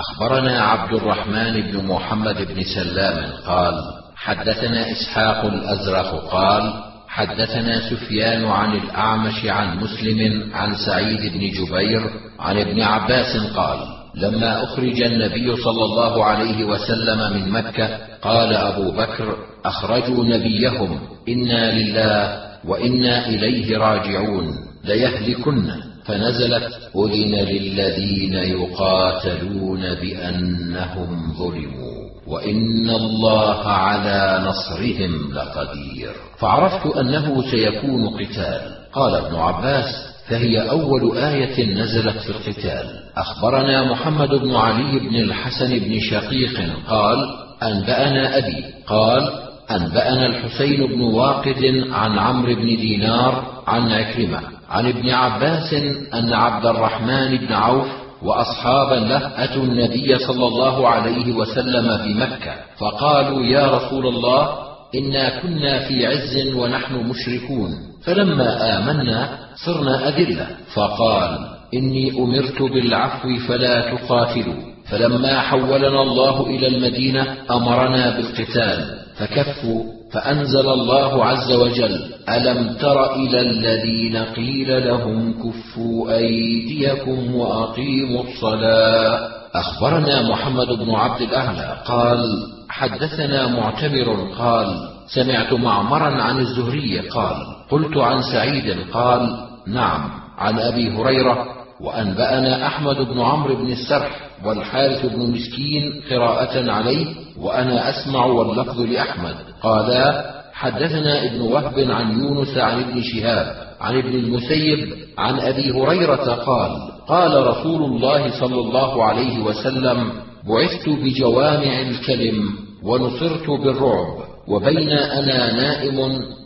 أخبرنا 0.00 0.60
عبد 0.62 0.92
الرحمن 0.92 1.60
بن 1.60 1.86
محمد 1.86 2.36
بن 2.36 2.62
سلام 2.74 3.24
قال 3.46 3.74
حدثنا 4.16 4.92
إسحاق 4.92 5.44
الأزرق 5.44 6.28
قال 6.30 6.72
حدثنا 7.08 7.90
سفيان 7.90 8.44
عن 8.44 8.76
الأعمش 8.76 9.44
عن 9.46 9.78
مسلم 9.78 10.50
عن 10.54 10.74
سعيد 10.86 11.32
بن 11.32 11.40
جبير 11.50 12.10
عن 12.38 12.58
ابن 12.58 12.82
عباس 12.82 13.36
قال 13.56 13.78
لما 14.14 14.64
أخرج 14.64 15.02
النبي 15.02 15.56
صلى 15.56 15.84
الله 15.84 16.24
عليه 16.24 16.64
وسلم 16.64 17.18
من 17.32 17.50
مكة 17.52 17.88
قال 18.22 18.54
أبو 18.54 18.90
بكر 18.90 19.36
أخرجوا 19.64 20.24
نبيهم 20.24 21.00
إنا 21.28 21.72
لله 21.78 22.40
وإنا 22.64 23.26
إليه 23.26 23.78
راجعون 23.78 24.54
ليهلكن. 24.84 25.70
فنزلت 26.04 26.72
اذن 26.96 27.34
للذين 27.34 28.34
يقاتلون 28.34 29.80
بأنهم 29.80 31.34
ظلموا 31.38 32.00
وإن 32.26 32.90
الله 32.90 33.68
على 33.68 34.42
نصرهم 34.46 35.32
لقدير. 35.34 36.12
فعرفت 36.38 36.96
أنه 36.96 37.50
سيكون 37.50 38.08
قتال. 38.08 38.60
قال 38.92 39.14
ابن 39.14 39.36
عباس 39.36 39.86
فهي 40.28 40.70
أول 40.70 41.18
آية 41.18 41.74
نزلت 41.74 42.16
في 42.16 42.30
القتال. 42.30 43.00
أخبرنا 43.16 43.92
محمد 43.92 44.28
بن 44.28 44.54
علي 44.54 44.98
بن 44.98 45.16
الحسن 45.16 45.78
بن 45.78 46.00
شقيق 46.00 46.60
قال 46.88 47.18
أنبأنا 47.62 48.38
أبي. 48.38 48.64
قال 48.86 49.32
أنبأنا 49.70 50.26
الحسين 50.26 50.86
بن 50.86 51.00
واقد 51.00 51.84
عن 51.92 52.18
عمرو 52.18 52.54
بن 52.54 52.66
دينار 52.66 53.59
عن 53.70 53.92
عكرمة 53.92 54.40
عن 54.70 54.86
ابن 54.86 55.10
عباس 55.10 55.74
أن 56.14 56.32
عبد 56.32 56.66
الرحمن 56.66 57.36
بن 57.36 57.52
عوف 57.52 57.86
وأصحابا 58.22 58.94
له 58.94 59.44
أتوا 59.44 59.62
النبي 59.62 60.18
صلى 60.18 60.46
الله 60.46 60.88
عليه 60.88 61.32
وسلم 61.32 61.98
في 61.98 62.14
مكة 62.14 62.54
فقالوا 62.78 63.44
يا 63.44 63.76
رسول 63.76 64.06
الله 64.06 64.48
إنا 64.94 65.40
كنا 65.40 65.78
في 65.78 66.06
عز 66.06 66.54
ونحن 66.54 66.94
مشركون 66.94 67.70
فلما 68.04 68.78
آمنا 68.78 69.28
صرنا 69.66 70.08
أذلة. 70.08 70.46
فقال 70.74 71.38
إني 71.74 72.10
أمرت 72.18 72.62
بالعفو 72.62 73.28
فلا 73.48 73.94
تقاتلوا. 73.94 74.70
فلما 74.90 75.40
حولنا 75.40 76.02
الله 76.02 76.46
إلى 76.46 76.66
المدينة 76.66 77.36
أمرنا 77.50 78.16
بالقتال 78.16 78.99
فكفوا 79.20 79.84
فأنزل 80.12 80.68
الله 80.68 81.24
عز 81.24 81.52
وجل 81.52 82.00
ألم 82.28 82.76
تر 82.80 83.14
إلى 83.14 83.40
الذين 83.40 84.16
قيل 84.16 84.88
لهم 84.88 85.32
كفوا 85.32 86.16
أيديكم 86.16 87.34
وأقيموا 87.34 88.24
الصلاة؟ 88.24 89.28
أخبرنا 89.54 90.30
محمد 90.30 90.66
بن 90.66 90.90
عبد 90.90 91.22
الأعلى 91.22 91.76
قال 91.84 92.46
حدثنا 92.68 93.46
معتمر 93.46 94.32
قال 94.38 94.88
سمعت 95.14 95.52
معمرا 95.52 96.22
عن 96.22 96.38
الزهري 96.38 96.98
قال 96.98 97.36
قلت 97.70 97.96
عن 97.96 98.22
سعيد 98.22 98.76
قال 98.92 99.36
نعم 99.66 100.10
عن 100.38 100.58
أبي 100.58 100.90
هريرة 100.96 101.46
وأنبأنا 101.80 102.66
أحمد 102.66 102.96
بن 102.96 103.20
عمرو 103.20 103.56
بن 103.56 103.72
السرح 103.72 104.30
والحارث 104.44 105.06
بن 105.06 105.30
مسكين 105.30 106.02
قراءة 106.10 106.70
عليه 106.70 107.06
وأنا 107.40 107.90
أسمع 107.90 108.24
واللفظ 108.26 108.80
لأحمد. 108.80 109.34
قالا 109.62 110.30
حدثنا 110.52 111.24
ابن 111.24 111.40
وهب 111.40 111.90
عن 111.90 112.20
يونس 112.20 112.56
عن 112.58 112.80
ابن 112.82 113.02
شهاب 113.02 113.46
عن 113.80 113.98
ابن 113.98 114.14
المسيب 114.14 114.94
عن 115.18 115.40
أبي 115.40 115.70
هريرة 115.70 116.34
قال 116.34 116.70
قال 117.08 117.46
رسول 117.46 117.82
الله 117.84 118.40
صلى 118.40 118.60
الله 118.60 119.04
عليه 119.04 119.38
وسلم 119.40 120.12
بعثت 120.48 120.88
بجوامع 120.88 121.80
الكلم 121.80 122.42
ونصرت 122.84 123.50
بالرعب 123.50 124.16
وبين 124.48 124.90
أنا 124.90 125.52
نائم 125.52 125.98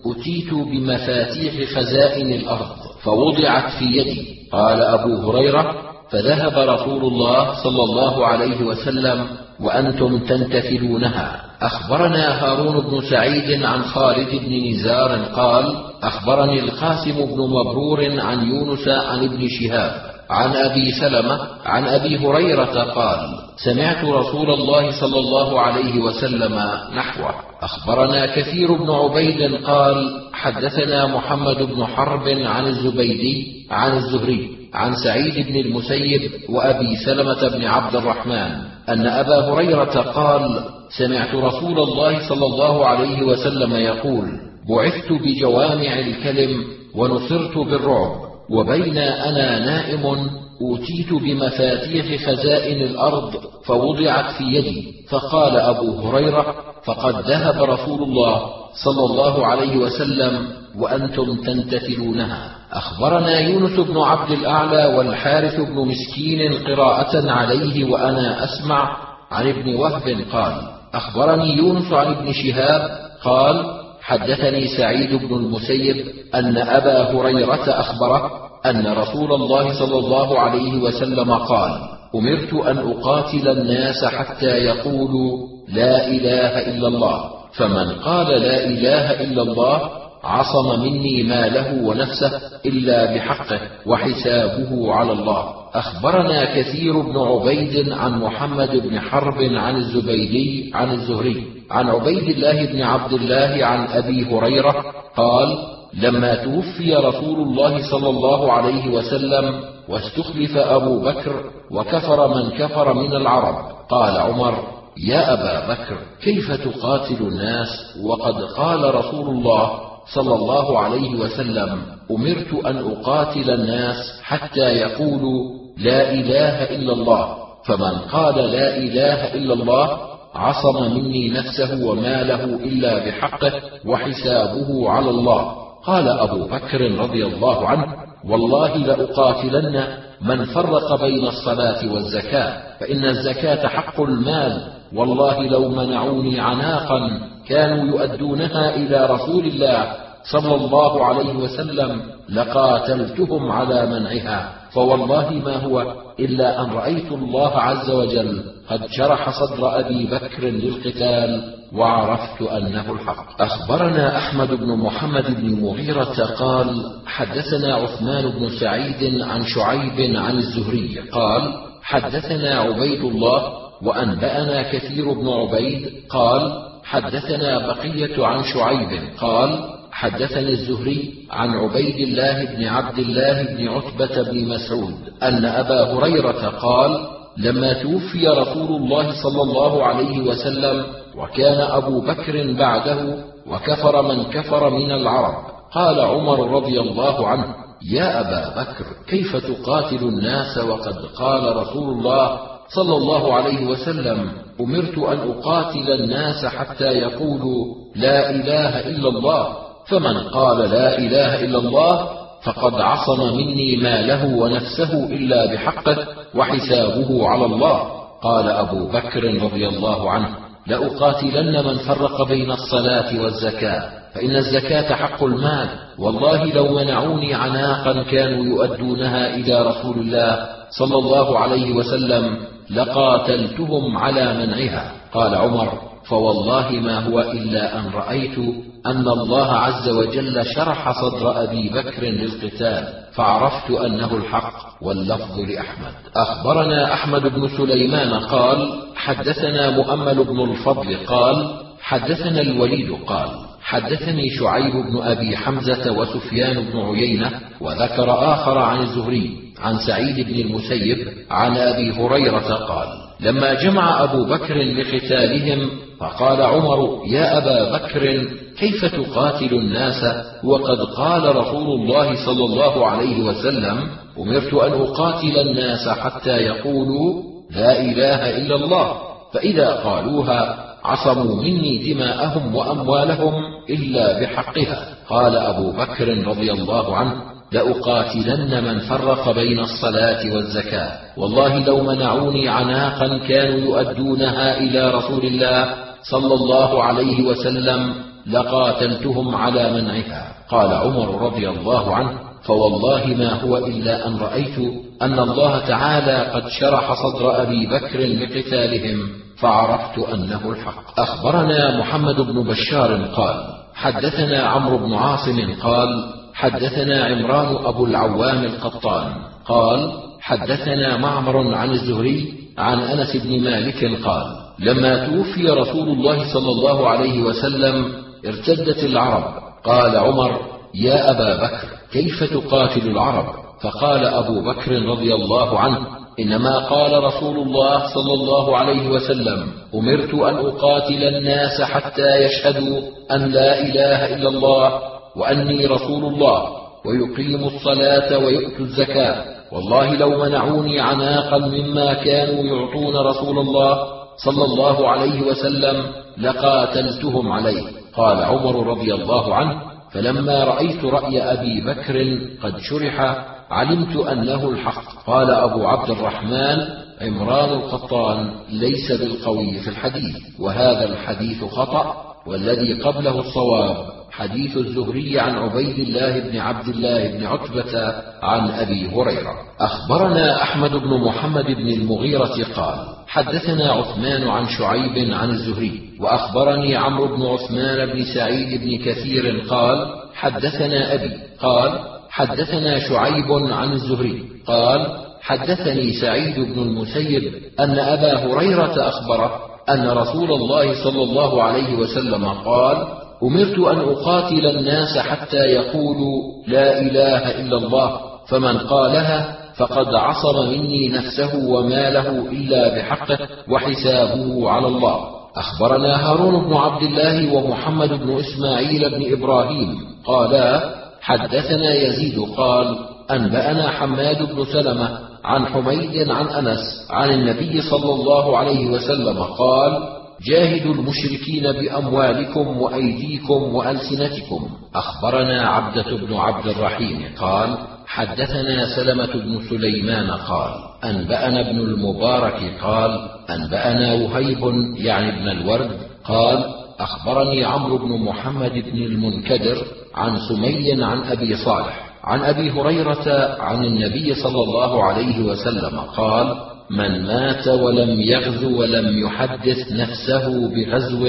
أتيت 0.06 0.54
بمفاتيح 0.54 1.70
خزائن 1.76 2.32
الأرض 2.32 2.76
فوضعت 3.02 3.70
في 3.78 3.84
يدي. 3.84 4.26
قال 4.52 4.82
أبو 4.82 5.30
هريرة 5.30 5.74
فذهب 6.10 6.68
رسول 6.68 7.02
الله 7.04 7.62
صلى 7.62 7.82
الله 7.84 8.26
عليه 8.26 8.62
وسلم 8.62 9.26
وأنتم 9.60 10.18
تنتثلونها 10.18 11.40
أخبرنا 11.62 12.44
هارون 12.44 12.80
بن 12.80 13.00
سعيد 13.10 13.62
عن 13.62 13.82
خالد 13.82 14.28
بن 14.30 14.70
نزار 14.70 15.24
قال 15.36 15.76
أخبرني 16.02 16.60
القاسم 16.60 17.14
بن 17.14 17.40
مبرور 17.40 18.20
عن 18.20 18.50
يونس 18.50 18.88
عن 18.88 19.24
ابن 19.24 19.48
شهاب 19.48 20.14
عن 20.30 20.56
أبي 20.56 20.90
سلمة 21.00 21.40
عن 21.64 21.84
أبي 21.84 22.18
هريرة 22.18 22.82
قال 22.82 23.18
سمعت 23.64 24.04
رسول 24.04 24.50
الله 24.50 25.00
صلى 25.00 25.18
الله 25.18 25.60
عليه 25.60 26.00
وسلم 26.00 26.54
نحوه. 26.96 27.34
أخبرنا 27.62 28.26
كثير 28.26 28.72
بن 28.72 28.90
عبيد 28.90 29.54
قال 29.64 30.20
حدثنا 30.32 31.06
محمد 31.06 31.62
بن 31.62 31.86
حرب 31.86 32.28
عن 32.28 32.66
الزبيدي 32.66 33.66
عن 33.70 33.96
الزهري 33.96 34.50
عن 34.74 34.94
سعيد 35.04 35.46
بن 35.46 35.56
المسيب 35.56 36.30
وأبي 36.48 36.96
سلمة 36.96 37.48
بن 37.48 37.64
عبد 37.64 37.96
الرحمن. 37.96 38.73
أن 38.88 39.06
أبا 39.06 39.52
هريرة 39.52 40.00
قال 40.00 40.60
سمعت 40.98 41.34
رسول 41.34 41.78
الله 41.78 42.28
صلى 42.28 42.46
الله 42.46 42.86
عليه 42.86 43.22
وسلم 43.22 43.72
يقول 43.72 44.28
بعثت 44.68 45.12
بجوامع 45.12 45.98
الكلم 45.98 46.64
ونصرت 46.94 47.58
بالرعب. 47.58 48.23
وبين 48.50 48.98
أنا 48.98 49.58
نائم 49.58 50.30
أوتيت 50.60 51.12
بمفاتيح 51.12 52.26
خزائن 52.26 52.82
الأرض 52.82 53.32
فوضعت 53.66 54.30
في 54.38 54.44
يدي 54.44 54.92
فقال 55.10 55.56
أبو 55.56 56.00
هريرة 56.00 56.54
فقد 56.84 57.14
ذهب 57.30 57.62
رسول 57.62 58.02
الله 58.02 58.42
صلى 58.84 59.04
الله 59.04 59.46
عليه 59.46 59.76
وسلم 59.76 60.48
وأنتم 60.78 61.36
تنتثلونها. 61.36 62.50
أخبرنا 62.72 63.38
يونس 63.40 63.80
بن 63.80 63.98
عبد 63.98 64.30
الأعلى 64.30 64.96
والحارث 64.96 65.60
بن 65.60 65.88
مسكين 65.88 66.52
قراءة 66.52 67.30
عليه 67.30 67.84
وأنا 67.84 68.44
أسمع 68.44 68.96
عن 69.30 69.48
ابن 69.48 69.74
وهب 69.74 70.24
قال 70.32 70.52
أخبرني 70.94 71.56
يونس 71.56 71.92
عن 71.92 72.06
ابن 72.06 72.32
شهاب 72.32 72.90
قال 73.24 73.83
حدثني 74.04 74.68
سعيد 74.68 75.14
بن 75.14 75.36
المسيب 75.36 76.06
أن 76.34 76.56
أبا 76.56 77.10
هريرة 77.12 77.64
أخبره 77.80 78.30
أن 78.66 78.86
رسول 78.86 79.32
الله 79.32 79.72
صلى 79.72 79.98
الله 79.98 80.38
عليه 80.40 80.78
وسلم 80.78 81.32
قال 81.32 81.72
أمرت 82.14 82.54
أن 82.54 82.78
أقاتل 82.78 83.48
الناس 83.48 84.04
حتى 84.04 84.46
يقولوا 84.46 85.48
لا 85.68 86.06
إله 86.06 86.58
إلا 86.58 86.88
الله 86.88 87.30
فمن 87.52 87.90
قال 87.92 88.26
لا 88.26 88.64
إله 88.64 89.20
إلا 89.20 89.42
الله 89.42 89.90
عصم 90.24 90.80
مني 90.80 91.22
ماله 91.22 91.82
ونفسه 91.84 92.40
إلا 92.66 93.14
بحقه 93.14 93.60
وحسابه 93.86 94.92
على 94.94 95.12
الله. 95.12 95.64
أخبرنا 95.74 96.54
كثير 96.54 97.00
بن 97.00 97.18
عبيد 97.18 97.92
عن 97.92 98.20
محمد 98.20 98.76
بن 98.76 99.00
حرب 99.00 99.42
عن 99.42 99.76
الزبيدي 99.76 100.70
عن 100.74 100.90
الزهري 100.90 101.44
عن 101.70 101.88
عبيد 101.88 102.28
الله 102.28 102.66
بن 102.72 102.82
عبد 102.82 103.12
الله 103.12 103.66
عن 103.66 103.86
أبي 103.86 104.24
هريرة 104.24 104.84
قال 105.16 105.58
لما 105.94 106.34
توفي 106.34 106.94
رسول 106.94 107.38
الله 107.40 107.90
صلى 107.90 108.08
الله 108.08 108.52
عليه 108.52 108.88
وسلم 108.88 109.60
واستخلف 109.88 110.56
أبو 110.56 111.00
بكر 111.00 111.44
وكفر 111.70 112.28
من 112.34 112.50
كفر 112.50 112.94
من 112.94 113.12
العرب 113.16 113.54
قال 113.88 114.16
عمر 114.18 114.58
يا 115.06 115.32
أبا 115.32 115.74
بكر 115.74 115.98
كيف 116.22 116.52
تقاتل 116.52 117.26
الناس 117.26 117.68
وقد 118.04 118.42
قال 118.42 118.94
رسول 118.94 119.28
الله 119.28 119.80
صلى 120.06 120.34
الله 120.34 120.78
عليه 120.78 121.10
وسلم 121.20 121.82
أمرت 122.10 122.64
أن 122.66 122.76
أقاتل 122.76 123.50
الناس 123.50 123.96
حتى 124.22 124.60
يقولوا 124.60 125.50
لا 125.78 126.12
إله 126.12 126.76
إلا 126.76 126.92
الله. 126.92 127.36
فمن 127.66 127.98
قال 128.12 128.34
لا 128.34 128.76
إله 128.76 129.34
إلا 129.34 129.54
الله 129.54 129.98
عصم 130.34 130.94
مني 130.94 131.30
نفسه 131.30 131.86
وماله 131.86 132.44
إلا 132.44 132.98
بحقه 133.06 133.52
وحسابه 133.86 134.90
على 134.90 135.10
الله. 135.10 135.54
قال 135.86 136.08
أبو 136.08 136.44
بكر 136.44 136.80
رضي 137.00 137.26
الله 137.26 137.68
عنه 137.68 137.86
والله 138.24 138.76
لأقاتلن 138.76 139.84
من 140.20 140.44
فرق 140.44 141.00
بين 141.00 141.26
الصلاة 141.26 141.92
والزكاة 141.92 142.78
فإن 142.80 143.04
الزكاة 143.04 143.68
حق 143.68 144.00
المال 144.00 144.72
والله 144.94 145.42
لو 145.42 145.68
منعوني 145.68 146.40
عناقا 146.40 147.20
كانوا 147.48 147.84
يؤدونها 147.84 148.76
إلى 148.76 149.06
رسول 149.06 149.46
الله 149.46 149.92
صلى 150.32 150.54
الله 150.54 151.04
عليه 151.04 151.34
وسلم 151.34 152.02
لقاتلتهم 152.28 153.52
على 153.52 153.86
منعها. 153.86 154.54
فوالله 154.72 155.30
ما 155.44 155.56
هو 155.56 155.94
إلا 156.20 156.60
أن 156.62 156.70
رأيت 156.70 157.12
الله 157.12 157.50
عز 157.50 157.90
وجل 157.90 158.42
قد 158.70 158.86
شرح 158.90 159.30
صدر 159.40 159.80
أبي 159.80 160.06
بكر 160.06 160.42
للقتال 160.42 161.54
وعرفت 161.72 162.42
أنه 162.42 162.92
الحق. 162.92 163.42
أخبرنا 163.42 164.16
أحمد 164.16 164.54
بن 164.54 164.76
محمد 164.76 165.40
بن 165.40 165.60
مغيرة 165.60 166.24
قال 166.38 166.84
حدثنا 167.06 167.74
عثمان 167.74 168.28
بن 168.28 168.48
سعيد 168.60 169.22
عن 169.22 169.42
شعيب 169.44 170.16
عن 170.16 170.36
الزهري 170.36 170.98
قال 171.12 171.52
حدثنا 171.82 172.54
عبيد 172.54 173.04
الله 173.04 173.63
وأنبأنا 173.84 174.62
كثير 174.72 175.12
بن 175.12 175.28
عبيد 175.28 175.92
قال 176.08 176.62
حدثنا 176.84 177.66
بقية 177.66 178.26
عن 178.26 178.42
شعيب 178.44 179.00
قال 179.18 179.74
حدثني 179.92 180.48
الزهري 180.48 181.14
عن 181.30 181.50
عبيد 181.50 182.08
الله 182.08 182.44
بن 182.44 182.64
عبد 182.64 182.98
الله 182.98 183.42
بن 183.42 183.68
عتبة 183.68 184.22
بن 184.22 184.48
مسعود 184.48 184.94
أن 185.22 185.44
أبا 185.44 185.92
هريرة 185.92 186.48
قال 186.48 187.06
لما 187.38 187.72
توفي 187.72 188.28
رسول 188.28 188.82
الله 188.82 189.22
صلى 189.22 189.42
الله 189.42 189.84
عليه 189.84 190.20
وسلم 190.20 190.84
وكان 191.16 191.60
أبو 191.60 192.00
بكر 192.00 192.52
بعده 192.52 193.24
وكفر 193.46 194.02
من 194.02 194.24
كفر 194.24 194.70
من 194.70 194.92
العرب 194.92 195.34
قال 195.72 196.00
عمر 196.00 196.50
رضي 196.50 196.80
الله 196.80 197.28
عنه 197.28 197.54
يا 197.90 198.20
أبا 198.20 198.62
بكر 198.62 198.84
كيف 199.08 199.36
تقاتل 199.36 199.96
الناس 199.96 200.58
وقد 200.58 200.96
قال 200.96 201.56
رسول 201.56 201.98
الله 201.98 202.53
صلى 202.68 202.96
الله 202.96 203.34
عليه 203.34 203.66
وسلم 203.66 204.32
أمرت 204.60 204.98
أن 204.98 205.18
أقاتل 205.30 205.92
الناس 205.92 206.46
حتى 206.46 206.84
يقولوا 206.84 207.74
لا 207.96 208.30
إله 208.30 208.80
إلا 208.80 209.08
الله. 209.08 209.56
فمن 209.86 210.18
قال 210.18 210.70
لا 210.70 210.98
إله 210.98 211.44
إلا 211.44 211.58
الله 211.58 212.08
فقد 212.44 212.80
عصم 212.80 213.36
مني 213.36 213.76
ماله 213.76 214.36
ونفسه 214.36 215.04
إلا 215.04 215.52
بحقه 215.52 216.06
وحسابه 216.34 217.28
على 217.28 217.44
الله. 217.44 217.78
قال 218.22 218.48
أبو 218.48 218.86
بكر 218.88 219.42
رضي 219.42 219.68
الله 219.68 220.10
عنه 220.10 220.28
لأقاتلن 220.66 221.64
من 221.66 221.74
فرق 221.74 222.28
بين 222.28 222.50
الصلاة 222.50 223.22
والزكاة 223.22 223.90
فإن 224.14 224.36
الزكاة 224.36 224.94
حق 224.94 225.24
المال. 225.24 225.68
والله 225.98 226.44
لو 226.44 226.74
منعوني 226.74 227.34
عناقا 227.34 228.02
كانوا 228.02 228.44
يؤدونها 228.44 229.34
إلى 229.34 229.62
رسول 229.62 229.98
الله 229.98 230.46
صلى 230.70 230.98
الله 230.98 231.38
عليه 231.38 231.72
وسلم 231.72 232.38
لقاتلتهم 232.70 233.96
على 233.96 234.46
منعها. 234.46 234.92
قال 235.12 235.34
عمر 235.34 235.78
فوالله 236.08 236.70
ما 236.70 236.98
هو 236.98 237.20
إلا 237.20 237.78
أن 237.78 237.90
رأيت 237.94 238.38
أن 238.86 239.08
الله 239.08 239.52
عز 239.52 239.88
وجل 239.88 240.46
شرح 240.56 240.92
صدر 241.02 241.44
أبي 241.44 241.68
بكر 241.68 242.02
للقتال 242.02 242.88
فعرفت 243.14 243.70
أنه 243.70 244.16
الحق 244.16 244.82
واللفظ 244.82 245.40
لأحمد. 245.40 245.92
أخبرنا 246.16 246.92
أحمد 246.92 247.22
بن 247.22 247.48
سليمان 247.48 248.12
قال 248.12 248.82
حدثنا 248.96 249.70
مؤمل 249.70 250.24
بن 250.24 250.40
الفضل 250.50 250.96
قال 251.06 251.54
حدثنا 251.80 252.40
الوليد 252.40 252.92
قال 253.06 253.28
حدثني 253.62 254.30
شعيب 254.30 254.72
بن 254.72 255.02
أبي 255.02 255.36
حمزة 255.36 255.92
وسفيان 255.92 256.64
بن 256.64 256.80
عيينة 256.80 257.30
وذكر 257.60 258.32
آخر 258.32 258.58
عن 258.58 258.80
الزهري 258.80 259.43
عن 259.58 259.78
سعيد 259.78 260.28
بن 260.28 260.40
المسيب 260.40 261.08
عن 261.30 261.56
أبي 261.56 261.90
هريرة 261.90 262.54
قال 262.54 262.88
لما 263.20 263.54
جمع 263.54 264.04
أبو 264.04 264.24
بكر 264.24 264.54
لقتالهم 264.54 265.70
فقال 266.00 266.42
عمر 266.42 267.02
يا 267.06 267.38
أبا 267.38 267.78
بكر 267.78 268.24
كيف 268.58 268.84
تقاتل 268.84 269.54
الناس؟ 269.54 270.04
وقد 270.44 270.78
قال 270.96 271.36
رسول 271.36 271.80
الله 271.80 272.26
صلى 272.26 272.44
الله 272.44 272.86
عليه 272.86 273.22
وسلم 273.22 273.88
أمرت 274.18 274.54
أن 274.54 274.72
أقاتل 274.72 275.38
الناس 275.38 275.88
حتى 275.88 276.36
يقولوا 276.36 277.22
لا 277.50 277.80
إله 277.80 278.36
إلا 278.38 278.54
الله 278.54 278.96
فإذا 279.32 279.70
قالوها 279.70 280.64
عصموا 280.84 281.42
مني 281.42 281.92
دماءهم 281.92 282.54
وأموالهم 282.54 283.34
إلا 283.70 284.20
بحقها 284.20 284.88
قال 285.08 285.36
أبو 285.36 285.72
بكر 285.72 286.26
رضي 286.28 286.52
الله 286.52 286.96
عنه 286.96 287.33
لأقاتلن 287.54 288.64
من 288.64 288.78
فرق 288.78 289.30
بين 289.30 289.60
الصلاة 289.60 290.34
والزكاة. 290.34 290.92
والله 291.16 291.58
لو 291.58 291.82
منعوني 291.82 292.48
عناقا 292.48 293.18
كانوا 293.28 293.60
يؤدونها 293.60 294.58
إلى 294.58 294.90
رسول 294.90 295.24
الله 295.24 295.74
صلى 296.02 296.34
الله 296.34 296.82
عليه 296.82 297.22
وسلم 297.22 297.94
لقاتلتهم 298.26 299.34
على 299.34 299.70
منعها. 299.70 300.34
قال 300.50 300.72
عمر 300.72 301.22
رضي 301.26 301.48
الله 301.48 301.94
عنه 301.94 302.10
فوالله 302.42 303.06
ما 303.06 303.32
هو 303.42 303.56
إلا 303.56 304.06
أن 304.06 304.16
رأيت 304.16 304.58
أن 305.02 305.18
الله 305.18 305.58
تعالى 305.58 306.16
قد 306.34 306.48
شرح 306.48 306.92
صدر 307.02 307.42
أبي 307.42 307.66
بكر 307.66 307.98
لقتالهم 307.98 309.08
فعرفت 309.38 309.98
أنه 309.98 310.50
الحق. 310.50 311.00
أخبرنا 311.00 311.78
محمد 311.78 312.20
بن 312.20 312.42
بشار 312.42 313.04
قال 313.04 313.36
حدثنا 313.74 314.42
عمرو 314.42 314.78
بن 314.78 314.94
عاصم 314.94 315.54
قال 315.62 315.88
حدثنا 316.34 317.04
عمران 317.04 317.66
أبو 317.66 317.86
العوام 317.86 318.44
القطان. 318.44 319.12
قال 319.46 319.92
حدثنا 320.20 320.96
معمر 320.96 321.54
عن 321.54 321.70
الزهري 321.70 322.32
عن 322.58 322.78
أنس 322.80 323.16
بن 323.16 323.44
مالك 323.44 324.04
قال 324.04 324.26
لما 324.58 325.06
توفي 325.06 325.48
رسول 325.48 325.88
الله 325.88 326.32
صلى 326.32 326.50
الله 326.50 326.88
عليه 326.88 327.22
وسلم 327.22 327.92
ارتدت 328.26 328.84
العرب. 328.84 329.24
قال 329.64 329.96
عمر 329.96 330.40
يا 330.74 331.10
أبا 331.10 331.36
بكر 331.36 331.68
كيف 331.92 332.24
تقاتل 332.24 332.88
العرب؟ 332.90 333.26
فقال 333.62 334.06
أبو 334.06 334.40
بكر 334.40 334.82
رضي 334.82 335.14
الله 335.14 335.58
عنه 335.58 335.78
إنما 336.20 336.58
قال 336.58 337.04
رسول 337.04 337.36
الله 337.36 337.86
صلى 337.94 338.14
الله 338.14 338.58
عليه 338.58 338.88
وسلم 338.88 339.46
أمرت 339.74 340.14
أن 340.14 340.36
أقاتل 340.36 341.04
الناس 341.04 341.62
حتى 341.62 342.16
يشهدوا 342.24 342.80
أن 343.12 343.32
لا 343.32 343.60
إله 343.60 344.14
إلا 344.14 344.28
الله 344.28 344.93
وأني 345.16 345.66
رسول 345.66 346.04
الله 346.04 346.48
ويقيموا 346.86 347.50
الصلاة 347.50 348.18
ويؤتوا 348.18 348.64
الزكاة. 348.64 349.24
والله 349.52 349.94
لو 349.94 350.24
منعوني 350.24 350.80
عناقا 350.80 351.38
مما 351.38 351.92
كانوا 351.94 352.44
يعطون 352.44 352.96
رسول 352.96 353.38
الله 353.38 353.86
صلى 354.24 354.44
الله 354.44 354.88
عليه 354.88 355.22
وسلم 355.22 355.84
لقاتلتهم 356.18 357.32
عليه. 357.32 357.62
قال 357.96 358.22
عمر 358.22 358.66
رضي 358.66 358.94
الله 358.94 359.34
عنه 359.34 359.62
فلما 359.92 360.44
رأيت 360.44 360.84
رأي 360.84 361.22
أبي 361.22 361.60
بكر 361.60 362.18
قد 362.42 362.58
شرح 362.58 363.24
علمت 363.50 363.96
أنه 363.96 364.48
الحق. 364.48 365.06
قال 365.06 365.30
أبو 365.30 365.66
عبد 365.66 365.90
الرحمن 365.90 366.58
عمران 367.00 367.52
القطان 367.52 368.30
ليس 368.50 368.92
بالقوي 368.92 369.58
في 369.58 369.68
الحديث 369.70 370.16
وهذا 370.40 370.84
الحديث 370.84 371.44
خطأ 371.44 371.94
والذي 372.26 372.82
قبله 372.82 373.20
الصواب. 373.20 373.76
حديث 374.16 374.56
الزهري 374.56 375.20
عن 375.20 375.34
عبيد 375.34 375.78
الله 375.78 376.20
بن 376.20 376.38
عبد 376.38 376.68
الله 376.68 377.10
بن 377.10 377.26
عتبة 377.26 377.94
عن 378.22 378.50
أبي 378.50 378.86
هريرة. 378.86 379.34
أخبرنا 379.60 380.42
أحمد 380.42 380.70
بن 380.70 381.04
محمد 381.06 381.44
بن 381.44 381.68
المغيرة 381.68 382.36
قال 382.56 382.78
حدثنا 383.06 383.72
عثمان 383.72 384.28
عن 384.28 384.48
شعيب 384.48 385.12
عن 385.12 385.30
الزهري 385.30 385.80
وأخبرني 386.00 386.76
عمرو 386.76 387.16
بن 387.16 387.26
عثمان 387.26 387.86
بن 387.86 388.04
سعيد 388.14 388.60
بن 388.60 388.84
كثير 388.84 389.44
قال 389.50 389.86
حدثنا 390.14 390.94
أبي 390.94 391.12
قال 391.40 391.78
حدثنا 392.10 392.78
شعيب 392.88 393.32
عن 393.32 393.72
الزهري 393.72 394.22
قال 394.46 394.86
حدثني 395.20 395.92
سعيد 395.92 396.40
بن 396.40 396.62
المسيب 396.62 397.32
أن 397.60 397.78
أبا 397.78 398.18
هريرة 398.18 398.88
أخبره 398.88 399.40
أن 399.68 399.88
رسول 399.88 400.32
الله 400.32 400.84
صلى 400.84 401.02
الله 401.02 401.42
عليه 401.42 401.74
وسلم 401.74 402.24
قال 402.24 403.03
أمرت 403.24 403.58
أن 403.58 403.80
أقاتل 403.80 404.46
الناس 404.46 404.98
حتى 404.98 405.36
يقولوا 405.36 406.22
لا 406.46 406.80
إله 406.80 407.40
إلا 407.40 407.56
الله 407.56 408.00
فمن 408.28 408.58
قالها 408.58 409.36
فقد 409.56 409.94
عصم 409.94 410.48
مني 410.48 410.88
نفسه 410.88 411.48
وماله 411.48 412.08
إلا 412.32 412.74
بحقه 412.76 413.18
وحسابه 413.50 414.50
على 414.50 414.66
الله. 414.66 415.14
أخبرنا 415.36 416.10
هارون 416.10 416.44
بن 416.44 416.54
عبد 416.54 416.82
الله 416.82 417.34
ومحمد 417.34 417.88
بن 417.88 418.16
إسماعيل 418.18 418.90
بن 418.90 419.12
إبراهيم 419.12 419.78
قالا 420.06 420.74
حدثنا 421.00 421.74
يزيد 421.74 422.20
قال 422.36 422.78
أنبأنا 423.10 423.70
حماد 423.70 424.22
بن 424.22 424.44
سلمة 424.44 424.98
عن 425.24 425.46
حميد 425.46 426.10
عن 426.10 426.26
أنس 426.28 426.86
عن 426.90 427.10
النبي 427.10 427.62
صلى 427.62 427.94
الله 427.94 428.38
عليه 428.38 428.66
وسلم 428.66 429.22
قال 429.22 429.93
جاهدوا 430.22 430.74
المشركين 430.74 431.52
بأموالكم 431.52 432.58
وأيديكم 432.58 433.54
وألسنتكم. 433.54 434.48
أخبرنا 434.74 435.48
عبدة 435.48 435.96
بن 435.96 436.14
عبد 436.14 436.46
الرحيم 436.46 437.02
قال 437.18 437.58
حدثنا 437.86 438.76
سلمة 438.76 439.12
بن 439.14 439.40
سليمان 439.50 440.10
قال 440.10 440.50
أنبأنا 440.84 441.40
ابن 441.40 441.58
المبارك 441.60 442.60
قال 442.62 443.08
أنبأنا 443.30 443.92
وهيب 443.92 444.38
يعني 444.76 445.08
ابن 445.08 445.28
الورد 445.28 445.70
قال 446.04 446.44
أخبرني 446.78 447.44
عمرو 447.44 447.78
بن 447.78 448.04
محمد 448.04 448.52
بن 448.52 448.82
المنكدر 448.82 449.56
عن 449.94 450.18
سمي 450.28 450.84
عن 450.84 451.02
أبي 451.02 451.36
صالح 451.36 451.80
عن 452.04 452.20
أبي 452.20 452.50
هريرة 452.50 453.36
عن 453.40 453.64
النبي 453.64 454.14
صلى 454.14 454.42
الله 454.42 454.84
عليه 454.84 455.24
وسلم 455.24 455.78
قال 455.80 456.53
من 456.70 457.02
مات 457.02 457.48
ولم 457.48 458.00
يغزو 458.00 458.60
ولم 458.60 458.98
يحدث 458.98 459.72
نفسه 459.72 460.48
بغزو 460.48 461.08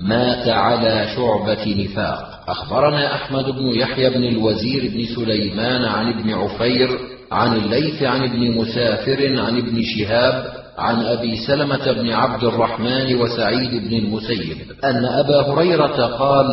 مات 0.00 0.48
على 0.48 1.06
شعبة 1.16 1.84
نفاق. 1.84 2.34
أخبرنا 2.48 3.14
أحمد 3.14 3.44
بن 3.44 3.66
يحيى 3.66 4.10
بن 4.10 4.24
الوزير 4.24 4.90
بن 4.94 5.04
سليمان 5.14 5.84
عن 5.84 6.08
ابن 6.08 6.30
عفير 6.30 6.88
عن 7.32 7.56
الليث 7.56 8.02
عن 8.02 8.22
ابن 8.24 8.50
مسافر 8.50 9.40
عن 9.40 9.58
ابن 9.58 9.82
شهاب 9.82 10.44
عن 10.78 11.02
أبي 11.06 11.36
سلمة 11.36 11.92
بن 11.92 12.10
عبد 12.10 12.44
الرحمن 12.44 13.14
وسعيد 13.14 13.88
بن 13.88 13.96
المسيب 13.96 14.56
أن 14.84 15.04
أبا 15.04 15.40
هريرة 15.40 16.06
قال 16.06 16.46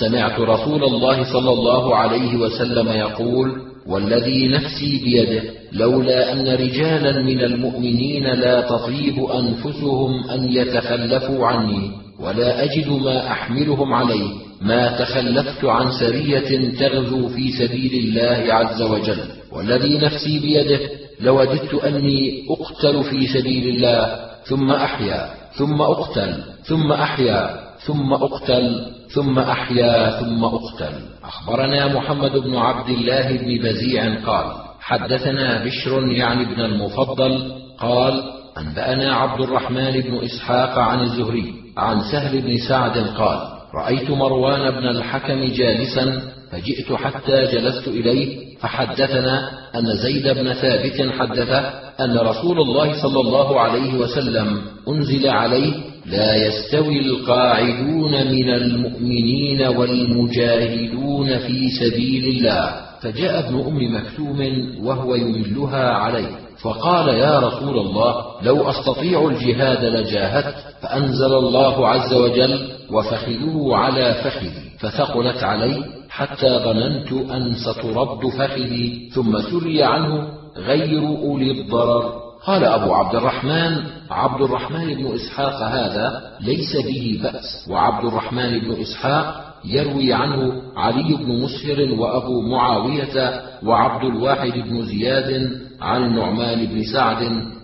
سمعت 0.00 0.40
رسول 0.40 0.84
الله 0.84 1.32
صلى 1.32 1.50
الله 1.50 1.96
عليه 1.96 2.36
وسلم 2.36 2.88
يقول 2.88 3.65
والذي 3.88 4.48
نفسي 4.48 5.00
بيده 5.04 5.42
لولا 5.72 6.32
أن 6.32 6.48
رجالا 6.48 7.22
من 7.22 7.40
المؤمنين 7.40 8.24
لا 8.24 8.60
تطيب 8.60 9.24
أنفسهم 9.24 10.30
أن 10.30 10.52
يتخلفوا 10.52 11.46
عني 11.46 11.90
ولا 12.20 12.64
أجد 12.64 12.88
ما 12.88 13.30
أحملهم 13.32 13.94
عليه 13.94 14.30
ما 14.60 14.98
تخلفت 14.98 15.64
عن 15.64 15.90
سرية 15.90 16.70
تغزو 16.78 17.28
في 17.28 17.52
سبيل 17.52 17.92
الله 18.04 18.54
عز 18.54 18.82
وجل. 18.82 19.18
والذي 19.52 19.98
نفسي 19.98 20.38
بيده 20.38 20.80
لوددت 21.20 21.74
أني 21.74 22.42
أقتل 22.50 23.04
في 23.04 23.26
سبيل 23.26 23.74
الله 23.76 24.26
ثم 24.44 24.70
أحيا 24.70 25.30
ثم 25.54 25.80
أقتل 25.82 26.34
ثم 26.64 26.92
أحيا 26.92 27.60
ثم 27.86 28.12
أقتل. 28.12 28.95
ثم 29.14 29.38
أحيا 29.38 30.20
ثم 30.20 30.44
أقتل. 30.44 30.94
أخبرنا 31.24 31.94
محمد 31.94 32.32
بن 32.32 32.56
عبد 32.56 32.88
الله 32.88 33.36
بن 33.36 33.68
بزيع 33.68 34.14
قال 34.26 34.52
حدثنا 34.80 35.64
بشر 35.64 36.12
يعني 36.12 36.42
ابن 36.42 36.60
المفضل 36.60 37.52
قال 37.78 38.22
أنبأنا 38.58 39.14
عبد 39.14 39.40
الرحمن 39.40 40.00
بن 40.00 40.24
إسحاق 40.24 40.78
عن 40.78 41.00
الزهري 41.00 41.54
عن 41.76 42.00
سهل 42.12 42.42
بن 42.42 42.58
سعد 42.68 42.98
قال 42.98 43.38
رأيت 43.74 44.10
مروان 44.10 44.70
بن 44.70 44.88
الحكم 44.88 45.44
جالسا 45.44 46.22
فجئت 46.52 46.92
حتى 46.92 47.46
جلست 47.52 47.88
إليه 47.88 48.56
فحدثنا 48.60 49.50
أن 49.74 49.94
زيد 49.94 50.28
بن 50.28 50.52
ثابت 50.52 51.12
حدثه 51.18 51.58
أن 52.00 52.18
رسول 52.18 52.60
الله 52.60 53.02
صلى 53.02 53.20
الله 53.20 53.60
عليه 53.60 53.94
وسلم 53.94 54.60
أنزل 54.88 55.28
عليه 55.28 55.74
لا 56.10 56.46
يستوي 56.46 57.00
القاعدون 57.00 58.12
من 58.32 58.50
المؤمنين 58.50 59.62
والمجاهدون 59.62 61.38
في 61.38 61.68
سبيل 61.80 62.24
الله. 62.24 62.86
فجاء 63.00 63.48
ابن 63.48 63.60
أم 63.60 63.96
مكتوم 63.96 64.40
وهو 64.86 65.14
يملها 65.14 65.90
عليه 65.90 66.46
فقال 66.62 67.08
يا 67.08 67.40
رسول 67.40 67.78
الله 67.78 68.24
لو 68.42 68.70
أستطيع 68.70 69.28
الجهاد 69.28 69.84
لجاهدت 69.84 70.54
فأنزل 70.82 71.34
الله 71.34 71.88
عز 71.88 72.14
وجل 72.14 72.68
وفخذوه 72.90 73.76
على 73.76 74.14
فخذي 74.14 74.52
فثقلت 74.78 75.42
علي 75.42 75.84
حتى 76.08 76.58
ظننت 76.64 77.12
أن 77.30 77.54
سترد 77.54 78.26
فخذي 78.38 79.10
ثم 79.14 79.40
سري 79.40 79.82
عنه 79.82 80.28
غير 80.56 81.08
أولي 81.08 81.50
الضرر. 81.50 82.25
قال 82.46 82.64
أبو 82.64 82.94
عبد 82.94 83.14
الرحمن 83.14 83.84
عبد 84.10 84.42
الرحمن 84.42 84.94
بن 84.94 85.14
إسحاق 85.14 85.62
هذا 85.62 86.22
ليس 86.40 86.76
به 86.76 87.20
بأس 87.22 87.68
وعبد 87.70 88.04
الرحمن 88.04 88.58
بن 88.58 88.80
إسحاق 88.80 89.44
يروي 89.64 90.12
عنه 90.12 90.62
علي 90.76 91.16
بن 91.16 91.42
مسهر 91.42 91.80
وأبو 91.98 92.40
معاوية 92.40 93.42
وعبد 93.64 94.04
الواحد 94.04 94.52
بن 94.52 94.86
زياد 94.86 95.50
عن 95.80 96.04
النعمان 96.04 96.66
بن 96.66 96.82
سعد 96.92 97.22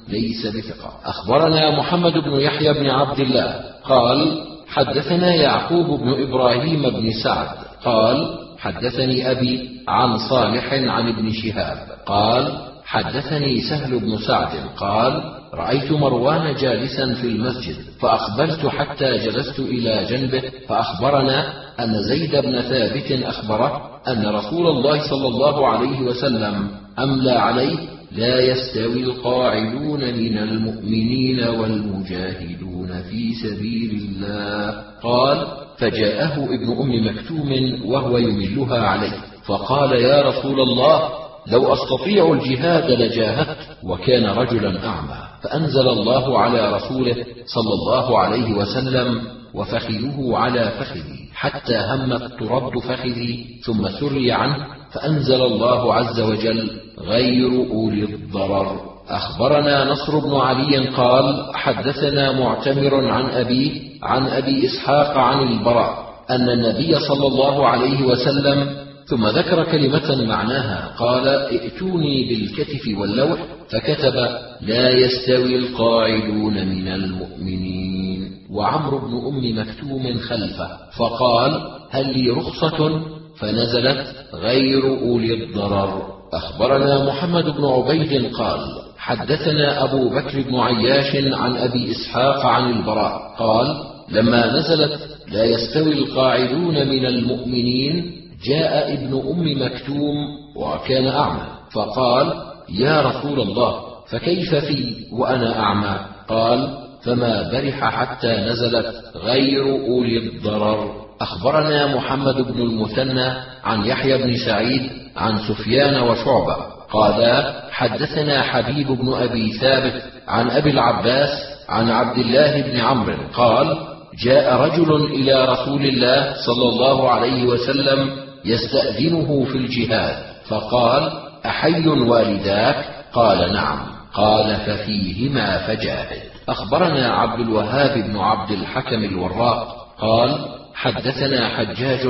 ليس 0.09 0.47
بثقة. 0.47 0.93
أخبرنا 1.05 1.79
محمد 1.79 2.12
بن 2.12 2.33
يحيى 2.41 2.73
بن 2.73 2.91
عبد 2.91 3.21
الله 3.21 3.61
قال 3.85 4.45
حدثنا 4.69 5.35
يعقوب 5.35 6.01
بن 6.01 6.23
إبراهيم 6.23 6.83
بن 6.83 7.11
سعد 7.25 7.49
قال 7.85 8.39
حدثني 8.59 9.31
أبي 9.31 9.71
عن 9.89 10.19
صالح 10.19 10.73
عن 10.73 11.09
ابن 11.09 11.33
شهاب 11.33 11.77
قال 12.07 12.72
حدثني 12.93 13.61
سهل 13.61 13.99
بن 13.99 14.19
سعد 14.19 14.49
قال 14.77 15.23
رأيت 15.55 15.93
مروان 15.93 16.55
جالسا 16.55 17.15
في 17.15 17.27
المسجد 17.27 17.77
فاقبلت 18.01 18.67
حتى 18.67 19.19
جلست 19.19 19.61
إلى 19.61 20.05
جنبه 20.11 20.43
فأخبرنا 20.69 21.53
أن 21.81 22.03
زيد 22.03 22.37
بن 22.37 22.61
ثابت 22.61 23.13
أخبره 23.13 24.01
أن 24.09 24.27
رسول 24.27 24.67
الله 24.67 25.09
صلى 25.11 25.29
الله 25.29 25.67
عليه 25.69 26.01
وسلم 26.01 26.71
أملى 26.99 27.33
عليه 27.33 27.79
لا 28.13 28.41
يستوي 28.41 29.03
القاعدون 29.03 30.01
من 30.01 30.39
المؤمنين 30.39 31.45
والمجاهدون 31.45 33.03
في 33.11 33.35
سبيل 33.35 33.91
الله. 33.91 34.83
قال 35.03 35.47
فجاءه 35.79 36.45
ابن 36.45 36.73
أم 36.81 37.07
مكتوم 37.07 37.81
وهو 37.91 38.19
يملها 38.19 38.79
عليه 38.79 39.17
فقال 39.47 39.93
يا 39.93 40.23
رسول 40.23 40.61
الله 40.61 41.23
لو 41.47 41.73
أستطيع 41.73 42.33
الجهاد 42.33 42.91
لجاهدت 42.91 43.59
وكان 43.85 44.27
رجلا 44.27 44.87
أعمى 44.87 45.23
فأنزل 45.43 45.89
الله 45.89 46.39
على 46.39 46.73
رسوله 46.75 47.17
صلى 47.47 47.75
الله 47.75 48.19
عليه 48.19 48.55
وسلم 48.55 49.23
وفخذه 49.55 50.37
على 50.37 50.73
فخذي 50.79 51.29
حتى 51.35 51.77
همت 51.77 52.23
ترد 52.23 52.79
فخذي 52.79 53.61
ثم 53.65 53.89
سري 53.89 54.33
عنه 54.33 54.57
فأنزل 54.93 55.43
الله 55.43 55.95
عز 55.95 56.21
وجل 56.21 56.71
غير 56.99 57.71
أولي 57.71 58.05
الضرر. 58.05 58.81
أخبرنا 59.09 59.85
نصر 59.85 60.19
بن 60.19 60.35
علي 60.35 60.89
قال 60.89 61.51
حدثنا 61.55 62.33
معتمر 62.33 63.09
عن 63.09 63.25
أبيه 63.31 63.81
عن 64.03 64.29
أبي 64.29 64.67
إسحاق 64.67 65.19
عن 65.19 65.49
البراء 65.49 66.13
أن 66.31 66.49
النبي 66.51 66.99
صلى 67.01 67.27
الله 67.27 67.69
عليه 67.69 68.03
وسلم 68.03 68.82
ثم 69.06 69.26
ذكر 69.26 69.64
كلمة 69.64 70.25
معناها 70.25 70.94
قال 70.99 71.28
ائتوني 71.28 72.28
بالكتف 72.28 72.99
واللوح 72.99 73.38
فكتب 73.71 74.14
لا 74.61 74.90
يستوي 74.90 75.56
القاعدون 75.56 76.68
من 76.68 76.88
المؤمنين 76.88 78.32
وعمرو 78.50 78.99
بن 78.99 79.12
أم 79.26 79.59
مكتوم 79.59 80.18
خلفه 80.18 80.68
فقال 80.99 81.61
هل 81.90 82.18
لي 82.18 82.30
رخصة؟ 82.30 83.02
فنزلت 83.37 84.06
غير 84.35 84.99
أولي 84.99 85.44
الضرر 85.44 86.12
أخبرنا 86.32 87.04
محمد 87.04 87.44
بن 87.44 87.64
عبيد 87.64 88.32
قال 88.35 88.61
حدثنا 88.99 89.85
أبو 89.85 90.09
بكر 90.09 90.42
بن 90.42 90.56
عياش 90.56 91.16
عن 91.16 91.56
أبي 91.56 91.90
إسحاق 91.90 92.47
عن 92.47 92.71
البراء 92.71 93.35
قال 93.38 93.66
لما 94.09 94.59
نزلت 94.59 95.00
لا 95.32 95.44
يستوي 95.44 95.92
القاعدون 95.92 96.88
من 96.88 97.06
المؤمنين 97.06 98.22
جاء 98.45 98.93
ابن 98.93 99.23
أم 99.31 99.63
مكتوم 99.63 100.17
وكان 100.57 101.07
أعمى 101.07 101.47
فقال 101.75 102.33
يا 102.69 103.03
رسول 103.03 103.41
الله 103.41 103.81
فكيف 104.11 104.55
في 104.55 104.95
وأنا 105.13 105.61
أعمى؟ 105.61 105.97
قال 106.29 106.79
فما 107.05 107.51
برح 107.53 107.85
حتى 107.85 108.37
نزلت 108.37 108.95
غير 109.17 109.63
أولي 109.63 110.19
الضرر. 110.19 111.03
أخبرنا 111.21 111.97
محمد 111.97 112.35
بن 112.35 112.63
المثنى 112.63 113.33
عن 113.65 113.85
يحيى 113.85 114.19
بن 114.23 114.37
سعيد 114.47 114.91
عن 115.17 115.39
سفيان 115.49 116.03
وشعبة 116.03 116.57
قال 116.93 117.45
حدثنا 117.71 118.43
حبيب 118.43 118.87
بن 118.87 119.15
أبي 119.15 119.53
ثابت 119.53 120.03
عن 120.29 120.51
أبي 120.51 120.71
العباس 120.71 121.29
عن 121.69 121.91
عبد 121.91 122.19
الله 122.19 122.61
بن 122.63 122.81
عمرو 122.81 123.17
قال 123.35 123.79
جاء 124.25 124.55
رجل 124.55 125.05
إلى 125.05 125.45
رسول 125.45 125.87
الله 125.87 126.35
صلى 126.47 126.69
الله 126.69 127.11
عليه 127.11 127.45
وسلم 127.45 128.11
يستأذنه 128.45 129.45
في 129.45 129.59
الجهاد 129.59 130.17
فقال 130.49 131.13
أحي 131.47 131.89
والداك؟ 131.89 132.85
قال 133.13 133.53
نعم. 133.53 133.79
قال 134.15 134.57
ففيهما 134.57 135.59
فجاهد. 135.59 136.23
أخبرنا 136.49 137.09
عبد 137.09 137.41
الوهاب 137.41 137.99
بن 137.99 138.17
عبد 138.19 138.51
الحكم 138.51 139.05
الوراق 139.05 139.87
قال 140.01 140.39
حدثنا 140.75 141.49
حجاج 141.49 142.07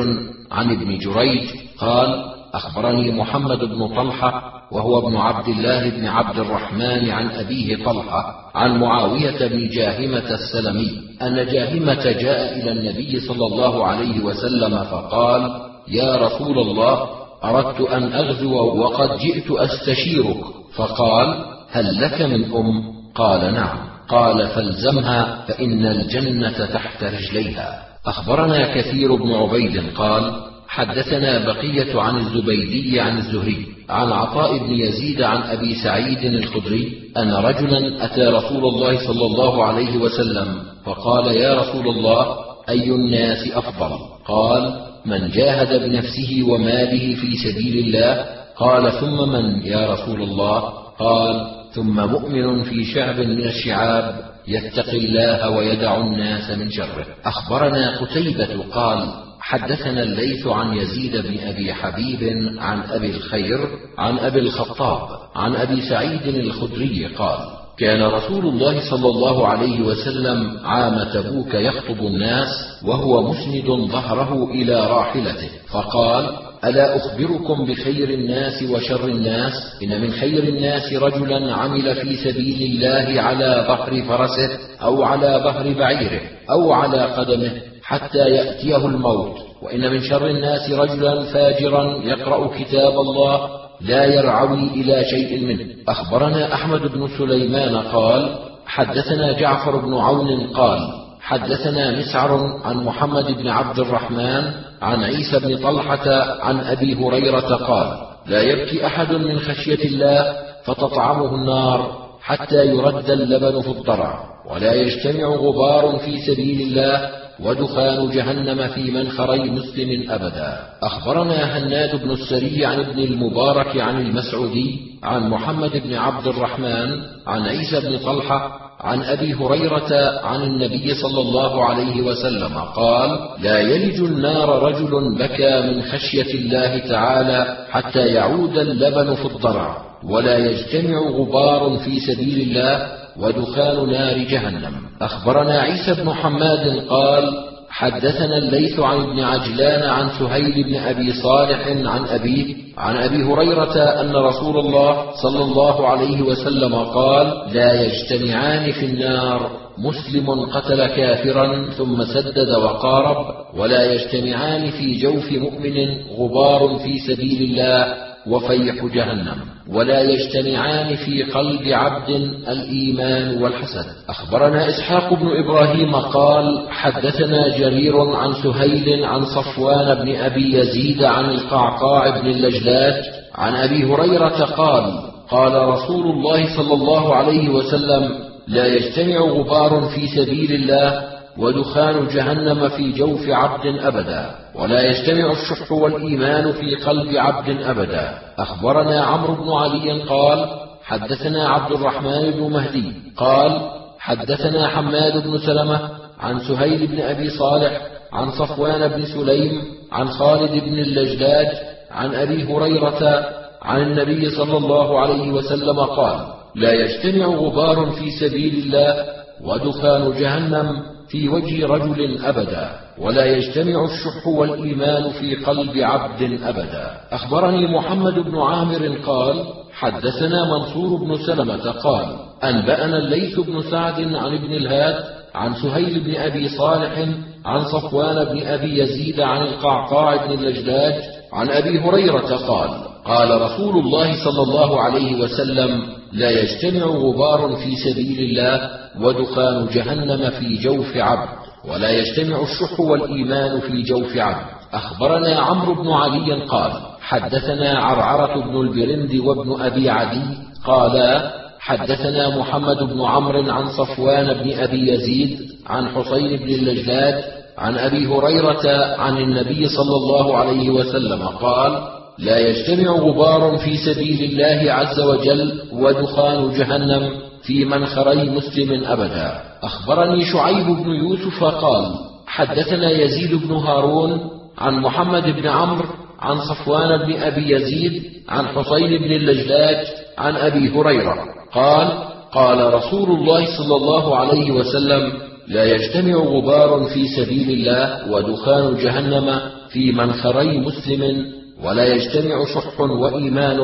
عن 0.53 0.71
ابن 0.71 0.99
جريج 0.99 1.51
قال 1.79 2.25
أخبرني 2.55 3.13
محمد 3.13 3.59
بن 3.59 3.89
طلحة 3.97 4.63
وهو 4.73 4.99
ابن 4.99 5.17
عبد 5.17 5.49
الله 5.49 5.91
بن 5.91 6.07
عبد 6.07 6.39
الرحمن 6.39 7.11
عن 7.11 7.31
أبيه 7.31 7.85
طلحة 7.85 8.51
عن 8.55 8.81
معاوية 8.81 9.49
بن 9.49 9.69
جاهمة 9.69 10.31
السلمي 10.31 11.03
أن 11.23 11.47
جاهمة 11.47 12.05
جاء 12.05 12.59
إلى 12.59 12.73
النبي 12.73 13.21
صلى 13.21 13.47
الله 13.47 13.87
عليه 13.87 14.21
وسلم 14.21 14.85
فقال 14.85 15.72
يا 15.89 16.17
رسول 16.17 16.59
الله 16.59 17.09
أردت 17.45 17.81
أن 17.81 18.13
أغزو 18.13 18.55
وقد 18.55 19.19
جئت 19.19 19.51
أستشيرك. 19.51 20.45
فقال 20.77 21.45
هل 21.71 22.01
لك 22.01 22.23
من 22.23 22.45
أم؟ 22.45 22.83
قال 23.15 23.55
نعم. 23.55 23.79
قال 24.09 24.49
فالزمها 24.49 25.45
فإن 25.49 25.87
الجنة 25.87 26.67
تحت 26.67 27.05
رجليها. 27.05 27.83
أخبرنا 28.07 28.75
كثير 28.75 29.15
بن 29.15 29.33
عبيد 29.33 29.83
قال 29.97 30.33
حدثنا 30.69 31.47
بقية 31.47 32.01
عن 32.01 32.17
الزبيدي 32.17 33.01
عن 33.01 33.19
الزهري 33.19 33.67
عن 33.91 34.13
عطاء 34.13 34.59
بن 34.59 34.73
يزيد 34.73 35.23
عن 35.23 35.43
أبي 35.43 35.75
سعيد 35.75 36.25
الخدري 36.25 36.93
أن 37.17 37.33
رجلا 37.33 38.05
أتى 38.05 38.23
رسول 38.23 38.65
الله 38.65 39.07
صلى 39.07 39.27
الله 39.27 39.65
عليه 39.65 39.97
وسلم 39.97 40.63
فقال 40.85 41.37
يا 41.37 41.61
رسول 41.61 41.89
الله 41.89 42.37
أي 42.69 42.91
الناس 42.91 43.49
أفضل؟ 43.53 43.99
قال 44.27 44.81
من 45.07 45.31
جاهد 45.31 45.83
بنفسه 45.83 46.43
وماله 46.49 47.15
في 47.15 47.37
سبيل 47.37 47.87
الله 47.87 48.27
قال 48.57 48.93
ثم 49.01 49.29
من 49.29 49.67
يا 49.67 49.93
رسول 49.93 50.23
الله؟ 50.23 50.61
قال 50.99 51.51
ثم 51.75 52.07
مؤمن 52.11 52.63
في 52.65 52.85
شعب 52.85 53.21
من 53.21 53.45
الشعاب 53.45 54.15
يتقي 54.49 54.99
الله 54.99 55.51
ويدع 55.51 56.01
الناس 56.01 56.51
من 56.51 56.71
شره. 56.71 57.07
أخبرنا 57.25 58.01
قتيبة 58.01 58.65
قال 58.73 59.09
حدثنا 59.41 60.03
الليث 60.03 60.47
عن 60.47 60.77
يزيد 60.77 61.17
بن 61.17 61.39
أبي 61.39 61.75
حبيب 61.75 62.35
عن 62.59 62.81
أبي 62.91 63.11
الخير 63.11 63.69
عن 63.99 64.19
أبي 64.19 64.39
الخطاب 64.39 65.09
عن 65.35 65.55
أبي 65.57 65.81
سعيد 65.81 66.27
الخدري 66.27 67.07
قال 67.07 67.62
كان 67.79 68.03
رسول 68.03 68.47
الله 68.47 68.91
صلى 68.91 69.09
الله 69.09 69.47
عليه 69.47 69.81
وسلم 69.81 70.59
عام 70.65 71.05
تبوك 71.13 71.55
يخطب 71.55 72.07
الناس 72.07 72.49
وهو 72.85 73.23
مسند 73.23 73.91
ظهره 73.91 74.51
إلى 74.51 74.87
راحلته. 74.87 75.49
فقال 75.73 76.31
ألا 76.65 76.97
أخبركم 76.97 77.67
بخير 77.67 78.11
الناس 78.11 78.63
وشر 78.63 79.09
الناس؟ 79.09 79.53
إن 79.83 80.01
من 80.01 80.11
خير 80.11 80.43
الناس 80.43 80.93
رجلا 80.93 81.55
عمل 81.55 81.95
في 81.95 82.17
سبيل 82.17 82.73
الله 82.73 83.23
على 83.23 83.65
ظهر 83.69 84.03
فرسه 84.03 84.59
أو 84.83 85.03
على 85.03 85.41
ظهر 85.45 85.73
بعيره 85.79 86.21
أو 86.51 86.73
على 86.73 87.03
قدمه 87.03 87.53
حتى 87.83 88.19
يأتيه 88.19 88.87
الموت. 88.87 89.37
وإن 89.63 89.93
من 89.93 90.01
شر 90.03 90.27
الناس 90.27 90.71
رجلا 90.71 91.23
فاجرا 91.23 92.03
يقرأ 92.05 92.59
كتاب 92.59 92.93
الله 92.93 93.62
لا 93.85 94.05
يرعوي 94.05 94.59
إلى 94.69 95.05
شيء 95.05 95.47
منه. 95.47 95.67
أخبرنا 95.89 96.55
أحمد 96.55 96.81
بن 96.81 97.09
سليمان 97.19 97.77
قال 97.77 98.39
حدثنا 98.67 99.33
جعفر 99.33 99.77
بن 99.77 99.95
عون 99.95 100.47
قال 100.47 100.81
حدثنا 101.21 101.99
مسعر 101.99 102.61
عن 102.65 102.85
محمد 102.85 103.25
بن 103.25 103.49
عبد 103.49 103.79
الرحمن 103.79 104.51
عن 104.83 105.03
عيسى 105.05 105.39
بن 105.39 105.57
طلحة 105.57 106.11
عن 106.43 106.61
أبي 106.61 106.95
هريرة 106.95 107.55
قال 107.57 107.99
لا 108.27 108.41
يبكي 108.43 108.87
أحد 108.87 109.15
من 109.15 109.39
خشية 109.39 109.85
الله 109.85 110.37
فتطعمه 110.65 111.35
النار 111.35 112.03
حتى 112.23 112.67
يرد 112.67 113.11
اللبن 113.11 113.61
في 113.61 113.69
الضرع 113.69 114.25
ولا 114.51 114.75
يجتمع 114.75 115.29
غبار 115.29 115.99
في 115.99 116.19
سبيل 116.27 116.61
الله 116.61 117.11
ودخان 117.41 118.11
جهنم 118.11 118.69
في 118.69 118.91
منخري 118.91 119.51
مسلم 119.51 120.11
أبدا. 120.11 120.59
أخبرنا 120.83 121.59
هناد 121.59 122.03
بن 122.03 122.11
السري 122.11 122.67
عن 122.67 122.81
ابن 122.81 122.99
المبارك 122.99 123.77
عن 123.77 124.01
المسعودي 124.01 124.81
عن 125.03 125.31
محمد 125.31 125.71
بن 125.85 125.95
عبد 125.95 126.27
الرحمن 126.27 127.01
عن 127.27 127.43
عيسى 127.43 127.81
بن 127.81 127.99
طلحة 127.99 128.59
عن 128.81 129.03
أبي 129.03 129.35
هريرة 129.35 130.21
عن 130.25 130.43
النبي 130.43 130.95
صلى 130.95 131.21
الله 131.21 131.65
عليه 131.65 132.03
وسلم 132.03 132.59
قال 132.59 133.19
لا 133.43 133.59
يلج 133.61 134.01
النار 134.01 134.63
رجل 134.63 135.19
بكى 135.19 135.61
من 135.63 135.83
خشية 135.83 136.35
الله 136.35 136.79
تعالى 136.79 137.67
حتى 137.71 138.07
يعود 138.07 138.59
اللبن 138.59 139.15
في 139.15 139.25
الضرع 139.25 139.77
ولا 140.05 140.39
يجتمع 140.39 140.99
غبار 140.99 141.79
في 141.85 142.01
سبيل 142.01 142.41
الله 142.49 143.02
ودخان 143.21 143.91
نار 143.91 144.19
جهنم. 144.19 144.73
أخبرنا 145.03 145.59
عيسى 145.61 146.03
بن 146.03 146.13
حماد 146.13 146.87
قال 146.89 147.53
حدثنا 147.71 148.39
الليث 148.39 148.81
عن 148.81 149.01
ابن 149.01 149.21
عجلان 149.21 149.83
عن 149.83 150.09
سهيل 150.19 150.65
بن 150.65 150.75
أبي 150.77 151.13
صالح 151.13 151.67
عن 151.67 152.05
أبيه 152.05 152.55
عن 152.79 152.97
أبي 152.97 153.25
هريرة 153.25 153.77
أن 154.01 154.17
رسول 154.17 154.59
الله 154.59 155.11
صلى 155.23 155.45
الله 155.45 155.89
عليه 155.89 156.23
وسلم 156.23 156.75
قال 156.75 157.43
لا 157.53 157.83
يجتمعان 157.83 158.73
في 158.73 158.87
النار 158.87 159.51
مسلم 159.79 160.31
قتل 160.31 160.87
كافرا 160.87 161.71
ثم 161.79 162.05
سدد 162.05 162.51
وقارب 162.51 163.27
ولا 163.57 163.93
يجتمعان 163.93 164.71
في 164.71 164.99
جوف 164.99 165.33
مؤمن 165.33 165.77
غبار 166.19 166.79
في 166.79 166.99
سبيل 166.99 167.43
الله. 167.43 168.12
وفيح 168.27 168.85
جهنم. 168.85 169.37
ولا 169.69 170.01
يجتمعان 170.01 170.97
في 170.97 171.23
قلب 171.23 171.69
عبد 171.69 172.11
الإيمان 172.49 173.43
والحسد. 173.43 173.87
أخبرنا 174.09 174.69
إسحاق 174.69 175.15
بن 175.15 175.29
إبراهيم 175.45 175.97
قال 175.97 176.67
حدثنا 176.71 177.59
جرير 177.59 178.01
عن 178.01 178.35
سهيل 178.35 179.05
عن 179.05 179.25
صفوان 179.25 179.95
بن 179.95 180.17
أبي 180.17 180.59
يزيد 180.59 181.05
عن 181.05 181.25
القعقاع 181.25 182.21
بن 182.21 182.31
اللجلاج 182.31 182.95
عن 183.35 183.55
أبي 183.55 183.85
هريرة 183.85 184.45
قال 184.45 184.93
قال 185.31 185.69
رسول 185.69 186.11
الله 186.11 186.57
صلى 186.57 186.75
الله 186.75 187.15
عليه 187.15 187.49
وسلم 187.49 188.09
لا 188.49 188.67
يجتمع 188.67 189.17
غبار 189.17 189.89
في 189.95 190.07
سبيل 190.07 190.53
الله 190.53 191.12
ودخان 191.39 192.09
جهنم 192.09 192.69
في 192.69 192.93
جوف 192.93 193.29
عبد 193.29 193.67
أبدا 193.67 194.31
ولا 194.55 194.83
يجتمع 194.83 195.33
الشح 195.33 195.73
والإيمان 195.73 196.53
في 196.53 196.75
قلب 196.75 197.17
عبد 197.17 197.63
أبدا. 197.63 198.19
أخبرنا 198.39 199.01
عمرو 199.05 199.35
بن 199.35 199.53
علي 199.53 200.03
قال 200.03 200.47
حدثنا 200.85 201.49
عبد 201.49 201.73
الرحمن 201.73 202.31
بن 202.31 202.51
مهدي 202.51 202.93
قال 203.17 203.71
حدثنا 203.99 204.69
حماد 204.69 205.23
بن 205.27 205.39
سلمة 205.39 205.81
عن 206.21 206.41
سهيل 206.41 206.87
بن 206.87 207.01
أبي 207.01 207.31
صالح 207.31 207.81
عن 208.13 208.31
صفوان 208.31 208.89
بن 208.89 209.05
سليم 209.05 209.63
عن 209.93 210.09
خالد 210.09 210.65
بن 210.65 210.79
اللجلاج 210.79 211.47
عن 211.91 212.15
أبي 212.15 212.45
هريرة 212.45 213.25
عن 213.63 213.83
النبي 213.83 214.31
صلى 214.31 214.57
الله 214.57 215.01
عليه 215.01 215.33
وسلم 215.33 215.81
قال 215.81 216.19
لا 216.55 216.73
يجتمع 216.73 217.27
غبار 217.27 217.91
في 217.91 218.11
سبيل 218.11 218.55
الله 218.55 219.07
ودخان 219.45 220.13
جهنم 220.21 220.83
في 221.13 221.29
وجه 221.29 221.67
رجل 221.67 222.25
أبدا 222.25 222.71
ولا 222.99 223.25
يجتمع 223.25 223.85
الشح 223.85 224.27
والإيمان 224.27 225.11
في 225.11 225.35
قلب 225.35 225.79
عبد 225.79 226.23
أبدا. 226.43 226.91
أخبرني 227.13 227.67
محمد 227.67 228.15
بن 228.15 228.39
عامر 228.39 228.97
قال 229.07 229.45
حدثنا 229.73 230.45
منصور 230.45 231.05
بن 231.05 231.17
سلمة 231.27 231.71
قال 231.71 232.07
أنبأنا 232.45 232.99
الليث 232.99 233.41
بن 233.41 233.63
سعد 233.71 234.01
عن 234.01 234.35
ابن 234.35 234.53
الهاد 234.53 235.05
عن 235.35 235.55
سهيل 235.55 236.01
بن 236.01 236.17
أبي 236.17 236.49
صالح 236.49 237.09
عن 237.45 237.65
صفوان 237.65 238.25
بن 238.25 238.47
أبي 238.47 238.79
يزيد 238.83 239.21
عن 239.21 239.43
القعقاع 239.43 240.27
بن 240.27 240.33
اللجلاج 240.33 240.95
عن 241.33 241.49
أبي 241.51 241.79
هريرة 241.81 242.37
قال 242.37 242.71
قال 243.05 243.41
رسول 243.43 243.79
الله 243.79 244.25
صلى 244.25 244.43
الله 244.43 244.81
عليه 244.81 245.21
وسلم 245.21 246.02
لا 246.13 246.31
يجتمع 246.31 246.87
غبار 246.87 247.57
في 247.57 247.77
سبيل 247.77 248.19
الله 248.19 248.71
ودخان 249.01 249.67
جهنم 249.75 250.31
في 250.31 250.57
جوف 250.63 250.97
عبد 250.97 251.29
ولا 251.69 251.91
يجتمع 251.91 252.43
الشح 252.43 252.81
والإيمان 252.81 253.61
في 253.61 253.83
جوف 253.83 254.17
عبد. 254.17 254.47
أخبرنا 254.73 255.39
عمرو 255.41 255.83
بن 255.83 255.91
علي 255.91 256.47
قال 256.47 256.73
حدثنا 257.01 257.79
عرعرة 257.79 258.41
بن 258.41 258.61
البرند 258.61 259.15
وابن 259.15 259.63
أبي 259.63 259.91
عدي 259.91 260.23
قالا 260.65 261.33
حدثنا 261.61 262.39
محمد 262.39 262.77
بن 262.77 263.01
عمرو 263.05 263.51
عن 263.51 263.67
صفوان 263.69 264.35
بن 264.35 264.59
أبي 264.59 264.93
يزيد 264.93 265.39
عن 265.67 265.89
حسين 265.89 266.37
بن 266.37 266.49
اللجلاد 266.49 267.25
عن 267.59 267.79
أبي 267.79 268.07
هريرة 268.07 268.97
عن 268.99 269.17
النبي 269.17 269.69
صلى 269.69 269.97
الله 269.97 270.37
عليه 270.37 270.71
وسلم 270.71 271.23
قال 271.23 272.02
لا 272.19 272.39
يجتمع 272.39 272.91
غبار 272.91 273.59
في 273.59 273.77
سبيل 273.77 274.31
الله 274.31 274.73
عز 274.73 275.01
وجل 275.01 275.63
ودخان 275.73 276.53
جهنم 276.53 277.11
في 277.43 277.65
منخري 277.65 278.31
مسلم 278.31 278.85
أبدا. 278.85 279.41
أخبرني 279.63 280.25
شعيب 280.25 280.67
بن 280.67 280.91
يوسف 280.91 281.45
قال 281.45 281.95
حدثنا 282.27 282.91
يزيد 282.91 283.35
بن 283.35 283.55
هارون 283.55 284.21
عن 284.59 284.75
محمد 284.75 285.23
بن 285.23 285.47
عمرو 285.49 285.89
عن 286.21 286.39
صفوان 286.39 286.97
بن 286.97 287.23
أبي 287.23 287.55
يزيد 287.55 288.03
عن 288.29 288.47
حسين 288.47 288.99
بن 288.99 289.13
اللجلاج 289.13 289.87
عن 290.19 290.37
أبي 290.37 290.69
هريرة. 290.69 291.19
قال 291.53 291.89
قال 292.33 292.75
رسول 292.75 293.11
الله 293.11 293.47
صلى 293.59 293.77
الله 293.77 294.17
عليه 294.17 294.51
وسلم 294.51 295.13
لا 295.49 295.65
يجتمع 295.65 296.15
غبار 296.15 296.85
في 296.95 297.09
سبيل 297.09 297.51
الله 297.51 298.13
ودخان 298.13 298.75
جهنم 298.77 299.41
في 299.69 299.93
منخري 299.93 300.59
مسلم 300.59 301.27
ولا 301.65 301.85
يجتمع 301.95 302.45
شح 302.55 302.81
وإيمان 302.81 303.59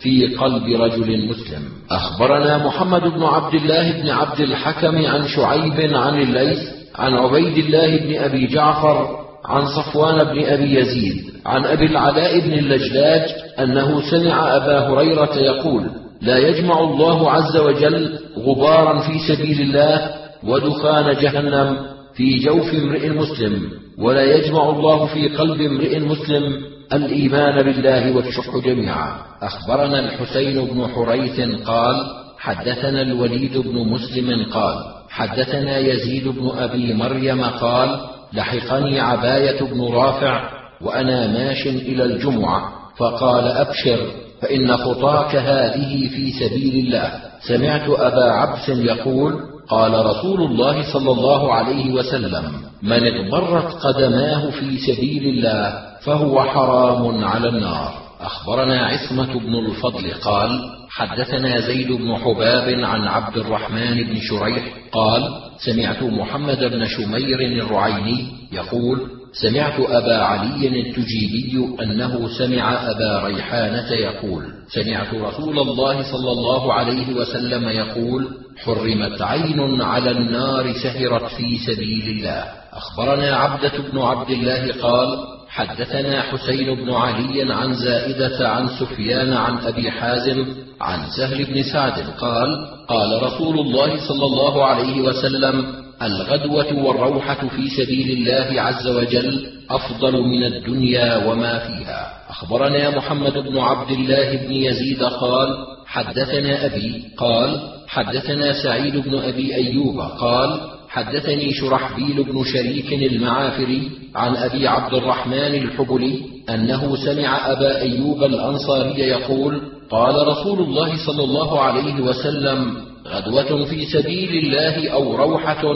في 0.00 0.34
قلب 0.36 0.66
رجل 0.80 1.28
مسلم. 1.28 1.62
أخبرنا 1.90 2.66
محمد 2.66 3.02
بن 3.02 3.22
عبد 3.22 3.54
الله 3.54 3.92
بن 4.02 4.08
عبد 4.10 4.40
الحكم 4.40 5.06
عن 5.06 5.28
شعيب 5.28 5.94
عن 5.94 6.22
الليث 6.22 6.58
عن 6.96 7.14
عبيد 7.14 7.58
الله 7.58 7.96
بن 7.96 8.14
أبي 8.18 8.46
جعفر 8.46 9.26
عن 9.44 9.66
صفوان 9.66 10.24
بن 10.24 10.44
أبي 10.44 10.78
يزيد 10.80 11.24
عن 11.46 11.64
أبي 11.64 11.84
العلاء 11.86 12.40
بن 12.40 12.52
اللجلاج 12.52 13.22
أنه 13.58 14.00
سمع 14.10 14.56
أبا 14.56 14.88
هريرة 14.88 15.34
يقول 15.36 15.90
لا 16.22 16.38
يجمع 16.38 16.80
الله 16.80 17.30
عز 17.30 17.56
وجل 17.56 18.18
غبارا 18.38 19.00
في 19.00 19.18
سبيل 19.28 19.60
الله 19.60 20.10
ودخان 20.44 21.16
جهنم 21.22 21.76
في 22.14 22.38
جوف 22.38 22.74
امرئ 22.74 23.08
مسلم 23.10 23.62
ولا 23.98 24.36
يجمع 24.36 24.70
الله 24.70 25.06
في 25.06 25.28
قلب 25.28 25.60
امرئ 25.60 25.98
مسلم 25.98 26.60
الإيمان 26.92 27.62
بالله 27.62 28.16
والشح 28.16 28.56
جميعا. 28.64 29.18
أخبرنا 29.42 29.98
الحسين 29.98 30.64
بن 30.64 30.88
حريث 30.88 31.40
قال 31.64 31.96
حدثنا 32.38 33.02
الوليد 33.02 33.58
بن 33.58 33.88
مسلم 33.88 34.52
قال 34.52 34.76
حدثنا 35.10 35.78
يزيد 35.78 36.28
بن 36.28 36.50
أبي 36.58 36.94
مريم 36.94 37.44
قال 37.44 38.00
لحقني 38.32 39.00
عباية 39.00 39.60
بن 39.60 39.84
رافع 39.92 40.50
وأنا 40.82 41.26
ماش 41.26 41.66
إلى 41.66 42.04
الجمعة 42.04 42.72
فقال 42.96 43.44
أبشر 43.44 44.06
فإن 44.42 44.76
خطاك 44.76 45.36
هذه 45.36 46.08
في 46.08 46.30
سبيل 46.30 46.86
الله. 46.86 47.12
سمعت 47.40 47.88
أبا 47.88 48.32
عبس 48.32 48.68
يقول 48.68 49.55
قال 49.68 50.06
رسول 50.06 50.42
الله 50.42 50.92
صلى 50.92 51.12
الله 51.12 51.52
عليه 51.54 51.92
وسلم 51.92 52.52
من 52.82 53.02
اضطرت 53.06 53.72
قدماه 53.74 54.50
في 54.50 54.78
سبيل 54.78 55.28
الله 55.28 55.82
فهو 56.04 56.42
حرام 56.42 57.24
على 57.24 57.48
النار. 57.48 58.06
أخبرنا 58.20 58.86
عصمة 58.86 59.38
بن 59.40 59.54
الفضل 59.54 60.10
قال 60.12 60.60
حدثنا 60.90 61.60
زيد 61.60 61.92
بن 61.92 62.16
حباب 62.16 62.84
عن 62.84 63.08
عبد 63.08 63.36
الرحمن 63.36 63.94
بن 63.94 64.20
شريح 64.20 64.64
قال 64.92 65.28
سمعت 65.58 66.02
محمد 66.02 66.64
بن 66.64 66.86
شمير 66.86 67.40
الرعيني 67.40 68.26
يقول 68.52 69.15
سمعت 69.42 69.80
أبا 69.80 70.16
علي 70.16 70.80
التجيبي 70.80 71.82
أنه 71.82 72.28
سمع 72.38 72.90
أبا 72.90 73.26
ريحانة 73.26 73.92
يقول 73.92 74.44
سمعت 74.68 75.14
رسول 75.14 75.58
الله 75.58 76.02
صلى 76.02 76.32
الله 76.32 76.72
عليه 76.72 77.14
وسلم 77.14 77.68
يقول 77.68 78.28
حرمت 78.64 79.22
عين 79.22 79.82
على 79.82 80.10
النار 80.10 80.72
سهرت 80.72 81.24
في 81.36 81.58
سبيل 81.66 82.10
الله. 82.10 82.44
أخبرنا 82.72 83.36
عبدة 83.36 83.72
بن 83.92 83.98
عبد 83.98 84.30
الله 84.30 84.72
قال 84.82 85.18
حدثنا 85.48 86.22
حسين 86.22 86.74
بن 86.74 86.92
علي 86.92 87.52
عن 87.52 87.74
زائدة 87.74 88.48
عن 88.48 88.68
سفيان 88.68 89.32
عن 89.32 89.58
أبي 89.58 89.90
حازم 89.90 90.46
عن 90.80 90.98
سهل 91.16 91.44
بن 91.44 91.62
سعد 91.62 91.98
قال 92.20 92.48
قال 92.88 93.22
رسول 93.22 93.58
الله 93.58 94.08
صلى 94.08 94.26
الله 94.26 94.64
عليه 94.64 95.00
وسلم 95.00 95.85
الغدوة 96.02 96.84
والروحة 96.84 97.48
في 97.48 97.68
سبيل 97.68 98.10
الله 98.18 98.62
عز 98.62 98.88
وجل 98.88 99.46
أفضل 99.70 100.22
من 100.22 100.44
الدنيا 100.44 101.26
وما 101.26 101.58
فيها. 101.58 102.12
أخبرنا 102.30 102.96
محمد 102.96 103.32
بن 103.32 103.58
عبد 103.58 103.90
الله 103.90 104.36
بن 104.36 104.52
يزيد 104.52 105.02
قال: 105.02 105.48
حدثنا 105.86 106.66
أبي 106.66 107.04
قال: 107.16 107.60
حدثنا 107.88 108.52
سعيد 108.52 108.96
بن 108.96 109.18
أبي 109.18 109.54
أيوب 109.54 110.00
قال: 110.00 110.60
حدثني 110.88 111.52
شرحبيل 111.52 112.24
بن 112.24 112.44
شريك 112.44 112.92
المعافري 112.92 113.90
عن 114.14 114.36
أبي 114.36 114.68
عبد 114.68 114.94
الرحمن 114.94 115.54
الحبلي 115.54 116.20
أنه 116.50 116.96
سمع 116.96 117.52
أبا 117.52 117.80
أيوب 117.80 118.24
الأنصاري 118.24 119.00
يقول: 119.00 119.62
قال 119.90 120.28
رسول 120.28 120.58
الله 120.58 121.06
صلى 121.06 121.24
الله 121.24 121.60
عليه 121.60 122.00
وسلم: 122.00 122.85
غدوة 123.12 123.64
في 123.64 123.86
سبيل 123.86 124.44
الله 124.44 124.88
أو 124.92 125.16
روحة 125.16 125.74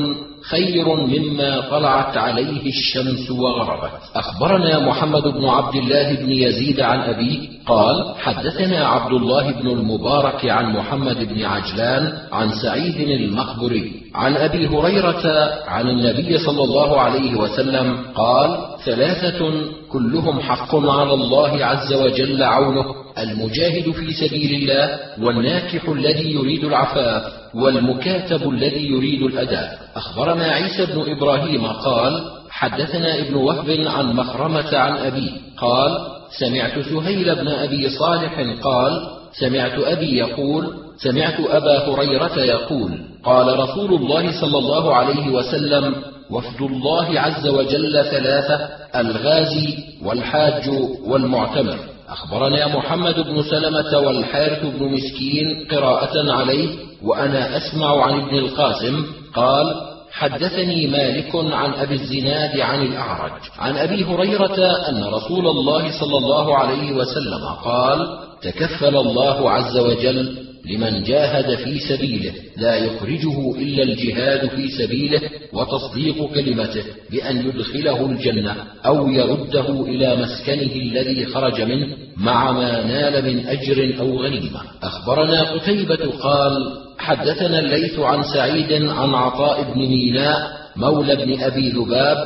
خير 0.50 0.94
مما 0.96 1.60
طلعت 1.60 2.16
عليه 2.16 2.66
الشمس 2.66 3.30
وغربت. 3.30 4.00
أخبرنا 4.14 4.78
محمد 4.78 5.22
بن 5.22 5.44
عبد 5.44 5.74
الله 5.74 6.14
بن 6.14 6.30
يزيد 6.30 6.80
عن 6.80 6.98
أبيه 7.00 7.48
قال: 7.66 8.14
حدثنا 8.18 8.86
عبد 8.86 9.12
الله 9.12 9.50
بن 9.50 9.68
المبارك 9.68 10.44
عن 10.44 10.72
محمد 10.72 11.34
بن 11.34 11.44
عجلان 11.44 12.12
عن 12.32 12.52
سعيد 12.62 13.00
المخبري 13.10 13.99
عن 14.14 14.37
أبي 14.37 14.66
هريرة 14.66 15.51
عن 15.66 15.88
النبي 15.88 16.38
صلى 16.38 16.64
الله 16.64 17.01
عليه 17.01 17.35
وسلم 17.35 17.96
قال: 18.14 18.59
ثلاثة 18.85 19.53
كلهم 19.92 20.40
حق 20.40 20.75
على 20.75 21.14
الله 21.14 21.64
عز 21.64 21.92
وجل 21.92 22.42
عونه 22.42 22.85
المجاهد 23.18 23.90
في 23.90 24.12
سبيل 24.12 24.62
الله 24.62 24.99
والناكح 25.27 25.88
الذي 25.88 26.33
يريد 26.35 26.64
العفاف 26.64 27.23
والمكاتب 27.55 28.51
الذي 28.51 28.87
يريد 28.90 29.23
الأداء. 29.23 29.79
أخبرنا 29.96 30.44
عيسى 30.44 30.87
بن 30.87 31.11
إبراهيم 31.16 31.66
قال 31.66 32.25
حدثنا 32.51 33.18
ابن 33.18 33.35
وهب 33.35 33.70
عن 33.87 34.16
مخرمة 34.16 34.77
عن 34.77 34.96
أبيه 34.96 35.31
قال 35.57 35.99
سمعت 36.38 36.79
سهيل 36.79 37.35
بن 37.35 37.49
أبي 37.49 37.88
صالح 37.88 38.40
قال 38.62 39.19
سمعت 39.32 39.78
أبي 39.78 40.18
يقول 40.18 40.74
سمعت 40.96 41.40
أبا 41.40 41.78
هريرة 41.88 42.38
يقول 42.38 42.98
قال 43.24 43.58
رسول 43.58 43.94
الله 43.94 44.40
صلى 44.40 44.58
الله 44.58 44.94
عليه 44.94 45.28
وسلم 45.28 45.94
وفد 46.30 46.62
الله 46.62 47.20
عز 47.20 47.46
وجل 47.48 48.04
ثلاثة 48.04 48.68
الغازي 48.96 49.78
والحاج 50.04 50.70
والمعتمر. 51.06 51.78
أخبرنا 52.08 52.76
محمد 52.76 53.14
بن 53.20 53.42
سلمة 53.42 53.98
والحارث 53.98 54.62
بن 54.62 54.92
مسكين 54.92 55.66
قراءة 55.70 56.32
عليه 56.32 56.68
وأنا 57.04 57.56
أسمع 57.56 58.04
عن 58.04 58.20
ابن 58.20 58.38
القاسم 58.38 59.04
قال 59.34 59.74
حدثني 60.12 60.86
مالك 60.86 61.30
عن 61.34 61.72
أبي 61.72 61.94
الزناد 61.94 62.60
عن 62.60 62.82
الأعرج 62.82 63.40
عن 63.58 63.76
أبي 63.76 64.04
هريرة 64.04 64.88
أن 64.88 65.04
رسول 65.04 65.46
الله 65.46 66.00
صلى 66.00 66.16
الله 66.16 66.56
عليه 66.56 66.92
وسلم 66.92 67.44
قال 67.64 67.98
تكفل 68.42 68.96
الله 68.96 69.50
عز 69.50 69.76
وجل 69.76 70.50
لمن 70.64 71.03
جاهد 71.03 71.55
في 71.55 71.79
سبيله 71.79 72.33
لا 72.57 72.76
يخرجه 72.76 73.55
إلا 73.59 73.83
الجهاد 73.83 74.48
في 74.48 74.68
سبيله 74.68 75.20
وتصديق 75.53 76.33
كلمته 76.35 76.83
بأن 77.11 77.37
يدخله 77.48 78.07
الجنة 78.07 78.57
أو 78.87 79.09
يرده 79.09 79.85
إلى 79.85 80.16
مسكنه 80.16 80.72
الذي 80.72 81.24
خرج 81.24 81.61
منه 81.61 81.96
مع 82.16 82.53
ما 82.53 82.85
نال 82.85 83.24
من 83.24 83.46
أجر 83.46 84.00
أو 84.00 84.22
غنيمة. 84.22 84.61
أخبرنا 84.83 85.42
قتيبة 85.53 86.11
قال 86.22 86.53
حدثنا 86.98 87.59
الليث 87.59 87.98
عن 87.98 88.22
سعيد 88.22 88.72
عن 88.72 89.14
عطاء 89.14 89.62
بن 89.62 89.79
ميناء 89.81 90.61
مولى 90.76 91.16
بن 91.16 91.40
أبي 91.40 91.70
ذباب 91.70 92.16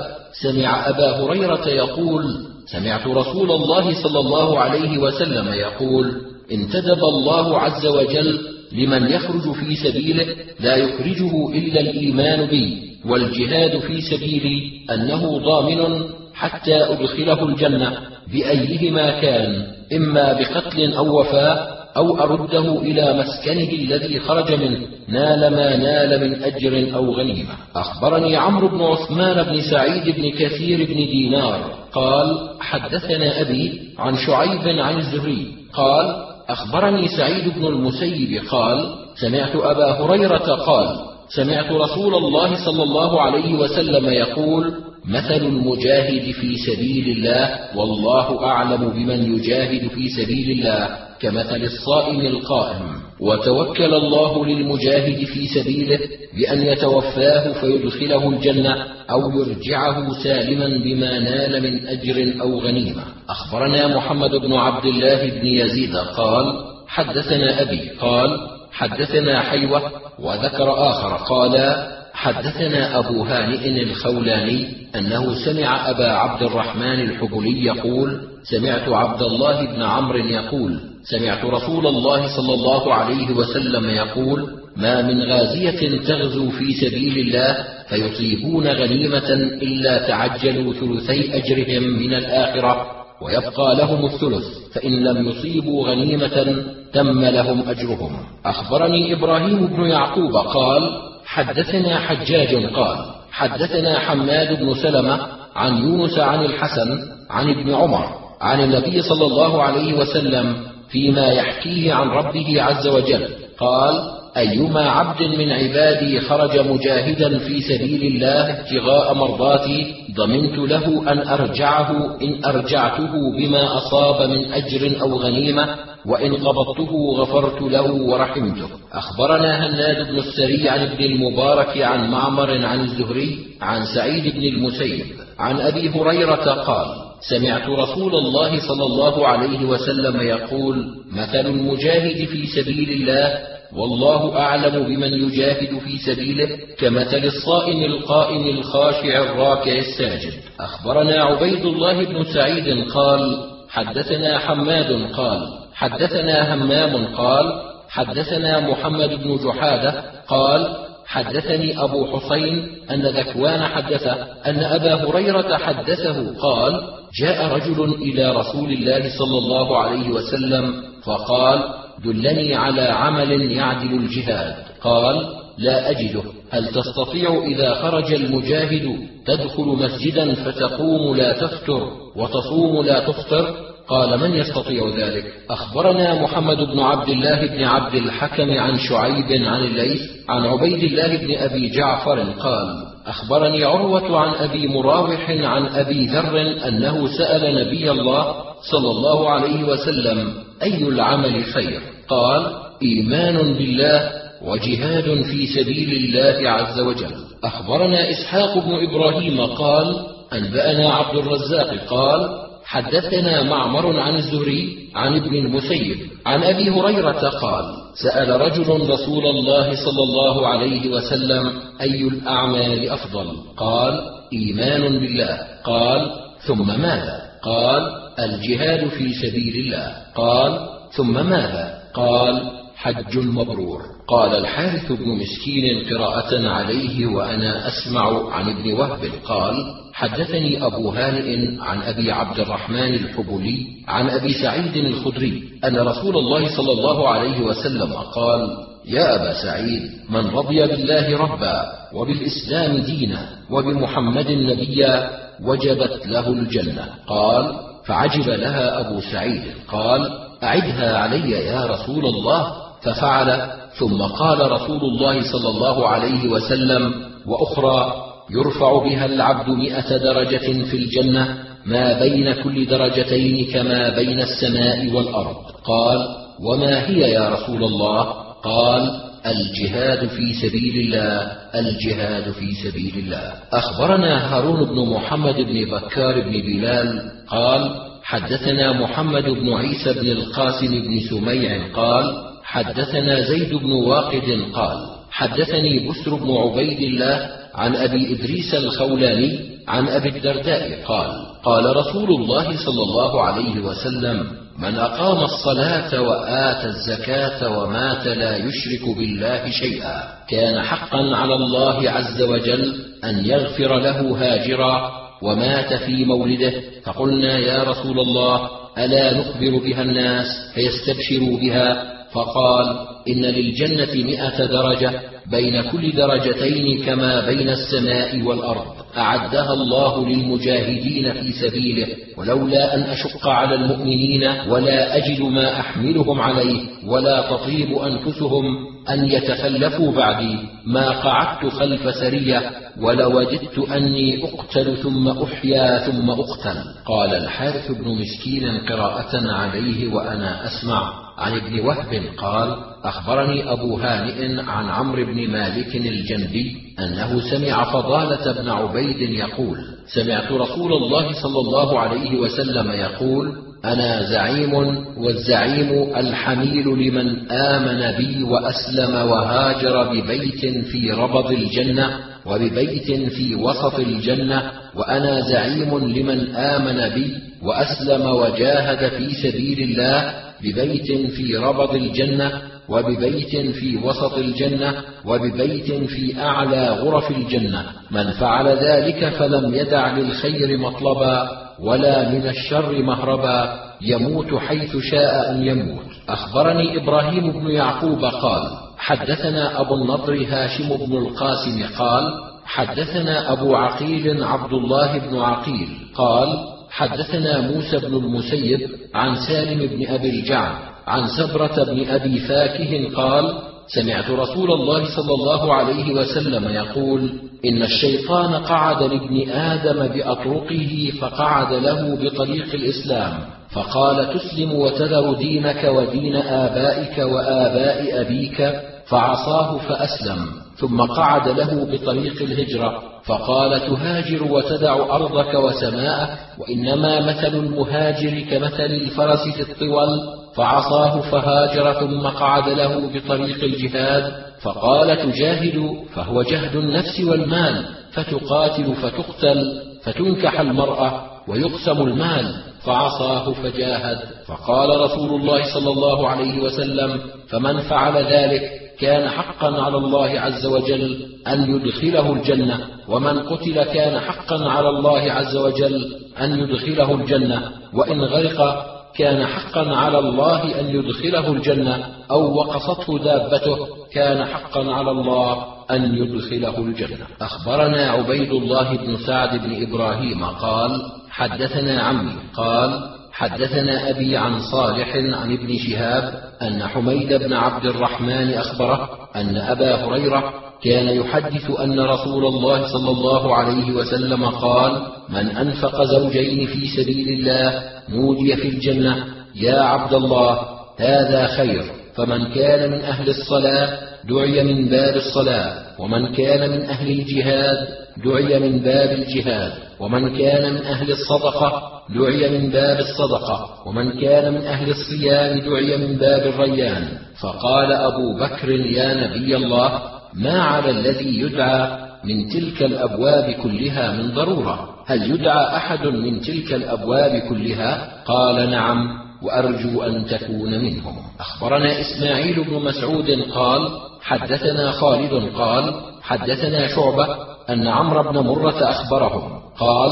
سمع 0.42 0.88
أبا 0.88 1.10
هريرة 1.10 1.68
يقول 1.68 2.53
سمعت 2.66 3.06
رسول 3.06 3.50
الله 3.50 4.02
صلى 4.02 4.18
الله 4.20 4.58
عليه 4.58 4.98
وسلم 4.98 5.52
يقول 5.54 6.12
انتدب 6.52 7.04
الله 7.04 7.58
عز 7.58 7.86
وجل 7.86 8.40
لمن 8.72 9.10
يخرج 9.12 9.52
في 9.52 9.74
سبيله 9.76 10.26
لا 10.60 10.76
يخرجه 10.76 11.48
إلا 11.48 11.80
الإيمان 11.80 12.46
بي 12.46 12.78
والجهاد 13.06 13.78
في 13.78 14.00
سبيلي 14.00 14.70
أنه 14.94 15.38
ضامن 15.38 16.04
حتى 16.34 16.74
أدخله 16.74 17.48
الجنة 17.48 17.98
بأيهما 18.32 19.20
كان 19.20 19.66
إما 19.92 20.32
بقتل 20.32 20.92
أو 20.94 21.20
وفاة 21.20 21.73
أو 21.96 22.18
أرده 22.18 22.80
إلى 22.82 23.18
مسكنه 23.18 23.70
الذي 23.72 24.20
خرج 24.20 24.52
منه 24.52 24.78
نال 25.08 25.40
ما 25.50 25.76
نال 25.76 26.20
من 26.20 26.42
أجر 26.42 26.96
أو 26.96 27.10
غنيمة. 27.12 27.54
أخبرني 27.76 28.36
عمرو 28.36 28.68
بن 28.68 28.80
عثمان 28.80 29.42
بن 29.42 29.60
سعيد 29.70 30.16
بن 30.16 30.30
كثير 30.30 30.86
بن 30.86 30.94
دينار 30.94 31.60
قال 31.92 32.48
حدثنا 32.60 33.40
أبي 33.40 33.80
عن 33.98 34.16
شعيب 34.16 34.78
عن 34.78 34.98
الزهري 34.98 35.46
قال 35.72 36.16
أخبرني 36.48 37.08
سعيد 37.08 37.58
بن 37.58 37.66
المسيب 37.66 38.42
قال 38.50 38.94
سمعت 39.20 39.56
أبا 39.56 39.92
هريرة 39.92 40.54
قال 40.54 40.86
سمعت 41.28 41.72
رسول 41.72 42.14
الله 42.14 42.64
صلى 42.64 42.82
الله 42.82 43.20
عليه 43.20 43.54
وسلم 43.54 44.08
يقول 44.08 44.74
مثل 45.08 45.46
المجاهد 45.46 46.30
في 46.30 46.56
سبيل 46.56 47.16
الله 47.16 47.58
والله 47.76 48.44
أعلم 48.44 48.88
بمن 48.88 49.34
يجاهد 49.34 49.88
في 49.88 50.08
سبيل 50.08 50.50
الله. 50.50 51.03
كمثل 51.20 51.62
الصائم 51.62 52.20
القائم 52.20 53.04
وتوكل 53.20 53.94
الله 53.94 54.46
للمجاهد 54.46 55.24
في 55.24 55.46
سبيله 55.46 55.98
بأن 56.36 56.62
يتوفاه 56.62 57.52
فيدخله 57.52 58.28
الجنة 58.28 58.86
أو 59.10 59.20
يرجعه 59.30 60.22
سالما 60.22 60.84
بما 60.84 61.18
نال 61.18 61.62
من 61.62 61.86
أجر 61.86 62.40
أو 62.40 62.60
غنيمة. 62.60 63.02
أخبرنا 63.28 63.96
محمد 63.96 64.30
بن 64.30 64.52
عبد 64.52 64.84
الله 64.84 65.30
بن 65.30 65.46
يزيد 65.46 65.96
قال 65.96 66.44
حدثنا 66.88 67.62
أبي 67.62 67.90
قال 68.00 68.30
حدثنا 68.72 69.40
حيوة 69.40 69.82
وذكر 70.18 70.90
آخر 70.90 71.16
قال 71.16 71.84
حدثنا 72.14 72.98
أبو 72.98 73.22
هانئ 73.22 73.82
الخولاني 73.82 74.66
أنه 74.94 75.34
سمع 75.44 75.90
أبا 75.90 76.08
عبد 76.08 76.42
الرحمن 76.42 77.00
الحبلي 77.00 77.64
يقول 77.64 78.20
سمعت 78.42 78.88
عبد 78.88 79.22
الله 79.22 79.64
بن 79.64 79.82
عمرو 79.82 80.18
يقول 80.18 80.93
سمعت 81.04 81.44
رسول 81.44 81.86
الله 81.86 82.36
صلى 82.36 82.54
الله 82.54 82.94
عليه 82.94 83.30
وسلم 83.30 83.90
يقول 83.90 84.48
ما 84.76 85.02
من 85.02 85.22
غازية 85.22 85.98
تغزو 86.06 86.50
في 86.50 86.72
سبيل 86.72 87.18
الله 87.18 87.64
فيصيبون 87.88 88.66
غنيمة 88.66 89.28
إلا 89.62 90.08
تعجلوا 90.08 90.72
ثلثي 90.72 91.36
أجرهم 91.36 91.82
من 91.82 92.14
الآخرة 92.14 92.86
ويبقى 93.22 93.74
لهم 93.76 94.04
الثلث 94.04 94.44
فإن 94.74 94.92
لم 95.04 95.28
يصيبوا 95.28 95.88
غنيمة 95.88 96.64
تم 96.92 97.24
لهم 97.24 97.68
أجرهم. 97.68 98.16
أخبرني 98.46 99.12
إبراهيم 99.12 99.66
بن 99.66 99.84
يعقوب 99.84 100.36
قال 100.36 100.82
حدثنا 101.24 101.98
حجاج 101.98 102.66
قال 102.66 102.98
حدثنا 103.32 103.98
حماد 103.98 104.60
بن 104.60 104.74
سلمة 104.74 105.18
عن 105.54 105.76
يونس 105.76 106.18
عن 106.18 106.44
الحسن 106.44 106.98
عن 107.30 107.50
ابن 107.50 107.74
عمر 107.74 108.06
عن 108.40 108.60
النبي 108.60 109.02
صلى 109.02 109.26
الله 109.26 109.62
عليه 109.62 109.94
وسلم 109.94 110.73
فيما 110.94 111.26
يحكيه 111.26 111.94
عن 111.94 112.08
ربه 112.08 112.62
عز 112.62 112.86
وجل. 112.86 113.28
قال 113.58 113.94
أيما 114.36 114.90
عبد 114.90 115.22
من 115.22 115.52
عبادي 115.52 116.20
خرج 116.20 116.58
مجاهدا 116.58 117.38
في 117.38 117.60
سبيل 117.60 118.02
الله 118.14 118.60
ابتغاء 118.60 119.14
مرضاتي 119.14 119.94
ضمنت 120.14 120.58
له 120.58 121.12
أن 121.12 121.28
أرجعه 121.28 121.90
إن 122.22 122.44
أرجعته 122.44 123.12
بما 123.38 123.76
أصاب 123.76 124.30
من 124.30 124.52
أجر 124.52 125.02
أو 125.02 125.16
غنيمة 125.16 125.68
وإن 126.06 126.34
قبضته 126.34 126.92
غفرت 127.16 127.62
له 127.62 127.92
ورحمته. 127.92 128.68
أخبرنا 128.92 129.66
هناد 129.66 130.08
بن 130.08 130.18
السري 130.18 130.68
عن 130.68 130.80
ابن 130.80 131.04
المبارك 131.04 131.78
عن 131.78 132.10
معمر 132.10 132.66
عن 132.66 132.80
الزهري 132.80 133.38
عن 133.62 133.84
سعيد 133.94 134.34
بن 134.34 134.42
المسيب 134.42 135.06
عن 135.38 135.60
أبي 135.60 135.88
هريرة 135.88 136.50
قال 136.50 137.03
سمعت 137.28 137.68
رسول 137.68 138.14
الله 138.14 138.68
صلى 138.68 138.84
الله 138.84 139.28
عليه 139.28 139.64
وسلم 139.64 140.20
يقول 140.20 140.86
مثل 141.12 141.46
المجاهد 141.46 142.24
في 142.28 142.46
سبيل 142.46 142.90
الله 142.90 143.38
والله 143.76 144.38
أعلم 144.38 144.84
بمن 144.84 145.12
يجاهد 145.12 145.78
في 145.78 145.98
سبيله 146.06 146.48
كمثل 146.78 147.24
الصائم 147.24 147.84
القائم 147.84 148.46
الخاشع 148.46 149.22
الراكع 149.22 149.72
الساجد. 149.72 150.32
أخبرنا 150.60 151.24
عبيد 151.24 151.64
الله 151.64 152.04
بن 152.04 152.24
سعيد 152.24 152.90
قال 152.90 153.36
حدثنا 153.68 154.38
حماد 154.38 155.12
قال 155.12 155.40
حدثنا 155.74 156.54
همام 156.54 157.06
قال 157.06 157.62
حدثنا 157.88 158.60
محمد 158.60 159.10
بن 159.10 159.36
جحادة 159.36 160.02
قال 160.28 160.83
حدثني 161.14 161.82
أبو 161.82 162.06
حسين 162.06 162.68
أن 162.90 163.02
ذكوان 163.02 163.62
حدثه 163.62 164.12
أن 164.46 164.64
أبا 164.64 164.94
هريرة 164.94 165.56
حدثه 165.56 166.38
قال 166.38 166.82
جاء 167.20 167.54
رجل 167.54 167.94
إلى 167.94 168.32
رسول 168.32 168.72
الله 168.72 169.00
صلى 169.18 169.38
الله 169.38 169.78
عليه 169.78 170.10
وسلم 170.10 170.74
فقال 171.04 171.62
دلني 172.04 172.54
على 172.54 172.82
عمل 172.82 173.52
يعدل 173.52 173.94
الجهاد. 173.94 174.54
قال 174.80 175.28
لا 175.58 175.90
أجده. 175.90 176.22
هل 176.50 176.66
تستطيع 176.66 177.42
إذا 177.46 177.74
خرج 177.74 178.12
المجاهد 178.12 178.98
تدخل 179.26 179.64
مسجدا 179.64 180.34
فتقوم 180.34 181.16
لا 181.16 181.32
تفتر 181.32 181.88
وتصوم 182.16 182.84
لا 182.84 182.98
تفطر؟ 182.98 183.73
قال 183.88 184.20
من 184.20 184.34
يستطيع 184.34 184.88
ذلك؟ 184.96 185.24
أخبرنا 185.50 186.22
محمد 186.22 186.56
بن 186.56 186.80
عبد 186.80 187.08
الله 187.08 187.46
بن 187.46 187.64
عبد 187.64 187.94
الحكم 187.94 188.50
عن 188.50 188.78
شعيب 188.78 189.44
عن 189.44 189.64
الليث 189.64 190.00
عن 190.28 190.46
عبيد 190.46 190.82
الله 190.82 191.16
بن 191.16 191.34
أبي 191.36 191.68
جعفر 191.68 192.20
قال 192.20 192.84
أخبرني 193.06 193.64
عروة 193.64 194.18
عن 194.18 194.34
أبي 194.34 194.68
مراوح 194.68 195.30
عن 195.30 195.66
أبي 195.66 196.06
ذر 196.06 196.40
أنه 196.68 197.08
سأل 197.18 197.66
نبي 197.66 197.90
الله 197.90 198.34
صلى 198.70 198.90
الله 198.90 199.30
عليه 199.30 199.64
وسلم 199.64 200.32
أي 200.62 200.88
العمل 200.88 201.44
خير؟ 201.44 201.80
قال 202.08 202.52
إيمان 202.82 203.54
بالله 203.54 204.10
وجهاد 204.42 205.22
في 205.22 205.46
سبيل 205.46 205.92
الله 205.92 206.50
عز 206.50 206.80
وجل. 206.80 207.14
أخبرنا 207.44 208.10
إسحاق 208.10 208.58
بن 208.58 208.88
إبراهيم 208.88 209.40
قال 209.40 210.06
أنبأنا 210.32 210.94
عبد 210.94 211.18
الرزاق 211.18 211.74
قال 211.88 212.43
حدثنا 212.64 213.42
معمر 213.42 214.00
عن 214.00 214.16
الزهري 214.16 214.90
عن 214.94 215.16
ابن 215.16 215.36
المسيب 215.36 215.96
عن 216.26 216.42
أبي 216.42 216.70
هريرة 216.70 217.28
قال 217.28 217.64
سأل 217.94 218.40
رجل 218.40 218.90
رسول 218.90 219.26
الله 219.26 219.74
صلى 219.74 220.02
الله 220.02 220.48
عليه 220.48 220.90
وسلم 220.90 221.52
أي 221.80 222.08
الأعمال 222.08 222.90
أفضل؟ 222.90 223.36
قال 223.56 224.00
إيمان 224.32 224.98
بالله. 224.98 225.38
قال 225.64 226.10
ثم 226.46 226.66
ماذا؟ 226.66 227.22
قال 227.42 227.82
الجهاد 228.18 228.88
في 228.88 229.12
سبيل 229.12 229.56
الله. 229.56 229.96
قال 230.14 230.68
ثم 230.96 231.14
ماذا؟ 231.14 231.78
قال 231.94 232.50
حج 232.76 233.18
مبرور. 233.18 233.82
قال 234.08 234.36
الحارث 234.36 234.92
بن 234.92 235.08
مسكين 235.08 235.84
قراءة 235.90 236.48
عليه 236.48 237.06
وأنا 237.06 237.68
أسمع 237.68 238.32
عن 238.32 238.48
ابن 238.48 238.72
وهب. 238.72 239.00
قال 239.24 239.83
حدثني 239.94 240.66
أبو 240.66 240.90
هانئ 240.90 241.60
عن 241.60 241.82
أبي 241.82 242.12
عبد 242.12 242.40
الرحمن 242.40 242.94
الحبلي 242.94 243.66
عن 243.88 244.10
أبي 244.10 244.32
سعيد 244.32 244.76
الخدري 244.76 245.42
أن 245.64 245.76
رسول 245.76 246.16
الله 246.16 246.56
صلى 246.56 246.72
الله 246.72 247.08
عليه 247.08 247.40
وسلم 247.40 247.92
قال 247.92 248.48
يا 248.86 249.14
أبا 249.14 249.42
سعيد 249.42 249.82
من 250.10 250.26
رضي 250.26 250.66
بالله 250.66 251.18
ربا 251.18 251.62
وبالإسلام 251.92 252.76
دينا 252.76 253.28
وبمحمد 253.50 254.30
نبيا 254.30 255.10
وجبت 255.44 256.06
له 256.06 256.28
الجنة. 256.28 256.88
قال 257.06 257.54
فعجب 257.86 258.28
لها 258.28 258.80
أبو 258.80 259.00
سعيد. 259.00 259.42
قال 259.68 260.10
أعدها 260.42 260.98
علي 260.98 261.30
يا 261.30 261.66
رسول 261.66 262.06
الله. 262.06 262.52
ففعل 262.82 263.50
ثم 263.78 264.02
قال 264.02 264.52
رسول 264.52 264.80
الله 264.80 265.32
صلى 265.32 265.48
الله 265.48 265.88
عليه 265.88 266.28
وسلم 266.28 266.94
وأخرى 267.26 268.03
يرفع 268.30 268.82
بها 268.84 269.04
العبد 269.06 269.48
مئة 269.48 269.96
درجة 269.96 270.62
في 270.62 270.76
الجنة 270.76 271.38
ما 271.66 271.98
بين 272.00 272.32
كل 272.32 272.66
درجتين 272.66 273.46
كما 273.52 273.88
بين 273.88 274.20
السماء 274.20 274.92
والأرض. 274.92 275.36
قال 275.64 275.98
وما 276.40 276.88
هي 276.88 277.00
يا 277.00 277.28
رسول 277.28 277.64
الله؟ 277.64 278.02
قال 278.44 279.00
الجهاد 279.26 280.08
في 280.08 280.32
سبيل 280.32 280.76
الله 280.86 281.32
الجهاد 281.54 282.30
في 282.32 282.54
سبيل 282.64 282.94
الله. 282.98 283.32
أخبرنا 283.52 284.34
هارون 284.34 284.64
بن 284.64 284.90
محمد 284.90 285.34
بن 285.34 285.64
بكار 285.64 286.20
بن 286.20 286.30
بلال 286.30 287.02
قال 287.28 287.70
حدثنا 288.02 288.72
محمد 288.72 289.24
بن 289.24 289.52
عيسى 289.52 289.92
بن 289.92 290.06
القاسم 290.06 290.82
بن 290.82 291.00
سميع 291.10 291.72
قال 291.72 292.04
حدثنا 292.44 293.20
زيد 293.20 293.54
بن 293.54 293.72
واقد 293.72 294.40
قال 294.54 294.93
حدثني 295.14 295.88
بسر 295.88 296.14
بن 296.14 296.36
عبيد 296.36 296.80
الله 296.80 297.30
عن 297.54 297.76
أبي 297.76 298.14
إدريس 298.14 298.54
الخولاني 298.54 299.40
عن 299.68 299.88
أبي 299.88 300.08
الدرداء 300.08 300.82
قال 300.86 301.10
قال 301.44 301.76
رسول 301.76 302.10
الله 302.10 302.56
صلى 302.56 302.82
الله 302.82 303.22
عليه 303.22 303.60
وسلم 303.60 304.26
من 304.58 304.74
أقام 304.78 305.24
الصلاة 305.24 306.00
واتى 306.00 306.66
الزكاة 306.66 307.58
ومات 307.58 308.06
لا 308.06 308.36
يشرك 308.36 308.96
بالله 308.96 309.50
شيئا 309.50 310.02
كان 310.28 310.62
حقا 310.62 311.16
على 311.16 311.34
الله 311.34 311.90
عز 311.90 312.22
وجل 312.22 312.74
أن 313.04 313.24
يغفر 313.24 313.78
له 313.78 314.00
هاجرا 314.18 314.90
ومات 315.22 315.74
في 315.74 316.04
مولده 316.04 316.52
فقلنا 316.84 317.38
يا 317.38 317.62
رسول 317.62 318.00
الله 318.00 318.48
ألا 318.78 319.18
نخبر 319.18 319.58
بها 319.64 319.82
الناس 319.82 320.26
فيستبشروا 320.54 321.38
بها 321.38 321.94
فقال 322.14 322.76
إن 323.08 323.24
للجنة 323.24 324.04
مئة 324.06 324.44
درجة 324.44 325.00
بين 325.30 325.62
كل 325.62 325.92
درجتين 325.92 326.84
كما 326.86 327.26
بين 327.26 327.48
السماء 327.48 328.22
والأرض 328.22 328.66
أعدها 328.96 329.52
الله 329.52 330.08
للمجاهدين 330.08 331.12
في 331.12 331.32
سبيله 331.32 331.86
ولولا 332.16 332.74
أن 332.74 332.80
أشق 332.82 333.28
على 333.28 333.54
المؤمنين 333.54 334.22
ولا 334.48 334.96
أجد 334.96 335.20
ما 335.22 335.60
أحملهم 335.60 336.20
عليه 336.20 336.60
ولا 336.86 337.20
تطيب 337.30 337.78
أنفسهم 337.78 338.73
أن 338.90 339.04
يتخلفوا 339.04 339.92
بعدي. 339.92 340.38
ما 340.66 340.90
قعدت 340.90 341.52
خلف 341.52 341.94
سرية 341.94 342.50
ولوددت 342.80 343.58
أني 343.58 344.24
أقتل 344.24 344.76
ثم 344.76 345.08
أحيا 345.08 345.78
ثم 345.78 346.10
أقتل. 346.10 346.56
قال 346.86 347.14
الحارث 347.14 347.70
بن 347.70 347.98
مسكين 348.00 348.58
قراءة 348.58 349.32
عليه 349.32 349.94
وأنا 349.94 350.46
أسمع. 350.46 351.04
عن 351.18 351.36
ابن 351.36 351.60
وهب 351.60 352.02
قال 352.16 352.56
أخبرني 352.84 353.52
أبو 353.52 353.76
هانئ 353.76 354.40
عن 354.42 354.68
عمرو 354.68 355.04
بن 355.04 355.30
مالك 355.30 355.76
الجندي 355.76 356.56
أنه 356.78 357.20
سمع 357.30 357.72
فضالة 357.72 358.32
بن 358.32 358.48
عبيد 358.48 359.10
يقول 359.10 359.58
سمعت 359.94 360.32
رسول 360.32 360.72
الله 360.72 361.22
صلى 361.22 361.40
الله 361.40 361.80
عليه 361.80 362.18
وسلم 362.18 362.70
يقول 362.70 363.32
أنا 363.64 364.02
زعيم 364.02 364.54
والزعيم 364.96 365.70
الحميل 365.96 366.66
لمن 366.68 367.30
آمن 367.32 367.96
بي 367.98 368.22
وأسلم 368.22 368.94
وهاجر 369.10 369.92
ببيت 369.92 370.46
في 370.66 370.90
ربض 370.90 371.30
الجنة 371.32 371.90
وببيت 372.26 372.92
في 373.12 373.34
وسط 373.34 373.78
الجنة 373.78 374.42
وأنا 374.74 375.20
زعيم 375.20 375.78
لمن 375.78 376.34
آمن 376.36 376.94
بي 376.94 377.14
وأسلم 377.42 378.06
وجاهد 378.06 378.88
في 378.88 379.14
سبيل 379.22 379.58
الله 379.70 380.14
ببيت 380.42 380.92
في 381.10 381.36
ربض 381.36 381.74
الجنة 381.74 382.32
وببيت 382.68 383.36
في 383.36 383.76
وسط 383.84 384.18
الجنة 384.18 384.74
وببيت 385.04 385.72
في 385.72 386.22
أعلى 386.22 386.68
غرف 386.68 387.10
الجنة. 387.10 387.64
من 387.90 388.10
فعل 388.10 388.48
ذلك 388.48 389.08
فلم 389.08 389.54
يدع 389.54 389.98
للخير 389.98 390.58
مطلبا 390.58 391.28
ولا 391.60 392.08
من 392.08 392.28
الشر 392.28 392.82
مهربا. 392.82 393.64
يموت 393.80 394.34
حيث 394.34 394.76
شاء 394.76 395.30
أن 395.30 395.46
يموت. 395.46 395.84
أخبرني 396.08 396.82
إبراهيم 396.82 397.32
بن 397.32 397.50
يعقوب 397.50 398.04
قال 398.04 398.42
حدثنا 398.78 399.60
أبو 399.60 399.74
النضر 399.74 400.26
هاشم 400.28 400.76
بن 400.76 400.96
القاسم 400.96 401.66
قال 401.78 402.04
حدثنا 402.44 403.32
أبو 403.32 403.56
عقيل 403.56 404.24
عبد 404.24 404.52
الله 404.52 404.98
بن 404.98 405.18
عقيل 405.18 405.68
قال 405.94 406.38
حدثنا 406.70 407.40
موسى 407.40 407.78
بن 407.78 407.94
المسيب 407.94 408.70
عن 408.94 409.16
سالم 409.28 409.66
بن 409.66 409.86
أبي 409.86 410.10
الجعد 410.10 410.73
عن 410.86 411.08
سبرة 411.08 411.64
بن 411.64 411.88
أبي 411.88 412.18
فاكه 412.18 412.90
قال 412.96 413.38
سمعت 413.66 414.10
رسول 414.10 414.52
الله 414.52 414.84
صلى 414.96 415.14
الله 415.14 415.54
عليه 415.54 415.94
وسلم 415.94 416.48
يقول 416.48 417.12
إن 417.44 417.62
الشيطان 417.62 418.34
قعد 418.34 418.82
لابن 418.82 419.30
آدم 419.30 419.86
بأطرقه 419.86 420.92
فقعد 421.00 421.52
له 421.52 421.96
بطريق 421.96 422.54
الإسلام 422.54 423.18
فقال 423.50 424.14
تسلم 424.14 424.52
وتذر 424.52 425.12
دينك 425.12 425.64
ودين 425.64 426.16
آبائك 426.16 426.98
وآباء 426.98 428.00
أبيك 428.00 428.60
فعصاه 428.86 429.58
فأسلم. 429.58 430.43
ثم 430.56 430.80
قعد 430.80 431.28
له 431.28 431.66
بطريق 431.72 432.22
الهجرة 432.22 432.82
فقال 433.04 433.60
تهاجر 433.60 434.32
وتدع 434.32 434.74
أرضك 434.74 435.34
وسماءك 435.34 436.18
وإنما 436.38 437.00
مثل 437.00 437.36
المهاجر 437.36 438.20
كمثل 438.30 438.64
الفرس 438.64 439.28
في 439.36 439.42
الطول. 439.42 439.88
فعصاه 440.36 441.00
فهاجر 441.00 441.72
ثم 441.72 442.06
قعد 442.06 442.48
له 442.48 442.90
بطريق 442.94 443.44
الجهاد. 443.44 444.12
فقال 444.42 445.12
تجاهد 445.12 445.70
فهو 445.94 446.22
جهد 446.22 446.56
النفس 446.56 447.00
والمال 447.00 447.64
فتقاتل 447.92 448.74
فتقتل 448.74 449.62
فتنكح 449.82 450.40
المرأة 450.40 451.00
ويقسم 451.28 451.82
المال. 451.82 452.34
فعصاه 452.64 453.32
فجاهد 453.32 453.98
فقال 454.26 454.80
رسول 454.80 455.20
الله 455.20 455.54
صلى 455.54 455.70
الله 455.70 456.08
عليه 456.08 456.42
وسلم 456.42 457.00
فمن 457.28 457.60
فعل 457.60 457.96
ذلك 457.96 458.63
كان 458.80 459.08
حقا 459.08 459.62
على 459.62 459.76
الله 459.76 460.20
عز 460.20 460.46
وجل 460.46 461.06
أن 461.26 461.54
يدخله 461.54 462.12
الجنة 462.12 462.60
ومن 462.88 463.18
قتل 463.18 463.64
كان 463.64 464.00
حقا 464.00 464.48
على 464.48 464.68
الله 464.68 465.12
عز 465.12 465.36
وجل 465.36 465.96
أن 466.20 466.38
يدخله 466.38 466.94
الجنة 466.94 467.50
وإن 467.74 468.00
غرق 468.00 468.66
كان 468.96 469.26
حقا 469.26 469.76
على 469.76 469.98
الله 469.98 470.60
أن 470.60 470.66
يدخله 470.66 471.32
الجنة 471.32 471.86
أو 472.10 472.34
وقصته 472.34 472.98
دابته 472.98 473.56
كان 473.92 474.24
حقا 474.24 474.72
على 474.72 474.90
الله 474.90 475.44
أن 475.70 475.94
يدخله 475.94 476.58
الجنة. 476.58 477.06
أخبرنا 477.20 477.90
عبيد 477.90 478.32
الله 478.32 478.76
بن 478.76 478.96
سعد 478.96 479.46
بن 479.46 479.62
إبراهيم 479.68 480.24
قال 480.24 480.82
حدثنا 481.10 481.82
عمي 481.82 482.12
قال 482.36 482.80
حدثنا 483.14 483.90
أبي 483.90 484.16
عن 484.16 484.38
صالح 484.40 484.96
عن 484.96 485.32
ابن 485.32 485.58
شهاب 485.58 486.14
أن 486.42 486.62
حميد 486.62 487.12
بن 487.14 487.32
عبد 487.32 487.66
الرحمن 487.66 488.34
أخبره 488.34 488.88
أن 489.16 489.36
أبا 489.36 489.74
هريرة 489.84 490.32
كان 490.64 490.88
يحدث 490.88 491.50
أن 491.60 491.80
رسول 491.80 492.26
الله 492.26 492.66
صلى 492.72 492.90
الله 492.90 493.34
عليه 493.36 493.72
وسلم 493.72 494.24
قال 494.24 494.82
من 495.08 495.26
أنفق 495.36 495.82
زوجين 495.82 496.46
في 496.46 496.66
سبيل 496.66 497.08
الله 497.08 497.62
نودي 497.88 498.36
في 498.36 498.48
الجنة 498.48 499.04
يا 499.34 499.60
عبد 499.60 499.94
الله 499.94 500.38
هذا 500.78 501.26
خير 501.26 501.62
فمن 501.94 502.34
كان 502.34 502.70
من 502.70 502.80
أهل 502.80 503.08
الصلاة 503.08 503.78
دعي 504.08 504.44
من 504.44 504.68
باب 504.68 504.96
الصلاة 504.96 505.54
ومن 505.78 506.12
كان 506.12 506.50
من 506.50 506.62
أهل 506.62 506.90
الجهاد 506.90 507.83
دعي 507.96 508.38
من 508.38 508.58
باب 508.58 508.92
الجهاد 508.92 509.52
ومن 509.80 510.18
كان 510.18 510.54
من 510.54 510.62
أهل 510.62 510.90
الصدقة 510.90 511.62
دعي 511.94 512.38
من 512.38 512.50
باب 512.50 512.78
الصدقة 512.78 513.48
ومن 513.66 514.00
كان 514.00 514.34
من 514.34 514.40
أهل 514.46 514.70
الصيام 514.70 515.38
دعي 515.38 515.76
من 515.76 515.96
باب 515.96 516.26
الريان. 516.26 516.88
فقال 517.20 517.72
أبو 517.72 518.18
بكر 518.20 518.50
يا 518.50 518.94
نبي 518.94 519.36
الله 519.36 519.82
ما 520.14 520.42
على 520.42 520.70
الذي 520.70 521.20
يدعى 521.20 521.84
من 522.04 522.28
تلك 522.28 522.62
الأبواب 522.62 523.30
كلها 523.30 523.92
من 523.92 524.14
ضرورة؟ 524.14 524.68
هل 524.86 525.10
يدعى 525.10 525.56
أحد 525.56 525.86
من 525.86 526.20
تلك 526.20 526.54
الأبواب 526.54 527.22
كلها؟ 527.28 528.02
قال 528.04 528.50
نعم 528.50 529.04
وأرجو 529.22 529.82
أن 529.82 530.06
تكون 530.06 530.58
منهم. 530.58 530.96
أخبرنا 531.20 531.80
إسماعيل 531.80 532.44
بن 532.44 532.54
مسعود 532.54 533.10
قال 533.34 533.68
حدثنا 534.02 534.70
خالد 534.70 535.30
قال 535.36 535.74
حدثنا 536.02 536.66
شعبة 536.68 537.33
أن 537.50 537.66
عمرو 537.66 538.12
بن 538.12 538.18
مرة 538.18 538.70
أخبرهم. 538.70 539.40
قال 539.58 539.90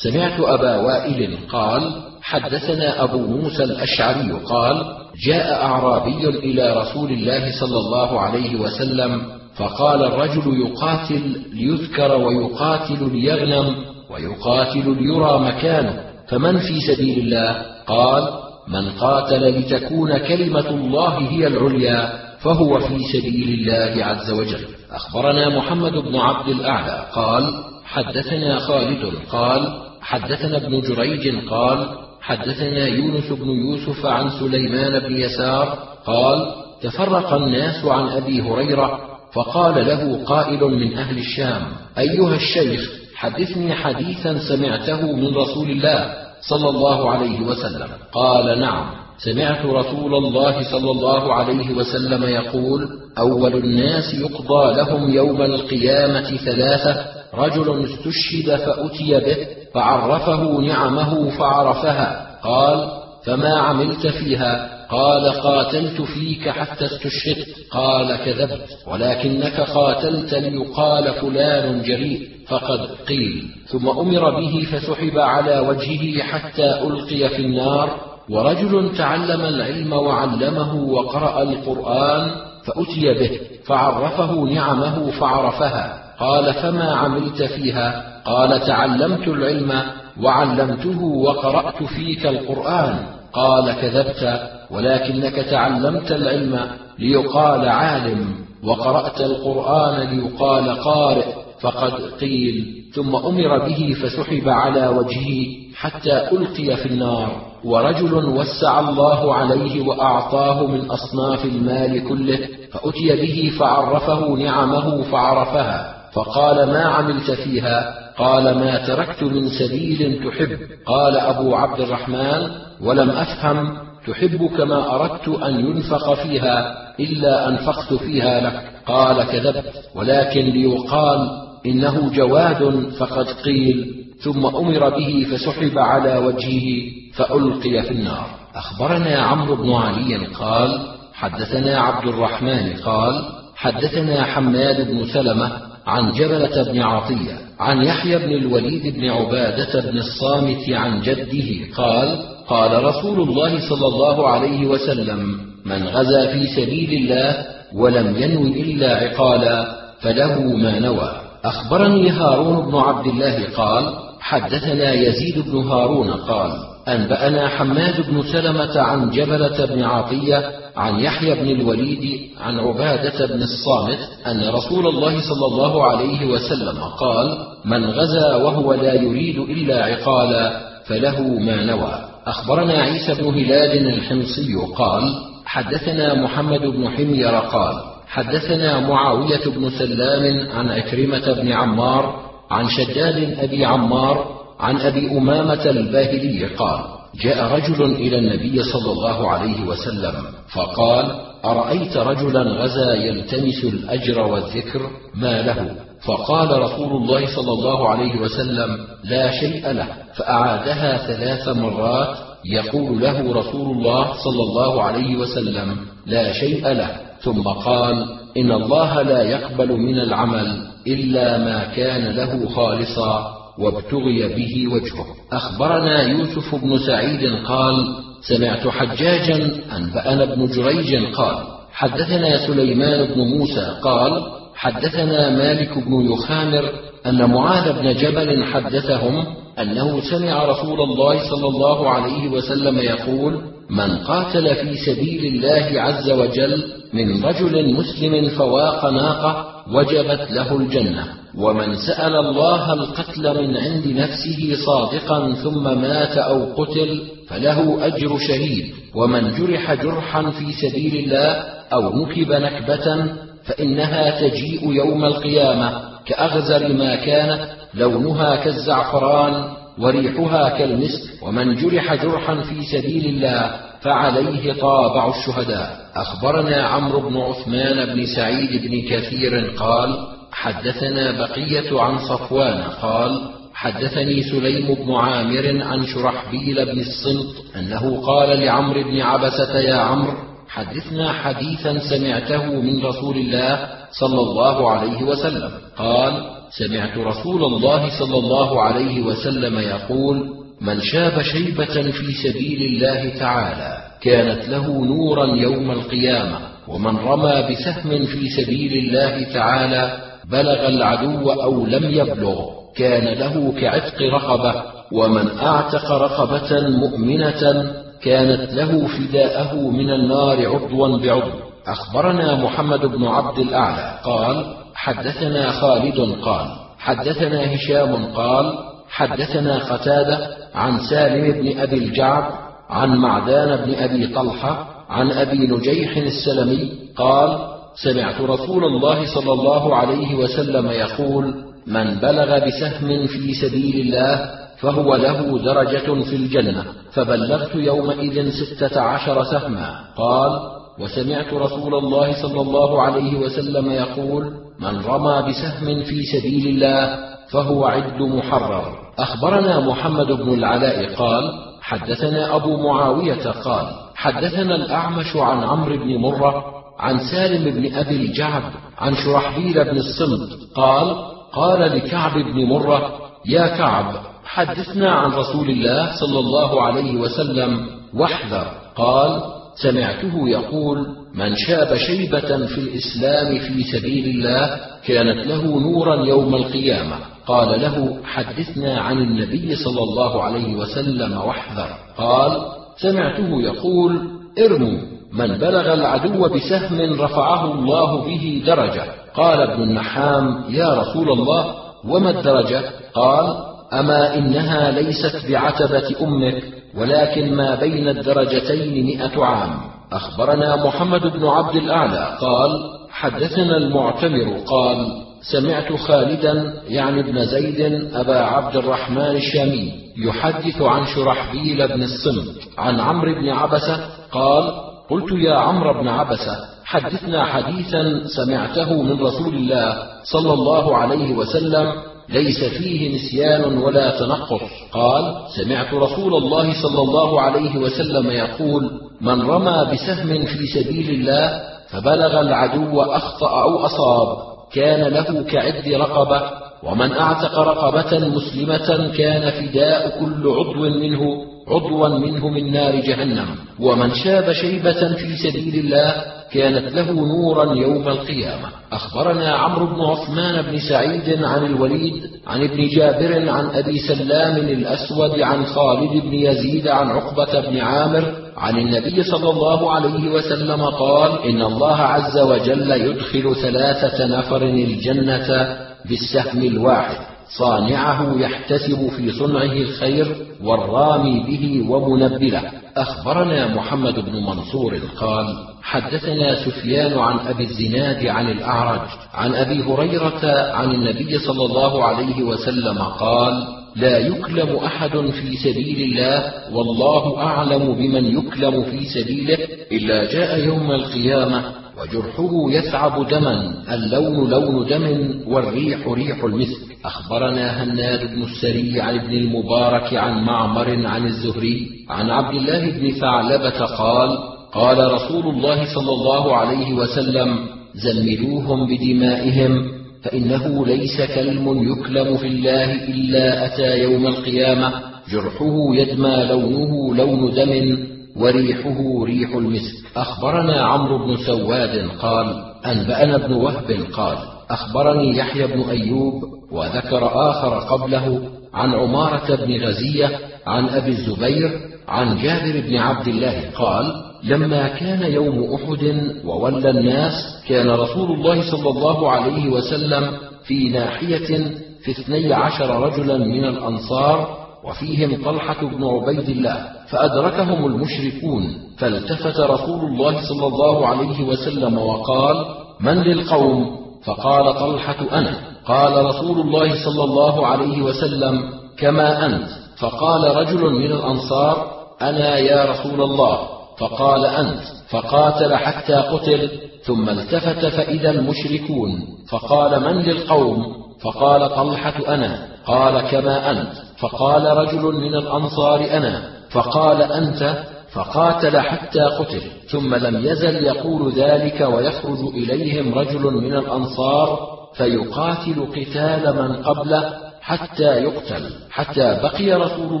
سمعت 0.02 0.40
أبا 0.40 0.76
وائل 0.76 1.38
قال 1.52 2.02
حدثنا 2.22 3.04
أبو 3.04 3.18
موسى 3.18 3.64
الأشعري 3.64 4.32
قال 4.32 4.84
جاء 5.26 5.64
أعرابي 5.64 6.28
إلى 6.28 6.72
رسول 6.76 7.10
الله 7.12 7.60
صلى 7.60 7.78
الله 7.78 8.20
عليه 8.20 8.60
وسلم 8.60 9.22
فقال 9.56 10.04
الرجل 10.04 10.60
يقاتل 10.60 11.40
ليذكر 11.52 12.12
ويقاتل 12.12 13.12
ليغنم 13.12 13.74
ويقاتل 14.10 14.96
ليرى 15.02 15.38
مكانه 15.38 16.00
فمن 16.28 16.58
في 16.58 16.80
سبيل 16.80 17.18
الله؟ 17.18 17.62
قال 17.86 18.28
من 18.68 18.90
قاتل 18.90 19.58
لتكون 19.58 20.18
كلمة 20.18 20.68
الله 20.70 21.18
هي 21.18 21.46
العليا 21.46 22.12
فهو 22.38 22.80
في 22.80 22.98
سبيل 23.12 23.48
الله 23.58 24.04
عز 24.04 24.30
وجل. 24.30 24.64
أخبرنا 24.96 25.48
محمد 25.48 25.92
بن 25.92 26.16
عبد 26.16 26.48
الأعلى 26.48 27.06
قال 27.12 27.64
حدثنا 27.84 28.58
خالد 28.58 29.12
قال 29.32 29.82
حدثنا 30.00 30.56
ابن 30.56 30.80
جريج 30.80 31.48
قال 31.48 31.88
حدثنا 32.20 32.86
يونس 32.86 33.32
بن 33.32 33.48
يوسف 33.48 34.06
عن 34.06 34.30
سليمان 34.30 34.98
بن 34.98 35.16
يسار 35.16 35.78
قال 36.06 36.54
تفرق 36.82 37.32
الناس 37.32 37.84
عن 37.84 38.08
أبي 38.08 38.40
هريرة 38.42 39.00
فقال 39.32 39.86
له 39.86 40.24
قائل 40.24 40.60
من 40.64 40.98
أهل 40.98 41.18
الشام 41.18 41.62
أيها 41.98 42.34
الشيخ 42.34 42.90
حدثني 43.14 43.74
حديثا 43.74 44.38
سمعته 44.38 45.12
من 45.12 45.36
رسول 45.36 45.70
الله 45.70 46.14
صلى 46.40 46.68
الله 46.68 47.10
عليه 47.10 47.40
وسلم 47.40 47.88
قال 48.12 48.60
نعم. 48.60 49.05
سمعت 49.18 49.66
رسول 49.66 50.14
الله 50.14 50.70
صلى 50.70 50.90
الله 50.90 51.34
عليه 51.34 51.74
وسلم 51.74 52.24
يقول 52.24 52.88
أول 53.18 53.54
الناس 53.54 54.14
يقضى 54.14 54.76
لهم 54.76 55.10
يوم 55.10 55.42
القيامة 55.42 56.36
ثلاثة 56.36 57.04
رجل 57.34 57.84
استشهد 57.84 58.56
فأتي 58.56 59.20
به 59.20 59.46
فعرفه 59.74 60.60
نعمه 60.60 61.30
فعرفها 61.30 62.38
قال 62.42 62.90
فما 63.24 63.58
عملت 63.58 64.06
فيها؟ 64.06 64.76
قال 64.90 65.28
قاتلت 65.28 66.02
فيك 66.02 66.48
حتى 66.48 66.84
استشهدت 66.84 67.48
قال 67.70 68.16
كذبت 68.16 68.78
ولكنك 68.86 69.60
قاتلت 69.60 70.34
ليقال 70.34 71.12
فلان 71.14 71.82
جريء 71.82 72.28
فقد 72.48 72.80
قيل. 73.08 73.44
ثم 73.66 73.88
أمر 73.88 74.40
به 74.40 74.66
فسحب 74.72 75.18
على 75.18 75.58
وجهه 75.58 76.22
حتى 76.22 76.80
ألقي 76.80 77.28
في 77.28 77.42
النار 77.42 78.15
ورجل 78.30 78.96
تعلم 78.98 79.40
العلم 79.40 79.92
وعلمه 79.92 80.74
وقرأ 80.74 81.42
القرآن 81.42 82.30
فأتي 82.64 83.14
به 83.14 83.40
فعرفه 83.66 84.34
نعمه 84.34 85.10
فعرفها. 85.10 86.02
قال 86.20 86.54
فما 86.54 86.94
عملت 86.94 87.42
فيها؟ 87.42 88.20
قال 88.24 88.60
تعلمت 88.66 89.28
العلم 89.28 89.82
وعلمته 90.22 91.02
وقرأت 91.02 91.82
فيك 91.82 92.26
القرآن. 92.26 92.98
قال 93.32 93.72
كذبت 93.72 94.50
ولكنك 94.70 95.34
تعلمت 95.34 96.12
العلم 96.12 96.60
ليقال 96.98 97.68
عالم 97.68 98.34
وقرأت 98.64 99.20
القرآن 99.20 100.08
ليقال 100.08 100.70
قارئ. 100.70 101.46
فقد 101.60 101.92
قيل 102.20 102.84
ثم 102.94 103.16
أمر 103.16 103.66
به 103.66 103.96
فسحب 104.02 104.48
على 104.48 104.86
وجهه 104.86 105.46
حتى 105.74 106.28
ألقي 106.32 106.76
في 106.76 106.86
النار. 106.86 107.45
ورجل 107.64 108.14
وسع 108.14 108.80
الله 108.80 109.34
عليه 109.34 109.86
وأعطاه 109.86 110.66
من 110.66 110.80
أصناف 110.90 111.44
المال 111.44 112.08
كله 112.08 112.38
فأتي 112.72 113.16
به 113.16 113.52
فعرفه 113.58 114.28
نعمه 114.28 115.02
فعرفها 115.02 115.96
فقال 116.12 116.72
ما 116.72 116.84
عملت 116.84 117.30
فيها؟ 117.30 117.94
قال 118.18 118.44
ما 118.44 118.86
تركت 118.86 119.22
من 119.22 119.48
سبيل 119.48 120.20
تحب. 120.24 120.58
قال 120.86 121.16
أبو 121.16 121.54
عبد 121.54 121.80
الرحمن 121.80 122.50
ولم 122.82 123.10
أفهم 123.10 123.78
تحب 124.06 124.50
كما 124.58 124.94
أردت 124.94 125.28
أن 125.28 125.60
ينفق 125.60 126.14
فيها 126.14 126.76
إلا 127.00 127.48
أنفقت 127.48 127.94
فيها 127.94 128.40
لك. 128.40 128.76
قال 128.86 129.22
كذبت 129.22 129.72
ولكن 129.94 130.40
ليقال 130.40 131.46
إنه 131.66 132.10
جواد 132.14 132.90
فقد 132.98 133.26
قيل 133.44 133.94
ثم 134.20 134.46
أمر 134.46 134.90
به 134.90 135.26
فسحب 135.32 135.78
على 135.78 136.16
وجهه 136.16 136.90
فألقي 137.16 137.82
في 137.82 137.90
النار. 137.90 138.26
أخبرنا 138.54 139.18
عمرو 139.18 139.56
بن 139.56 139.72
علي 139.72 140.26
قال 140.26 140.96
حدثنا 141.14 141.80
عبد 141.80 142.08
الرحمن 142.08 142.72
قال 142.84 143.24
حدثنا 143.56 144.24
حماد 144.24 144.90
بن 144.90 145.04
سلمة 145.04 145.52
عن 145.86 146.12
جبلة 146.12 146.62
بن 146.62 146.82
عطية 146.82 147.38
عن 147.60 147.82
يحيى 147.82 148.18
بن 148.18 148.32
الوليد 148.32 148.96
بن 148.96 149.10
عبادة 149.10 149.90
بن 149.90 149.98
الصامت 149.98 150.70
عن 150.70 151.00
جده 151.00 151.74
قال 151.76 152.18
قال 152.48 152.84
رسول 152.84 153.20
الله 153.20 153.68
صلى 153.68 153.86
الله 153.86 154.28
عليه 154.28 154.66
وسلم 154.66 155.40
من 155.64 155.88
غزا 155.88 156.32
في 156.32 156.46
سبيل 156.46 156.92
الله 156.92 157.46
ولم 157.74 158.16
ينو 158.16 158.46
إلا 158.46 158.96
عقالا 158.96 159.76
فله 160.00 160.40
ما 160.42 160.78
نوى. 160.78 161.12
أخبرني 161.44 162.10
هارون 162.10 162.70
بن 162.70 162.78
عبد 162.78 163.06
الله 163.06 163.46
قال 163.56 163.94
حدثنا 164.20 164.92
يزيد 164.92 165.50
بن 165.50 165.58
هارون 165.58 166.10
قال 166.10 166.75
أنبأنا 166.88 167.48
حماد 167.48 168.10
بن 168.10 168.22
سلمة 168.22 168.80
عن 168.80 169.10
جبلة 169.10 169.64
بن 169.66 169.82
عطية 169.82 170.52
عن 170.76 171.00
يحيى 171.00 171.34
بن 171.34 171.60
الوليد 171.60 172.20
عن 172.40 172.58
عبادة 172.58 173.26
بن 173.26 173.42
الصامت 173.42 173.98
أن 174.26 174.48
رسول 174.48 174.86
الله 174.86 175.20
صلى 175.20 175.46
الله 175.46 175.84
عليه 175.84 176.26
وسلم 176.26 176.78
قال: 176.78 177.38
من 177.64 177.84
غزا 177.84 178.34
وهو 178.34 178.74
لا 178.74 178.94
يريد 178.94 179.38
إلا 179.38 179.84
عقالا 179.84 180.60
فله 180.86 181.20
ما 181.22 181.64
نوى. 181.64 181.94
أخبرنا 182.26 182.72
عيسى 182.72 183.14
بن 183.14 183.28
هلال 183.28 183.88
الحمصي 183.88 184.54
قال: 184.76 185.14
حدثنا 185.46 186.14
محمد 186.14 186.60
بن 186.60 186.88
حمير 186.88 187.34
قال: 187.34 187.74
حدثنا 188.06 188.80
معاوية 188.80 189.44
بن 189.46 189.70
سلام 189.70 190.48
عن 190.50 190.68
عكرمة 190.68 191.32
بن 191.32 191.52
عمار 191.52 192.26
عن 192.50 192.68
شداد 192.68 193.38
أبي 193.38 193.64
عمار 193.64 194.35
عن 194.60 194.76
أبي 194.76 195.18
أمامة 195.18 195.64
الباهلي 195.64 196.46
قال: 196.46 196.80
جاء 197.24 197.44
رجل 197.44 197.84
إلى 197.84 198.18
النبي 198.18 198.62
صلى 198.62 198.92
الله 198.92 199.30
عليه 199.30 199.66
وسلم 199.66 200.14
فقال: 200.54 201.20
أرأيت 201.44 201.96
رجلا 201.96 202.42
غزا 202.42 202.94
يلتمس 202.94 203.64
الأجر 203.64 204.20
والذكر؟ 204.20 204.90
ما 205.14 205.42
له؟ 205.42 205.70
فقال 206.06 206.62
رسول 206.62 207.02
الله 207.02 207.36
صلى 207.36 207.52
الله 207.52 207.88
عليه 207.88 208.20
وسلم: 208.20 208.78
لا 209.04 209.30
شيء 209.30 209.72
له، 209.72 209.88
فأعادها 210.14 210.96
ثلاث 211.06 211.48
مرات. 211.48 212.16
يقول 212.44 213.00
له 213.00 213.32
رسول 213.32 213.76
الله 213.76 214.12
صلى 214.24 214.42
الله 214.42 214.82
عليه 214.82 215.16
وسلم: 215.16 215.76
لا 216.06 216.32
شيء 216.32 216.68
له، 216.68 216.96
ثم 217.20 217.42
قال: 217.42 218.06
إن 218.36 218.52
الله 218.52 219.02
لا 219.02 219.22
يقبل 219.22 219.72
من 219.72 219.98
العمل 219.98 220.62
إلا 220.86 221.38
ما 221.38 221.64
كان 221.64 222.16
له 222.16 222.48
خالصا. 222.48 223.35
وابتغي 223.58 224.28
به 224.36 224.74
وجهه. 224.74 225.06
أخبرنا 225.32 226.02
يوسف 226.02 226.54
بن 226.54 226.78
سعيد 226.78 227.44
قال 227.46 227.86
سمعت 228.28 228.68
حجاجا 228.68 229.36
أنبأنا 229.76 230.22
ابن 230.22 230.46
جريج 230.46 231.14
قال 231.14 231.36
حدثنا 231.72 232.46
سليمان 232.46 233.14
بن 233.14 233.20
موسى 233.20 233.76
قال 233.82 234.22
حدثنا 234.54 235.30
مالك 235.30 235.78
بن 235.78 236.12
يخامر 236.12 236.70
أن 237.06 237.30
معاذ 237.30 237.72
بن 237.72 237.94
جبل 237.94 238.44
حدثهم 238.44 239.24
أنه 239.58 240.00
سمع 240.00 240.44
رسول 240.44 240.80
الله 240.80 241.30
صلى 241.30 241.48
الله 241.48 241.90
عليه 241.90 242.28
وسلم 242.28 242.78
يقول 242.78 243.40
من 243.70 243.96
قاتل 243.96 244.54
في 244.54 244.74
سبيل 244.76 245.34
الله 245.34 245.80
عز 245.80 246.10
وجل 246.10 246.64
من 246.92 247.24
رجل 247.24 247.74
مسلم 247.74 248.28
فواق 248.28 248.84
ناقة 248.84 249.55
وجبت 249.72 250.30
له 250.30 250.56
الجنة. 250.56 251.04
ومن 251.38 251.74
سأل 251.76 252.16
الله 252.16 252.72
القتل 252.72 253.42
من 253.42 253.56
عند 253.56 253.86
نفسه 253.86 254.56
صادقا 254.66 255.32
ثم 255.32 255.80
مات 255.80 256.18
أو 256.18 256.64
قتل 256.64 257.02
فله 257.28 257.86
أجر 257.86 258.18
شهيد. 258.18 258.74
ومن 258.94 259.32
جرح 259.38 259.74
جرحا 259.74 260.30
في 260.30 260.52
سبيل 260.52 261.04
الله 261.04 261.44
أو 261.72 262.04
نكب 262.04 262.32
نكبة 262.32 263.06
فإنها 263.44 264.20
تجيء 264.20 264.72
يوم 264.72 265.04
القيامة 265.04 265.72
كأغزر 266.06 266.72
ما 266.72 266.94
كانت 266.94 267.40
لونها 267.74 268.36
كالزعفران 268.36 269.44
وريحها 269.78 270.58
كالمسك. 270.58 271.22
ومن 271.22 271.54
جرح 271.54 271.94
جرحا 271.94 272.34
في 272.34 272.78
سبيل 272.78 273.06
الله 273.06 273.50
فعليه 273.80 274.52
طابع 274.52 275.08
الشهداء. 275.08 275.86
أخبرنا 275.96 276.62
عمرو 276.62 277.00
بن 277.08 277.16
عثمان 277.16 277.94
بن 277.94 278.06
سعيد 278.06 278.62
بن 278.62 278.96
كثير 278.96 279.54
قال 279.58 279.96
حدثنا 280.32 281.12
بقية 281.12 281.80
عن 281.80 281.98
صفوان 281.98 282.62
قال 282.82 283.20
حدثني 283.54 284.22
سليم 284.22 284.74
بن 284.74 284.94
عامر 284.94 285.62
عن 285.62 285.86
شرحبيل 285.86 286.66
بن 286.66 286.80
الصمت 286.80 287.56
أنه 287.56 288.02
قال 288.06 288.40
لعمرو 288.40 288.82
بن 288.82 289.00
عبسة 289.00 289.58
يا 289.58 289.76
عمرو 289.76 290.12
حدثنا 290.48 291.12
حديثا 291.12 291.78
سمعته 291.78 292.44
من 292.44 292.86
رسول 292.86 293.16
الله 293.16 293.68
صلى 293.90 294.20
الله 294.20 294.70
عليه 294.70 295.02
وسلم. 295.02 295.50
قال 295.78 296.12
سمعت 296.50 296.98
رسول 296.98 297.44
الله 297.44 297.98
صلى 297.98 298.18
الله 298.18 298.62
عليه 298.62 299.02
وسلم 299.02 299.58
يقول 299.58 300.35
من 300.60 300.80
شاب 300.80 301.22
شيبة 301.22 301.90
في 301.90 302.12
سبيل 302.24 302.62
الله 302.62 303.18
تعالى 303.18 303.76
كانت 304.00 304.48
له 304.48 304.84
نورا 304.84 305.26
يوم 305.26 305.70
القيامة 305.70 306.38
ومن 306.68 306.96
رمى 306.96 307.48
بسهم 307.50 308.04
في 308.06 308.28
سبيل 308.28 308.72
الله 308.72 309.32
تعالى 309.34 309.98
بلغ 310.30 310.68
العدو 310.68 311.30
أو 311.30 311.66
لم 311.66 311.84
يبلغ 311.84 312.56
كان 312.76 313.04
له 313.18 313.54
كعتق 313.60 314.02
رقبة 314.02 314.62
ومن 314.92 315.38
أعتق 315.38 315.92
رقبة 315.92 316.68
مؤمنة 316.68 317.72
كانت 318.02 318.52
له 318.54 318.86
فداءه 318.86 319.70
من 319.70 319.90
النار 319.90 320.46
عضوا 320.46 320.98
بعضو 320.98 321.30
أخبرنا 321.66 322.34
محمد 322.34 322.86
بن 322.86 323.04
عبد 323.04 323.38
الأعلى 323.38 323.98
قال 324.04 324.44
حدثنا 324.74 325.50
خالد 325.50 326.00
قال 326.22 326.46
حدثنا 326.78 327.54
هشام 327.54 328.06
قال 328.06 328.75
حدثنا 328.88 329.58
قتادة 329.58 330.28
عن 330.54 330.80
سالم 330.90 331.32
بن 331.32 331.58
أبي 331.60 331.78
الجعد 331.78 332.24
عن 332.70 332.96
معدان 332.96 333.64
بن 333.64 333.74
أبي 333.74 334.06
طلحة 334.06 334.66
عن 334.88 335.10
أبي 335.10 335.46
نجيح 335.46 335.96
السلمي 335.96 336.72
قال 336.96 337.38
سمعت 337.74 338.20
رسول 338.20 338.64
الله 338.64 339.14
صلى 339.14 339.32
الله 339.32 339.76
عليه 339.76 340.14
وسلم 340.14 340.66
يقول 340.70 341.34
من 341.66 341.94
بلغ 341.94 342.46
بسهم 342.46 343.06
في 343.06 343.34
سبيل 343.34 343.80
الله 343.80 344.30
فهو 344.58 344.96
له 344.96 345.38
درجة 345.44 346.02
في 346.02 346.16
الجنة 346.16 346.64
فبلغت 346.92 347.54
يومئذ 347.54 348.30
ستة 348.30 348.80
عشر 348.80 349.24
سهما. 349.24 349.80
قال 349.96 350.40
وسمعت 350.80 351.32
رسول 351.34 351.74
الله 351.74 352.22
صلى 352.22 352.40
الله 352.40 352.82
عليه 352.82 353.14
وسلم 353.18 353.70
يقول 353.70 354.24
من 354.60 354.84
رمى 354.86 355.28
بسهم 355.28 355.82
في 355.82 356.02
سبيل 356.02 356.46
الله 356.48 356.98
فهو 357.32 357.64
عد 357.64 358.02
محرر. 358.02 358.78
أخبرنا 358.98 359.60
محمد 359.60 360.06
بن 360.06 360.34
العلاء 360.34 360.94
قال 360.94 361.32
حدثنا 361.60 362.36
أبو 362.36 362.56
معاوية 362.56 363.30
قال 363.30 363.66
حدثنا 363.94 364.54
الأعمش 364.54 365.16
عن 365.16 365.44
عمرو 365.44 365.76
بن 365.76 365.96
مرة 365.96 366.44
عن 366.78 366.98
سالم 366.98 367.50
بن 367.50 367.74
أبي 367.74 367.96
الجعد 367.96 368.42
عن 368.78 368.94
شرحبيل 368.94 369.64
بن 369.64 369.76
الصمت 369.78 370.54
قال 370.54 370.96
قال 371.32 371.60
لكعب 371.60 372.12
بن 372.18 372.44
مرة 372.44 372.92
يا 373.26 373.46
كعب 373.46 373.94
حدثنا 374.24 374.92
عن 374.92 375.10
رسول 375.10 375.50
الله 375.50 375.92
صلى 376.00 376.18
الله 376.18 376.62
عليه 376.62 376.96
وسلم 376.96 377.66
واحذر. 377.94 378.46
قال 378.76 379.22
سمعته 379.62 380.28
يقول 380.28 380.86
من 381.14 381.36
شاب 381.36 381.76
شيبة 381.76 382.46
في 382.46 382.58
الإسلام 382.58 383.38
في 383.38 383.62
سبيل 383.62 384.16
الله 384.16 384.60
كانت 384.86 385.26
له 385.26 385.60
نورا 385.60 386.06
يوم 386.06 386.34
القيامة. 386.34 387.15
قال 387.26 387.60
له 387.60 387.96
حدثنا 388.04 388.80
عن 388.80 388.98
النبي 388.98 389.56
صلى 389.56 389.82
الله 389.82 390.22
عليه 390.22 390.54
وسلم 390.54 391.18
واحذر. 391.18 391.68
قال 391.98 392.42
سمعته 392.76 393.42
يقول 393.42 394.00
ارموا. 394.38 394.78
من 395.12 395.26
بلغ 395.26 395.74
العدو 395.74 396.28
بسهم 396.28 397.00
رفعه 397.00 397.54
الله 397.54 398.04
به 398.04 398.42
درجة. 398.46 398.84
قال 399.14 399.40
ابن 399.40 399.62
النحام 399.62 400.44
يا 400.48 400.74
رسول 400.74 401.10
الله 401.12 401.54
وما 401.88 402.10
الدرجة؟ 402.10 402.62
قال 402.94 403.36
أما 403.72 404.14
إنها 404.14 404.70
ليست 404.70 405.30
بعتبة 405.30 405.96
أمك 406.02 406.42
ولكن 406.76 407.34
ما 407.36 407.54
بين 407.54 407.88
الدرجتين 407.88 408.86
مئة 408.86 409.24
عام. 409.24 409.50
أخبرنا 409.92 410.66
محمد 410.66 411.06
بن 411.06 411.26
عبد 411.26 411.56
الأعلى 411.56 412.18
قال 412.20 412.50
حدثنا 412.90 413.56
المعتمر 413.56 414.38
قال 414.46 415.05
سمعت 415.32 415.72
خالدا 415.72 416.52
يعني 416.68 417.00
ابن 417.00 417.24
زيد 417.24 417.60
أبا 417.94 418.18
عبد 418.18 418.56
الرحمن 418.56 419.16
الشامي 419.16 419.72
يحدث 419.98 420.62
عن 420.62 420.86
شرحبيل 420.86 421.68
بن 421.68 421.82
الصمت 421.82 422.48
عن 422.58 422.80
عمرو 422.80 423.14
بن 423.14 423.28
عبسة 423.28 423.80
قال 424.12 424.52
قلت 424.90 425.12
يا 425.12 425.34
عمرو 425.34 425.82
بن 425.82 425.88
عبسة 425.88 426.36
حدثنا 426.64 427.24
حديثا 427.24 428.02
سمعته 428.16 428.82
من 428.82 429.00
رسول 429.00 429.34
الله 429.34 429.78
صلى 430.04 430.32
الله 430.32 430.76
عليه 430.76 431.14
وسلم 431.14 431.72
ليس 432.08 432.44
فيه 432.44 432.96
نسيان 432.96 433.58
ولا 433.58 433.98
تنقص. 433.98 434.42
قال 434.72 435.14
سمعت 435.36 435.74
رسول 435.74 436.14
الله 436.14 436.62
صلى 436.62 436.82
الله 436.82 437.20
عليه 437.20 437.56
وسلم 437.56 438.10
يقول 438.10 438.70
من 439.00 439.22
رمى 439.22 439.72
بسهم 439.72 440.24
في 440.24 440.46
سبيل 440.46 440.90
الله 440.90 441.42
فبلغ 441.68 442.20
العدو 442.20 442.82
أخطأ 442.82 443.42
أو 443.42 443.66
أصاب. 443.66 444.35
كان 444.52 444.80
له 444.92 445.22
كعد 445.22 445.68
رقبة 445.68 446.22
ومن 446.62 446.92
أعتق 446.92 447.38
رقبة 447.38 448.08
مسلمة 448.08 448.92
كان 448.96 449.30
فداء 449.30 450.00
كل 450.00 450.28
عضو 450.28 450.62
منه 450.80 451.00
عضوا 451.48 451.88
منه 451.88 452.28
من 452.28 452.52
نار 452.52 452.80
جهنم. 452.80 453.26
ومن 453.60 453.94
شاب 453.94 454.32
شيبة 454.32 454.94
في 454.94 455.16
سبيل 455.16 455.64
الله 455.64 456.15
كانت 456.32 456.74
له 456.74 456.92
نورا 456.92 457.54
يوم 457.54 457.88
القيامة. 457.88 458.48
أخبرنا 458.72 459.30
عمرو 459.34 459.66
بن 459.66 459.80
عثمان 459.80 460.42
بن 460.42 460.58
سعيد 460.58 461.24
عن 461.24 461.46
الوليد 461.46 462.02
عن 462.26 462.42
ابن 462.42 462.68
جابر 462.68 463.28
عن 463.28 463.46
أبي 463.46 463.78
سلام 463.78 464.36
الأسود 464.36 465.20
عن 465.20 465.44
خالد 465.44 466.02
بن 466.02 466.14
يزيد 466.14 466.68
عن 466.68 466.90
عقبة 466.90 467.40
بن 467.40 467.58
عامر 467.58 468.12
عن 468.36 468.58
النبي 468.58 469.02
صلى 469.02 469.30
الله 469.30 469.72
عليه 469.72 470.10
وسلم 470.10 470.62
قال 470.62 471.22
إن 471.22 471.42
الله 471.42 471.76
عز 471.76 472.18
وجل 472.18 472.70
يدخل 472.70 473.36
ثلاثة 473.42 474.06
نفر 474.06 474.42
الجنة 474.42 475.56
بالسهم 475.84 476.42
الواحد. 476.42 477.15
صانعه 477.28 478.20
يحتسب 478.20 478.88
في 478.96 479.12
صنعه 479.12 479.52
الخير 479.52 480.16
والرامي 480.44 481.20
به 481.20 481.70
ومنبله. 481.70 482.42
أخبرنا 482.76 483.54
محمد 483.54 483.94
بن 483.94 484.12
منصور 484.12 484.78
قال 485.00 485.26
حدثنا 485.62 486.44
سفيان 486.44 486.98
عن 486.98 487.18
أبي 487.26 487.44
الزناد 487.44 488.06
عن 488.06 488.30
الأعرج 488.30 488.88
عن 489.14 489.34
أبي 489.34 489.62
هريرة 489.62 490.52
عن 490.52 490.70
النبي 490.70 491.18
صلى 491.18 491.44
الله 491.44 491.84
عليه 491.84 492.22
وسلم 492.22 492.78
قال 492.78 493.46
لا 493.76 493.98
يكلم 493.98 494.56
أحد 494.56 494.90
في 494.90 495.36
سبيل 495.36 495.90
الله 495.90 496.32
والله 496.52 497.18
أعلم 497.18 497.74
بمن 497.74 498.04
يكلم 498.18 498.62
في 498.62 498.84
سبيله 498.84 499.38
إلا 499.72 500.12
جاء 500.12 500.38
يوم 500.46 500.70
القيامة 500.70 501.44
وجرحه 501.80 502.50
يثعب 502.50 503.08
دما 503.08 503.64
اللون 503.74 504.30
لون 504.30 504.66
دم 504.66 505.14
والريح 505.26 505.88
ريح 505.88 506.24
المسك. 506.24 506.66
أخبرنا 506.84 507.62
هناد 507.62 508.00
بن 508.14 508.22
السري 508.22 508.80
عن 508.80 508.98
ابن 508.98 509.12
المبارك 509.12 509.94
عن 509.94 510.24
معمر 510.24 510.86
عن 510.86 511.06
الزهري 511.06 511.68
عن 511.88 512.10
عبد 512.10 512.34
الله 512.34 512.70
بن 512.70 512.90
ثعلبة 512.90 513.64
قال 513.64 514.18
قال 514.52 514.92
رسول 514.92 515.34
الله 515.34 515.74
صلى 515.74 515.92
الله 515.92 516.36
عليه 516.36 516.72
وسلم 516.72 517.38
زملوهم 517.74 518.66
بدمائهم 518.66 519.68
فإنه 520.02 520.66
ليس 520.66 521.00
كلم 521.14 521.72
يكلم 521.72 522.16
في 522.16 522.26
الله 522.26 522.84
إلا 522.84 523.46
أتى 523.46 523.78
يوم 523.82 524.06
القيامة. 524.06 524.72
جرحه 525.12 525.74
يدمى 525.74 526.26
لونه 526.30 526.94
لون 526.94 527.34
دم 527.34 527.78
وريحه 528.18 529.04
ريح 529.04 529.34
المسك. 529.34 529.74
أخبرنا 529.96 530.62
عمرو 530.62 531.06
بن 531.06 531.16
سواد 531.16 531.88
قال 532.02 532.44
أنبأنا 532.66 533.16
ابن 533.16 533.32
وهب 533.32 533.86
قال 533.92 534.18
أخبرني 534.50 535.16
يحيى 535.16 535.46
بن 535.46 535.60
أيوب 535.70 536.22
وذكر 536.52 537.30
آخر 537.30 537.58
قبله 537.58 538.20
عن 538.54 538.74
عمارة 538.74 539.34
بن 539.34 539.64
غزية 539.64 540.10
عن 540.46 540.68
أبي 540.68 540.90
الزبير 540.90 541.50
عن 541.88 542.16
جابر 542.16 542.60
بن 542.68 542.76
عبد 542.76 543.08
الله 543.08 543.50
قال 543.54 543.92
لما 544.24 544.68
كان 544.68 545.12
يوم 545.12 545.54
أحد 545.54 546.10
وولى 546.24 546.70
الناس 546.70 547.12
كان 547.48 547.70
رسول 547.70 548.10
الله 548.12 548.50
صلى 548.50 548.70
الله 548.70 549.10
عليه 549.10 549.48
وسلم 549.48 550.10
في 550.44 550.68
ناحية 550.68 551.44
في 551.84 551.90
اثني 551.90 552.32
عشر 552.32 552.80
رجلا 552.80 553.18
من 553.18 553.44
الأنصار 553.44 554.45
وفيهم 554.66 555.24
طلحة 555.24 555.66
بن 555.66 555.84
عبيد 555.84 556.28
الله 556.28 556.66
فأدركهم 556.88 557.66
المشركون 557.66 558.58
فالتفت 558.78 559.40
رسول 559.40 559.84
الله 559.84 560.28
صلى 560.28 560.46
الله 560.46 560.86
عليه 560.86 561.24
وسلم 561.24 561.78
وقال 561.78 562.44
من 562.80 563.02
للقوم؟ 563.02 563.76
فقال 564.04 564.54
طلحة 564.54 565.18
أنا. 565.18 565.34
قال 565.66 566.04
رسول 566.04 566.40
الله 566.40 566.84
صلى 566.84 567.04
الله 567.04 567.46
عليه 567.46 567.82
وسلم 567.82 568.50
كما 568.78 569.26
أنت. 569.26 569.48
فقال 569.78 570.36
رجل 570.36 570.60
من 570.60 570.92
الأنصار 570.92 571.70
أنا 572.02 572.38
يا 572.38 572.64
رسول 572.64 573.02
الله. 573.02 573.38
فقال 573.78 574.26
أنت. 574.26 574.60
فقاتل 574.90 575.56
حتى 575.56 575.94
قتل 575.94 576.50
ثم 576.84 577.08
التفت 577.08 577.66
فإذا 577.66 578.10
المشركون. 578.10 578.90
فقال 579.30 579.80
من 579.80 580.02
للقوم؟ 580.02 580.66
فقال 581.02 581.48
طلحة 581.48 582.14
أنا. 582.14 582.48
قال 582.66 583.00
كما 583.00 583.50
أنت. 583.50 583.85
فقال 583.98 584.44
رجل 584.44 584.82
من 584.82 585.14
الأنصار 585.14 585.80
أنا 585.80 586.22
فقال 586.50 587.02
أنت 587.02 587.64
فقاتل 587.92 588.60
حتى 588.60 589.00
قتل 589.00 589.42
ثم 589.70 589.94
لم 589.94 590.24
يزل 590.26 590.64
يقول 590.64 591.12
ذلك 591.12 591.60
ويخرج 591.60 592.18
إليهم 592.34 592.94
رجل 592.94 593.22
من 593.22 593.56
الأنصار 593.56 594.38
فيقاتل 594.74 595.68
قتال 595.76 596.36
من 596.36 596.62
قبله 596.62 597.14
حتى 597.40 598.02
يقتل. 598.02 598.50
حتى 598.70 599.20
بقي 599.22 599.52
رسول 599.52 600.00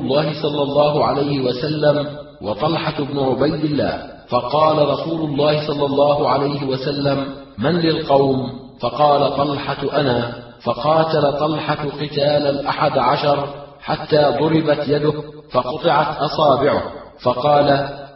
الله 0.00 0.42
صلى 0.42 0.62
الله 0.62 1.04
عليه 1.04 1.40
وسلم 1.40 2.06
وطلحة 2.42 3.04
بن 3.04 3.18
عبيد 3.18 3.64
الله 3.64 4.02
فقال 4.28 4.88
رسول 4.88 5.30
الله 5.30 5.66
صلى 5.66 5.86
الله 5.86 6.28
عليه 6.28 6.66
وسلم 6.66 7.26
من 7.58 7.80
للقوم؟ 7.80 8.50
فقال 8.80 9.36
طلحة 9.36 10.00
أنا. 10.00 10.32
فقاتل 10.62 11.32
طلحة 11.32 11.88
قتال 12.00 12.46
الأحد 12.46 12.98
عشر 12.98 13.65
حتى 13.86 14.22
ضربت 14.40 14.88
يده 14.88 15.14
فقطعت 15.52 16.16
أصابعه. 16.16 16.82
فقال 17.22 17.68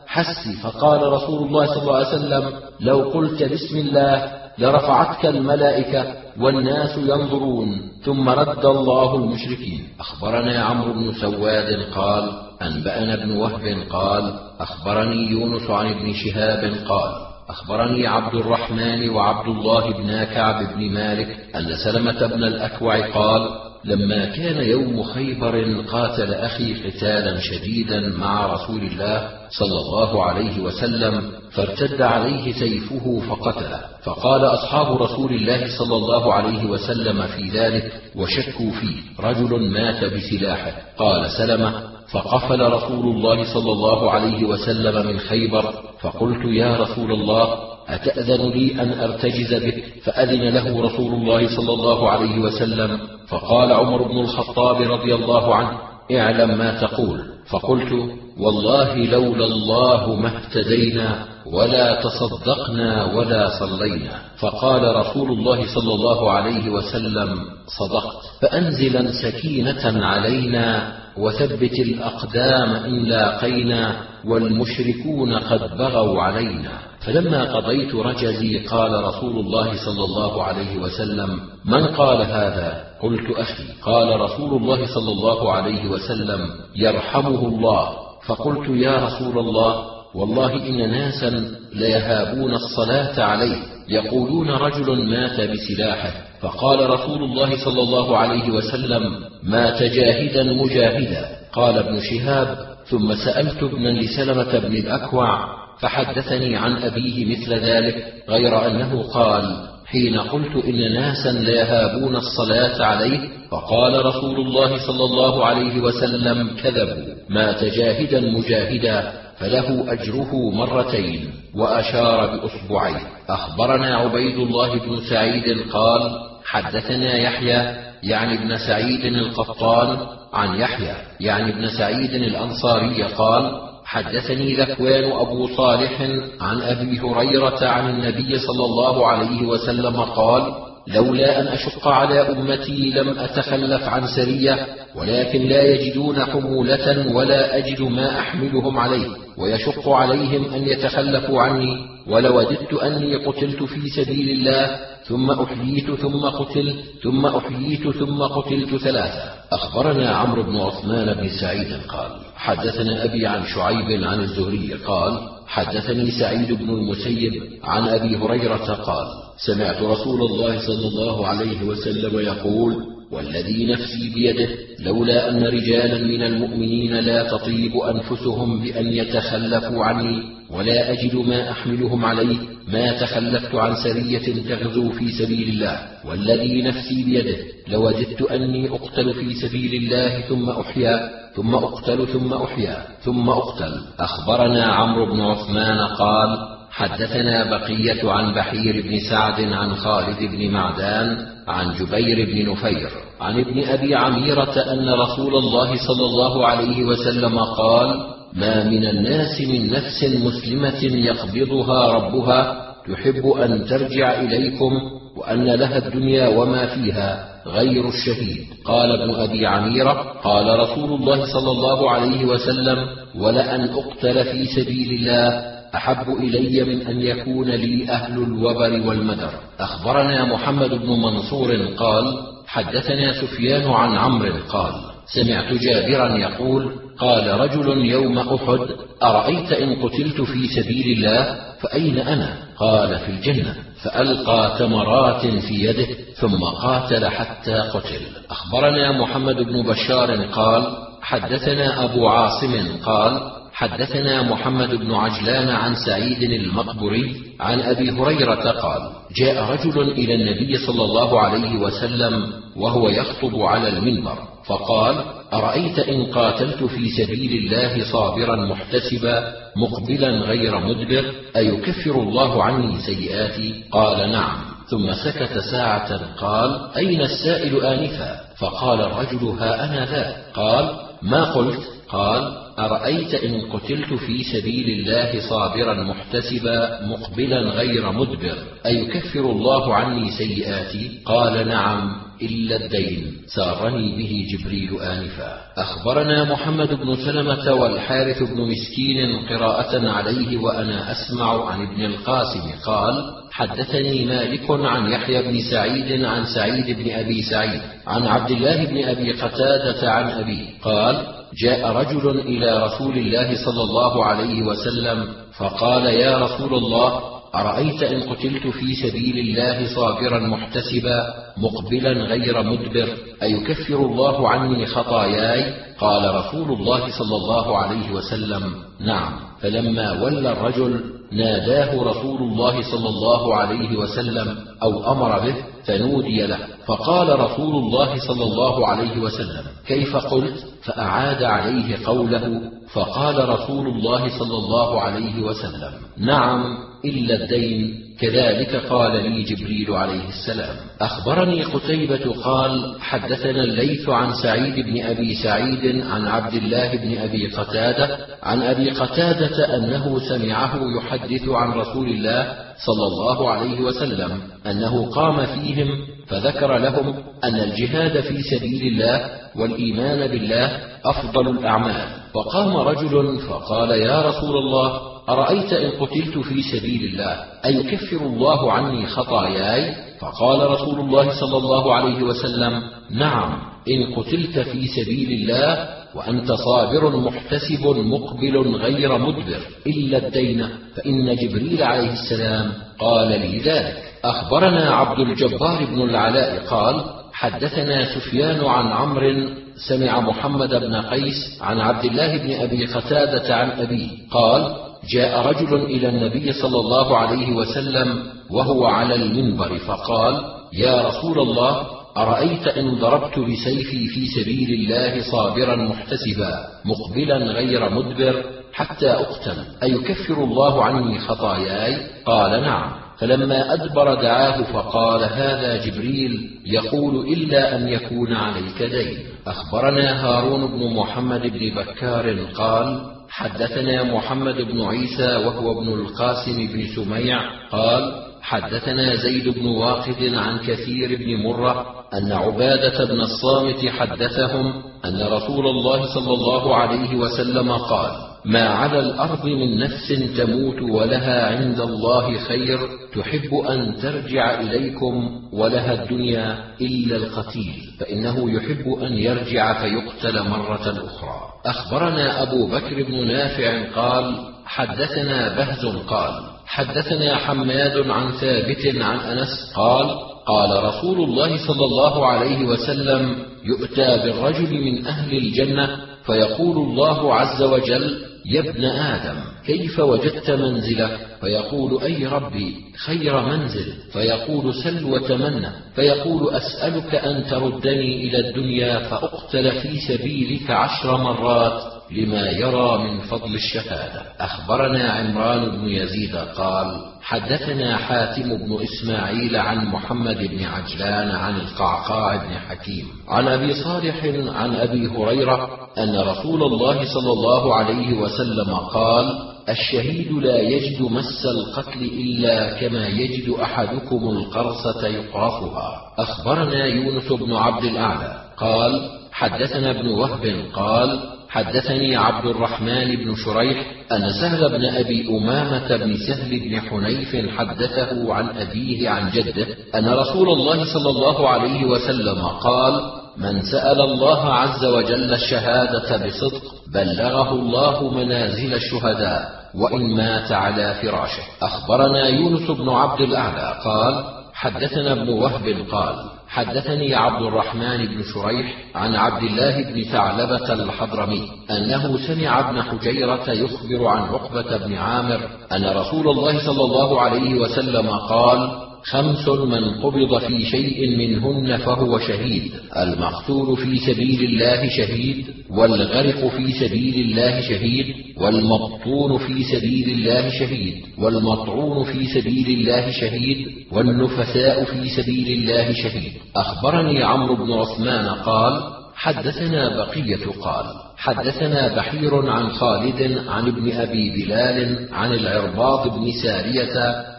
حسي. 0.07 0.53
فقال 0.63 1.13
رسول 1.13 1.49
الله 1.49 1.67
صلى 1.67 1.83
الله 1.83 1.97
عليه 1.97 2.09
وسلم 2.09 2.53
لو 2.81 2.99
قلت 2.99 3.43
بسم 3.43 3.77
الله 3.79 4.33
لرفعتك 4.59 5.27
الملائكة 5.27 6.05
والناس 6.41 6.99
ينظرون. 6.99 7.69
ثم 8.05 8.29
رد 8.29 8.65
الله 8.65 9.15
المشركين. 9.15 9.83
أخبرنا 10.01 10.63
عمرو 10.63 10.93
بن 10.93 11.13
سواد 11.13 11.87
قال 11.95 12.31
أنبأنا 12.63 13.15
ابن 13.15 13.37
وهب 13.37 13.83
قال 13.91 14.35
أخبرني 14.61 15.31
يونس 15.31 15.71
عن 15.71 15.87
ابن 15.87 16.13
شهاب 16.15 16.75
قال 16.89 17.13
أخبرني 17.49 18.07
عبد 18.07 18.35
الرحمن 18.35 19.11
وعبد 19.11 19.49
الله 19.49 19.91
بن 19.91 20.25
كعب 20.25 20.75
بن 20.75 20.91
مالك 20.93 21.57
أن 21.57 21.77
سلمة 21.85 22.27
بن 22.27 22.45
الأكوع 22.45 23.11
قال 23.11 23.70
لما 23.85 24.25
كان 24.25 24.67
يوم 24.67 25.03
خيبر 25.03 25.81
قاتل 25.93 26.35
أخي 26.35 26.75
قتالا 26.75 27.41
شديدا 27.41 28.09
مع 28.19 28.47
رسول 28.47 28.83
الله 28.83 29.29
صلى 29.51 29.79
الله 29.81 30.25
عليه 30.25 30.61
وسلم 30.61 31.33
فارتد 31.51 32.03
عليه 32.03 32.53
سيفه 32.53 33.21
فقتله. 33.29 33.81
فقال 34.03 34.45
أصحاب 34.45 35.03
رسول 35.03 35.33
الله 35.33 35.79
صلى 35.79 35.97
الله 35.97 36.35
عليه 36.35 36.65
وسلم 36.65 37.23
في 37.23 37.49
ذلك 37.49 37.93
وشكوا 38.17 38.71
فيه 38.71 38.97
رجل 39.21 39.71
مات 39.73 40.05
بسلاحه. 40.05 40.73
قال 40.99 41.31
سلمة 41.31 41.91
فقفل 42.13 42.61
رسول 42.61 43.17
الله 43.17 43.55
صلى 43.55 43.73
الله 43.73 44.11
عليه 44.11 44.45
وسلم 44.45 45.07
من 45.07 45.19
خيبر 45.19 45.75
فقلت 46.01 46.45
يا 46.45 46.77
رسول 46.77 47.13
الله 47.13 47.70
أتأذن 47.89 48.51
لي 48.51 48.83
أن 48.83 49.01
أرتجز 49.01 49.55
بك 49.55 49.85
فأذن 50.05 50.49
له 50.49 50.83
رسول 50.83 51.15
الله 51.15 51.57
صلى 51.57 51.73
الله 51.73 52.11
عليه 52.11 52.39
وسلم. 52.39 52.99
فقال 53.29 53.73
عمر 53.73 54.03
بن 54.03 54.19
الخطاب 54.19 54.83
رضي 54.83 55.15
الله 55.15 55.55
عنه 55.55 55.79
اعلم 56.13 56.59
ما 56.59 56.81
تقول. 56.81 57.25
فقلت 57.51 57.93
والله 58.39 58.95
لولا 58.95 59.45
الله 59.45 60.15
ما 60.15 60.33
اهتدينا 60.37 61.25
ولا 61.47 62.03
تصدقنا 62.03 63.05
ولا 63.05 63.59
صلينا. 63.59 64.13
فقال 64.39 64.97
رسول 64.97 65.33
الله 65.33 65.75
صلى 65.75 65.95
الله 65.95 66.31
عليه 66.31 66.71
وسلم 66.71 67.39
صدقت. 67.79 68.23
فأنزلا 68.43 69.13
سكينة 69.13 70.07
علينا 70.07 71.00
وثبت 71.17 71.79
الأقدام 71.79 72.71
إن 72.71 73.05
لاقينا 73.05 73.97
والمشركون 74.25 75.35
قد 75.35 75.77
بغوا 75.79 76.23
علينا. 76.23 76.73
فلما 77.07 77.57
قضيت 77.57 77.95
رجزي 77.95 78.59
قال 78.59 79.05
رسول 79.05 79.39
الله 79.39 79.85
صلى 79.85 80.05
الله 80.05 80.43
عليه 80.43 80.77
وسلم 80.77 81.41
من 81.65 81.87
قال 81.87 82.23
هذا؟ 82.23 82.85
قلت 83.03 83.39
أخي 83.39 83.65
قال 83.83 84.21
رسول 84.21 84.63
الله 84.63 84.87
صلى 84.95 85.13
الله 85.13 85.53
عليه 85.53 85.91
وسلم 85.91 86.49
يرحمه 86.77 87.49
الله. 87.49 87.91
فقلت 88.27 88.69
يا 88.71 89.07
رسول 89.07 89.39
الله 89.39 89.85
والله 90.15 90.53
إن 90.67 90.91
ناسا 90.91 91.51
ليهابون 91.75 92.55
الصلاة 92.55 93.23
عليه. 93.25 93.63
يقولون 93.91 94.51
رجل 94.51 95.09
مات 95.11 95.41
بسلاحه 95.41 96.13
فقال 96.41 96.91
رسول 96.91 97.25
الله 97.25 97.65
صلى 97.65 97.83
الله 97.83 98.17
عليه 98.19 98.51
وسلم 98.51 99.03
مات 99.43 99.83
جاهدا 99.83 100.43
مجاهدا؟ 100.43 101.29
قال 101.53 101.79
ابن 101.79 102.01
شهاب 102.01 102.59
ثم 102.87 103.15
سألت 103.15 103.63
ابنا 103.63 103.89
لسلمة 103.89 104.59
بن 104.59 104.77
الأكوع 104.77 105.61
فحدثني 105.81 106.57
عن 106.57 106.77
أبيه 106.77 107.27
مثل 107.27 107.55
ذلك 107.55 108.13
غير 108.29 108.67
أنه 108.67 109.03
قال 109.03 109.71
حين 109.87 110.19
قلت 110.21 110.65
إن 110.65 110.93
ناسا 110.93 111.29
ليهابون 111.29 112.17
الصلاة 112.17 112.85
عليه 112.85 113.21
فقال 113.51 114.07
رسول 114.07 114.41
الله 114.41 114.87
صلى 114.87 115.05
الله 115.05 115.45
عليه 115.47 115.81
وسلم 115.81 116.51
كذبوا 116.63 117.15
مات 117.29 117.65
جاهدا 117.65 118.21
مجاهدا؟ 118.21 119.13
فله 119.41 119.93
أجره 119.93 120.51
مرتين 120.51 121.31
وأشار 121.55 122.27
بأصبعيه 122.27 123.01
أخبرنا 123.29 123.97
عبيد 123.97 124.39
الله 124.39 124.79
بن 124.79 125.01
سعيد 125.11 125.71
قال 125.73 126.11
حدثنا 126.45 127.17
يحيى 127.17 127.77
يعني 128.03 128.35
ابن 128.35 128.57
سعيد 128.57 129.05
القطان 129.05 129.99
عن 130.33 130.61
يحيى 130.61 130.95
يعني 131.21 131.53
ابن 131.53 131.69
سعيد 131.69 132.15
الأنصاري 132.15 133.03
قال 133.03 133.61
حدثني 133.85 134.55
ذكوان 134.55 135.13
أبو 135.13 135.49
صالح 135.57 136.01
عن 136.41 136.63
أبي 136.63 137.01
هريرة 137.01 137.67
عن 137.69 137.91
النبي 137.91 138.39
صلى 138.39 138.65
الله 138.65 139.07
عليه 139.07 139.43
وسلم 139.47 139.97
قال 139.97 140.53
لولا 140.87 141.41
أن 141.41 141.47
أشق 141.49 141.89
على 141.89 142.21
أمتي 142.21 142.91
لم 142.91 143.19
أتخلف 143.19 143.89
عن 143.89 144.07
سرية 144.07 144.67
ولكن 144.95 145.49
لا 145.49 145.63
يجدون 145.63 146.25
حمولة 146.25 147.15
ولا 147.15 147.57
أجد 147.59 147.81
ما 147.81 148.19
أحملهم 148.19 148.79
عليه. 148.79 149.07
ويشق 149.39 149.89
عليهم 149.89 150.55
أن 150.55 150.69
يتخلفوا 150.69 151.43
عني 151.43 151.87
ولوددت 152.07 152.73
أني 152.75 153.17
قتلت 153.17 153.63
في 153.63 153.89
سبيل 153.89 154.31
الله 154.31 154.79
ثم 155.05 155.31
أحييت 155.31 155.91
ثم 155.91 156.25
قتلت 156.27 156.77
ثم 157.03 157.27
أحييت 157.27 157.89
ثم 157.89 158.23
قتلت 158.23 158.77
ثلاثة. 158.77 159.23
أخبرنا 159.53 160.11
عمرو 160.11 160.43
بن 160.43 160.57
عثمان 160.57 161.15
بن 161.15 161.29
سعيد 161.41 161.73
قال 161.89 162.11
حدثنا 162.37 163.05
أبي 163.05 163.27
عن 163.27 163.47
شعيب 163.47 164.05
عن 164.05 164.21
الزهري 164.21 164.75
قال 164.87 165.21
حدثني 165.47 166.11
سعيد 166.11 166.53
بن 166.53 166.71
المسيب 166.71 167.33
عن 167.65 167.89
أبي 167.89 168.17
هريرة 168.17 168.75
قال 168.75 169.07
سمعت 169.47 169.83
رسول 169.83 170.23
الله 170.23 170.59
صلى 170.67 170.89
الله 170.89 171.27
عليه 171.27 171.63
وسلم 171.63 172.19
يقول 172.19 173.00
والذي 173.13 173.67
نفسي 173.67 174.11
بيده 174.15 174.49
لولا 174.79 175.31
أن 175.31 175.43
رجالا 175.43 175.99
من 175.99 176.23
المؤمنين 176.23 176.95
لا 176.95 177.23
تطيب 177.23 177.77
أنفسهم 177.77 178.61
بأن 178.61 178.87
يتخلفوا 178.87 179.85
عني 179.85 180.23
ولا 180.51 180.93
أجد 180.93 181.15
ما 181.17 181.51
أحملهم 181.51 182.05
عليه 182.05 182.39
ما 182.69 183.01
تخلفت 183.01 183.55
عن 183.55 183.75
سرية 183.85 184.43
تغزو 184.49 184.91
في 184.91 185.09
سبيل 185.13 185.49
الله 185.49 185.79
والذي 186.05 186.63
نفسي 186.63 187.05
بيده 187.05 187.37
لوجدت 187.69 188.23
أني 188.23 188.69
أقتل 188.69 189.15
في 189.15 189.35
سبيل 189.35 189.75
الله 189.75 190.21
ثم 190.21 190.51
أحيا 190.51 191.11
ثم 191.37 191.55
أقتل 191.55 192.07
ثم 192.07 192.33
أحيا 192.35 192.85
ثم 193.05 193.29
أقتل. 193.31 193.81
أخبرنا 193.99 194.65
عمرو 194.65 195.07
بن 195.07 195.21
عثمان 195.21 195.79
قال 195.79 196.60
حدثنا 196.71 197.51
بقية 197.51 198.11
عن 198.11 198.35
بحير 198.35 198.83
بن 198.83 198.99
سعد 199.11 199.41
عن 199.53 199.75
خالد 199.75 200.19
بن 200.19 200.51
معدان 200.51 201.27
عن 201.49 201.75
جبير 201.75 202.27
بن 202.27 202.53
نفير 202.53 202.91
عن 203.21 203.39
ابن 203.41 203.65
أبي 203.65 203.95
عميرة 203.95 204.73
أن 204.73 204.89
رسول 204.89 205.35
الله 205.35 205.77
صلى 205.77 206.07
الله 206.07 206.47
عليه 206.47 206.85
وسلم 206.85 207.39
قال 207.39 207.89
ما 208.35 208.65
من 208.65 208.87
الناس 208.87 209.41
من 209.41 209.71
نفس 209.71 210.05
مسلمة 210.05 210.83
يقبضها 210.83 211.93
ربها 211.93 212.67
تحب 212.89 213.27
أن 213.27 213.65
ترجع 213.65 214.21
إليكم 214.21 214.73
وأن 215.17 215.45
لها 215.45 215.79
الدنيا 215.79 216.29
وما 216.29 216.67
فيها 216.67 217.31
غير 217.47 217.89
الشهيد. 217.89 218.47
قال 218.65 219.03
ابن 219.03 219.15
أبي 219.15 219.47
عميرة 219.47 219.93
قال 220.25 220.59
رسول 220.61 220.93
الله 221.01 221.25
صلى 221.33 221.51
الله 221.51 221.91
عليه 221.91 222.25
وسلم 222.25 222.87
ولأن 223.19 223.69
أقتل 223.69 224.25
في 224.25 224.45
سبيل 224.45 224.91
الله 225.01 225.50
أحب 225.75 226.17
إلي 226.17 226.65
من 226.65 226.87
أن 226.87 227.01
يكون 227.01 227.51
لي 227.51 227.91
أهل 227.91 228.23
الوبر 228.23 228.89
والمدر. 228.89 229.31
أخبرنا 229.61 230.25
محمد 230.25 230.71
بن 230.71 230.89
منصور 230.89 231.57
قال 231.77 232.05
حدثنا 232.47 233.13
سفيان 233.13 233.71
عن 233.71 233.97
عمرو 233.97 234.35
قال 234.49 234.73
سمعت 235.15 235.53
جابرا 235.53 236.17
يقول 236.19 236.73
قال 236.99 237.41
رجل 237.41 237.85
يوم 237.85 238.19
أحد 238.19 238.59
أرأيت 239.03 239.53
إن 239.53 239.75
قتلت 239.83 240.21
في 240.21 240.49
سبيل 240.49 240.99
الله 240.99 241.37
فأين 241.61 241.99
أنا؟ 241.99 242.37
قال 242.57 242.99
في 242.99 243.09
الجنة. 243.09 243.55
فألقى 243.83 244.57
تمرات 244.59 245.27
في 245.27 245.55
يده 245.55 245.87
ثم 246.15 246.45
قاتل 246.45 247.07
حتى 247.09 247.55
قتل. 247.55 248.01
أخبرنا 248.31 248.93
محمد 248.93 249.37
بن 249.37 249.63
بشار 249.63 250.25
قال 250.25 250.77
حدثنا 251.03 251.85
أبو 251.85 252.09
عاصم 252.09 252.67
قال 252.85 253.40
حدثنا 253.61 254.23
محمد 254.23 254.75
بن 254.75 254.95
عجلان 254.95 255.49
عن 255.49 255.75
سعيد 255.75 256.23
المقبري 256.23 257.17
عن 257.41 257.61
أبي 257.61 257.91
هريرة 257.91 258.51
قال 258.51 258.91
جاء 259.17 259.45
رجل 259.53 259.91
إلى 259.91 260.15
النبي 260.15 260.59
صلى 260.67 260.85
الله 260.85 261.21
عليه 261.21 261.57
وسلم 261.57 262.33
وهو 262.57 262.89
يخطب 262.89 263.43
على 263.43 263.69
المنبر 263.69 264.19
فقال 264.47 265.05
أرأيت 265.33 265.79
إن 265.79 266.07
قاتلت 266.07 266.65
في 266.65 266.89
سبيل 266.89 267.33
الله 267.33 267.93
صابرا 267.93 268.37
محتسبا 268.37 269.33
مقبلا 269.57 270.09
غير 270.09 270.59
مدبر 270.59 271.05
أيكفر 271.37 272.03
الله 272.03 272.45
عني 272.45 272.81
سيئاتي؟ 272.81 273.65
قال 273.73 274.13
نعم. 274.13 274.37
ثم 274.71 274.93
سكت 274.93 275.39
ساعة 275.39 276.17
قال 276.17 276.61
أين 276.77 277.01
السائل 277.01 277.65
انفا؟ 277.65 278.21
فقال 278.39 278.81
الرجل 278.81 279.27
ها 279.41 279.65
أنا 279.65 279.87
ذا 279.87 280.17
قال 280.35 280.71
ما 281.03 281.25
قلت؟ 281.25 281.61
قال 281.89 282.50
أرأيت 282.65 283.15
إن 283.15 283.41
قتلت 283.41 283.95
في 283.95 284.23
سبيل 284.23 284.79
الله 284.79 285.21
صابرا 285.29 285.75
محتسبا 285.75 286.87
مقبلا 286.87 287.41
غير 287.41 287.93
مدبر 287.93 288.39
أيكفر 288.67 289.21
الله 289.21 289.75
عني 289.75 290.11
سيئاتي؟ 290.11 290.91
قال 291.05 291.49
نعم 291.49 291.91
إلا 292.23 292.57
الدين. 292.57 293.13
سارني 293.27 293.97
به 293.97 294.27
جبريل 294.33 294.81
آنفا. 294.81 295.39
أخبرنا 295.57 296.25
محمد 296.25 296.75
بن 296.75 296.97
سلمة 296.97 297.55
والحارث 297.55 298.23
بن 298.23 298.41
مسكين 298.41 299.27
قراءة 299.29 299.89
عليه 299.89 300.37
وأنا 300.37 300.93
أسمع 300.93 301.51
عن 301.51 301.63
ابن 301.63 301.85
القاسم 301.85 302.51
قال 302.67 302.95
حدثني 303.33 304.05
مالك 304.05 304.51
عن 304.51 304.93
يحيى 304.93 305.23
بن 305.23 305.41
سعيد 305.51 306.05
عن 306.05 306.25
سعيد 306.25 306.79
بن 306.79 306.91
أبي 306.91 307.23
سعيد 307.23 307.61
عن 307.87 308.07
عبد 308.07 308.31
الله 308.31 308.65
بن 308.65 308.85
أبي 308.85 309.13
قتادة 309.13 309.91
عن 309.91 310.11
أبيه 310.11 310.45
قال 310.63 311.20
جاء 311.39 311.73
رجل 311.73 312.21
إلى 312.21 312.65
رسول 312.67 312.99
الله 312.99 313.45
صلى 313.45 313.63
الله 313.63 314.05
عليه 314.05 314.43
وسلم 314.43 315.09
فقال 315.39 315.87
يا 315.87 316.19
رسول 316.19 316.55
الله 316.55 317.01
أرأيت 317.35 317.83
إن 317.83 318.01
قتلت 318.03 318.47
في 318.47 318.75
سبيل 318.75 319.19
الله 319.19 319.75
صابرا 319.75 320.19
محتسبا 320.19 321.15
مقبلا 321.37 321.93
غير 321.93 322.43
مدبر 322.43 322.89
أيكفر 323.23 323.75
الله 323.75 324.29
عني 324.29 324.67
خطاياي؟ 324.67 325.55
قال 325.79 326.15
رسول 326.15 326.53
الله 326.53 326.99
صلى 326.99 327.17
الله 327.17 327.59
عليه 327.59 327.91
وسلم 327.93 328.55
نعم. 328.81 329.30
فلما 329.43 330.03
ولى 330.03 330.33
الرجل 330.33 330.81
ناداه 331.13 331.83
رسول 331.83 332.23
الله 332.23 332.63
صلى 332.63 332.89
الله 332.89 333.35
عليه 333.35 333.77
وسلم 333.79 334.37
أو 334.63 334.93
أمر 334.93 335.19
به 335.19 335.35
فنودي 335.65 336.27
له. 336.27 336.39
فقال 336.67 337.21
رسول 337.21 337.57
الله 337.57 337.99
صلى 337.99 338.25
الله 338.25 338.69
عليه 338.69 339.01
وسلم 339.01 339.45
كيف 339.67 339.97
قلت؟ 339.97 340.47
فأعاد 340.63 341.23
عليه 341.23 341.87
قوله 341.87 342.41
فقال 342.73 343.29
رسول 343.29 343.67
الله 343.69 344.19
صلى 344.19 344.37
الله 344.37 344.81
عليه 344.81 345.23
وسلم 345.23 345.73
نعم 345.99 346.57
إلا 346.85 347.25
الدين 347.25 347.90
كذلك 348.01 348.57
قال 348.57 349.03
لي 349.03 349.23
جبريل 349.23 349.71
عليه 349.71 350.09
السلام 350.09 350.57
أخبرني 350.81 351.43
قتيبة 351.43 352.15
قال 352.25 352.77
حدثنا 352.81 353.45
الليث 353.45 353.89
عن 353.89 354.15
سعيد 354.23 354.67
بن 354.67 354.83
أبي 354.83 355.15
سعيد 355.15 355.85
عن 355.85 356.07
عبد 356.07 356.35
الله 356.35 356.77
بن 356.77 356.99
أبي 356.99 357.27
قتادة 357.27 357.99
عن 358.23 358.43
أبي 358.43 358.71
قتادة 358.71 359.57
أنه 359.57 359.99
سمعه 360.09 360.59
يحدث 360.77 361.29
عن 361.29 361.53
رسول 361.53 361.89
الله 361.89 362.35
صلى 362.67 362.87
الله 362.87 363.31
عليه 363.31 363.61
وسلم 363.61 364.23
أنه 364.47 364.91
قام 364.91 365.27
فيهم 365.27 365.69
فذكر 366.07 366.59
لهم 366.59 366.95
أن 367.25 367.35
الجهاد 367.35 368.01
في 368.01 368.23
سبيل 368.23 368.73
الله 368.73 369.11
والإيمان 369.37 370.11
بالله 370.11 370.61
أفضل 370.85 371.29
الأعمال. 371.29 371.89
فقام 372.15 372.57
رجل 372.57 373.19
فقال 373.19 373.71
يا 373.71 374.03
رسول 374.03 374.37
الله 374.37 374.90
أرأيت 375.11 375.53
إن 375.53 375.71
قتلت 375.71 376.19
في 376.19 376.43
سبيل 376.43 376.85
الله؟ 376.85 377.17
ايكفر 377.45 378.07
الله 378.07 378.53
عني 378.53 378.87
خطاياي؟ 378.87 379.75
فقال 380.01 380.51
رسول 380.51 380.81
الله 380.81 381.21
صلى 381.21 381.37
الله 381.37 381.75
عليه 381.75 382.03
وسلم 382.03 382.63
نعم 382.91 383.39
إن 383.69 383.95
قتلت 383.95 384.39
في 384.39 384.67
سبيل 384.67 385.13
الله 385.13 385.69
وأنت 385.95 386.33
صابر 386.33 386.97
محتسب 386.97 387.67
مقبل 387.67 388.57
غير 388.57 388.99
مدبر 388.99 389.41
إلا 389.67 390.07
الدين 390.07 390.49
فإن 390.77 391.17
جبريل 391.17 391.63
عليه 391.63 391.93
السلام 391.93 392.53
قال 392.79 393.09
لي 393.09 393.39
ذلك. 393.39 393.77
أخبرنا 394.05 394.71
عبد 394.71 394.99
الجبار 395.01 395.65
بن 395.65 395.83
العلاء 395.83 396.47
قال 396.47 396.85
حدثنا 397.13 397.95
سفيان 397.95 398.45
عن 398.45 398.67
عمرو 398.67 399.29
سمع 399.69 400.01
محمد 400.01 400.55
بن 400.55 400.75
قيس 400.77 401.39
عن 401.41 401.61
عبد 401.61 401.85
الله 401.85 402.17
بن 402.17 402.33
أبي 402.33 402.67
قتادة 402.67 403.35
عن 403.35 403.51
أبيه 403.51 403.89
قال 404.11 404.70
جاء 404.89 405.27
رجل 405.27 405.55
إلى 405.55 405.89
النبي 405.89 406.33
صلى 406.33 406.61
الله 406.61 406.97
عليه 406.97 407.33
وسلم 407.33 408.03
وهو 408.31 408.67
على 408.67 408.95
المنبر 408.95 409.59
فقال 409.59 410.25
يا 410.53 410.89
رسول 410.89 411.19
الله 411.19 411.67
أرأيت 411.97 412.49
إن 412.49 412.75
ضربت 412.79 413.19
بسيفي 413.19 413.87
في 413.89 414.07
سبيل 414.07 414.51
الله 414.51 415.03
صابرا 415.13 415.57
محتسبا 415.57 416.47
مقبلا 416.65 417.17
غير 417.17 417.71
مدبر 417.71 418.25
حتى 418.53 418.91
أقتل 418.91 419.45
أيكفر 419.63 420.25
الله 420.25 420.65
عني 420.65 420.99
خطاياي 420.99 421.77
قال 422.07 422.43
نعم. 422.43 422.73
فلما 422.99 423.55
أدبر 423.55 423.95
دعاه 423.95 424.43
فقال 424.43 425.05
هذا 425.05 425.67
جبريل 425.67 426.31
يقول 426.47 427.09
إلا 427.09 427.57
أن 427.57 427.69
يكون 427.69 428.13
عليك 428.13 428.63
دين. 428.63 428.99
أخبرنا 429.27 430.07
هارون 430.07 430.47
بن 430.47 430.77
محمد 430.77 431.23
بن 431.23 431.55
بكار 431.55 432.19
قال 432.35 432.81
حدثنا 433.11 433.83
محمد 433.85 434.37
بن 434.37 434.61
عيسى 434.61 435.17
وهو 435.17 435.61
ابن 435.61 435.69
القاسم 435.69 436.47
بن 436.47 436.67
سميع 436.77 437.21
قال 437.51 438.11
حدثنا 438.23 438.97
زيد 438.97 439.29
بن 439.29 439.47
واقد 439.47 440.15
عن 440.15 440.39
كثير 440.39 440.99
بن 440.99 441.23
مرة 441.23 441.85
أن 441.95 442.13
عبادة 442.13 442.85
بن 442.85 443.01
الصامت 443.01 443.67
حدثهم 443.69 444.63
أن 444.85 445.03
رسول 445.03 445.47
الله 445.47 445.95
صلى 445.95 446.15
الله 446.15 446.57
عليه 446.57 446.97
وسلم 446.97 447.53
قال 447.53 448.10
ما 448.25 448.49
على 448.49 448.79
الأرض 448.79 449.27
من 449.27 449.59
نفس 449.59 449.89
تموت 450.17 450.63
ولها 450.63 451.37
عند 451.37 451.61
الله 451.61 452.19
خير 452.19 452.59
تحب 452.97 453.35
أن 453.35 453.77
ترجع 453.83 454.41
إليكم 454.41 455.21
ولها 455.33 455.83
الدنيا 455.83 456.39
إلا 456.61 456.97
القتيل 456.97 457.55
فإنه 457.81 458.31
يحب 458.33 458.69
أن 458.83 458.93
يرجع 458.93 459.63
فيقتل 459.63 460.29
مرة 460.29 460.85
أخرى. 460.87 461.21
أخبرنا 461.47 462.23
أبو 462.23 462.47
بكر 462.47 462.83
بن 462.83 463.07
نافع 463.09 463.73
قال 463.75 464.15
حدثنا 464.45 465.37
بهز 465.37 465.67
قال 465.67 466.13
حدثنا 466.47 467.17
حماد 467.17 467.91
عن 467.91 468.13
ثابت 468.13 468.77
عن 468.77 468.97
أنس 468.97 469.53
قال 469.57 469.87
قال 470.27 470.65
رسول 470.65 471.01
الله 471.01 471.47
صلى 471.47 471.65
الله 471.65 472.07
عليه 472.07 472.45
وسلم 472.45 473.17
يؤتى 473.45 473.99
بالرجل 474.05 474.65
من 474.65 474.87
أهل 474.87 475.17
الجنة 475.17 475.77
فيقول 476.07 476.57
الله 476.57 477.15
عز 477.15 477.43
وجل 477.43 478.10
يا 478.27 478.41
ابن 478.41 478.65
آدم 478.65 479.21
كيف 479.47 479.79
وجدت 479.79 480.31
منزلك 480.31 481.07
فيقول 481.21 481.83
أي 481.83 482.07
ربي 482.07 482.57
خير 482.87 483.21
منزل. 483.21 483.73
فيقول 483.93 484.55
سل 484.55 484.85
وتمنى 484.85 485.49
فيقول 485.75 486.35
أسألك 486.35 486.95
أن 486.95 487.25
تردني 487.31 488.09
إلى 488.09 488.29
الدنيا 488.29 488.79
فأقتل 488.79 489.53
في 489.53 489.81
سبيلك 489.81 490.51
عشر 490.51 490.97
مرات. 490.97 491.70
لما 491.93 492.29
يرى 492.31 492.79
من 492.79 493.01
فضل 493.01 493.35
الشهادة. 493.35 494.03
أخبرنا 494.21 494.91
عمران 494.91 495.51
بن 495.51 495.69
يزيد 495.69 496.17
قال 496.17 496.67
حدثنا 497.03 497.77
حاتم 497.77 498.37
بن 498.37 498.59
إسماعيل 498.63 499.37
عن 499.37 499.67
محمد 499.67 500.17
بن 500.17 500.45
عجلان 500.45 501.11
عن 501.11 501.37
القعقاع 501.37 502.17
بن 502.17 502.35
حكيم. 502.49 502.87
عن 503.09 503.29
أبي 503.29 503.55
صالح 503.55 504.05
عن 504.37 504.55
أبي 504.55 504.87
هريرة 504.87 505.49
أن 505.79 505.99
رسول 505.99 506.43
الله 506.43 506.85
صلى 506.95 507.13
الله 507.13 507.55
عليه 507.55 507.95
وسلم 507.95 508.55
قال 508.55 509.31
الشهيد 509.49 510.13
لا 510.13 510.41
يجد 510.41 510.83
مس 510.83 511.27
القتل 511.27 511.83
إلا 511.83 512.61
كما 512.61 512.89
يجد 512.89 513.35
أحدكم 513.43 514.09
القرصة 514.09 514.87
يقرصها. 514.87 515.81
أخبرنا 515.99 516.65
يونس 516.65 517.13
بن 517.13 517.33
عبد 517.33 517.65
الأعلى 517.65 518.21
قال 518.37 518.91
حدثنا 519.13 519.71
ابن 519.71 519.89
وهب 519.89 520.45
قال 520.55 521.20
حدثني 521.31 521.97
عبد 521.97 522.27
الرحمن 522.27 522.97
بن 522.97 523.15
شريح 523.15 523.67
أن 523.93 524.13
سهل 524.21 524.49
بن 524.49 524.65
أبي 524.65 525.09
أمامة 525.09 525.77
بن 525.77 525.97
سهل 525.97 526.41
بن 526.41 526.61
حنيف 526.61 527.31
حدثه 527.39 528.15
عن 528.15 528.29
أبيه 528.29 528.91
عن 528.91 529.11
جده 529.11 529.47
أن 529.75 529.89
رسول 529.89 530.29
الله 530.29 530.65
صلى 530.75 530.91
الله 530.91 531.29
عليه 531.29 531.65
وسلم 531.65 532.23
قال 532.23 532.81
من 533.17 533.43
سأل 533.43 533.81
الله 533.81 534.35
عز 534.35 534.65
وجل 534.65 535.15
الشهادة 535.15 536.07
بصدق 536.07 536.43
بلغه 536.75 537.33
الله 537.33 537.95
منازل 537.95 538.55
الشهداء 538.55 539.41
وإن 539.55 539.97
مات 539.97 540.33
على 540.33 540.75
فراشه. 540.83 541.23
أخبرنا 541.43 542.09
يونس 542.09 542.51
بن 542.51 542.69
عبد 542.69 543.01
الأعلى 543.01 543.61
قال 543.65 544.05
حدثنا 544.35 544.93
ابن 544.93 545.09
وهب 545.09 545.67
قال 545.73 545.95
حدثني 546.31 546.95
عبد 546.95 547.23
الرحمن 547.27 547.87
بن 547.87 548.03
شريح 548.15 548.57
عن 548.75 548.95
عبد 548.95 549.23
الله 549.23 549.63
بن 549.63 549.83
ثعلبة 549.83 550.53
الحضرمي 550.53 551.31
أنه 551.51 552.07
سمع 552.07 552.51
ابن 552.51 552.63
حجيرة 552.63 553.31
يخبر 553.31 553.87
عن 553.87 554.03
عقبة 554.03 554.57
بن 554.57 554.75
عامر 554.75 555.21
أن 555.53 555.65
رسول 555.65 556.09
الله 556.09 556.47
صلى 556.47 556.65
الله 556.65 557.01
عليه 557.01 557.35
وسلم 557.35 557.91
قال 557.91 558.70
خمس 558.85 559.29
من 559.29 559.71
قبض 559.83 560.19
في 560.19 560.45
شيء 560.45 560.97
منهن 560.97 561.57
فهو 561.57 561.99
شهيد. 561.99 562.53
المقتول 562.77 563.57
في 563.57 563.79
سبيل 563.79 564.25
الله 564.25 564.69
شهيد 564.69 565.27
والغرق 565.51 566.27
في 566.37 566.53
سبيل 566.53 566.95
الله 566.95 567.41
شهيد 567.41 567.87
والمبطون 568.17 569.19
في 569.19 569.45
سبيل 569.45 569.91
الله 569.91 570.31
شهيد 570.31 570.75
والمطعون 570.99 571.85
في 571.85 572.07
سبيل 572.07 572.61
الله 572.61 572.91
شهيد 572.91 573.47
والنفساء 573.73 574.65
في 574.65 574.89
سبيل 574.89 575.29
الله 575.39 575.73
شهيد. 575.73 576.13
أخبرني 576.37 577.03
عمرو 577.03 577.37
بن 577.37 577.53
عثمان 577.53 578.09
قال 578.09 578.63
حدثنا 578.95 579.77
بقية 579.77 580.27
قال 580.43 580.67
حدثنا 581.01 581.69
بحير 581.69 582.31
عن 582.31 582.49
خالد 582.51 583.19
عن 583.29 583.49
ابن 583.49 583.73
أبي 583.73 584.11
بلال 584.11 584.89
عن 584.93 585.13
العرباض 585.13 585.89
بن 585.89 586.13
سارية 586.23 586.77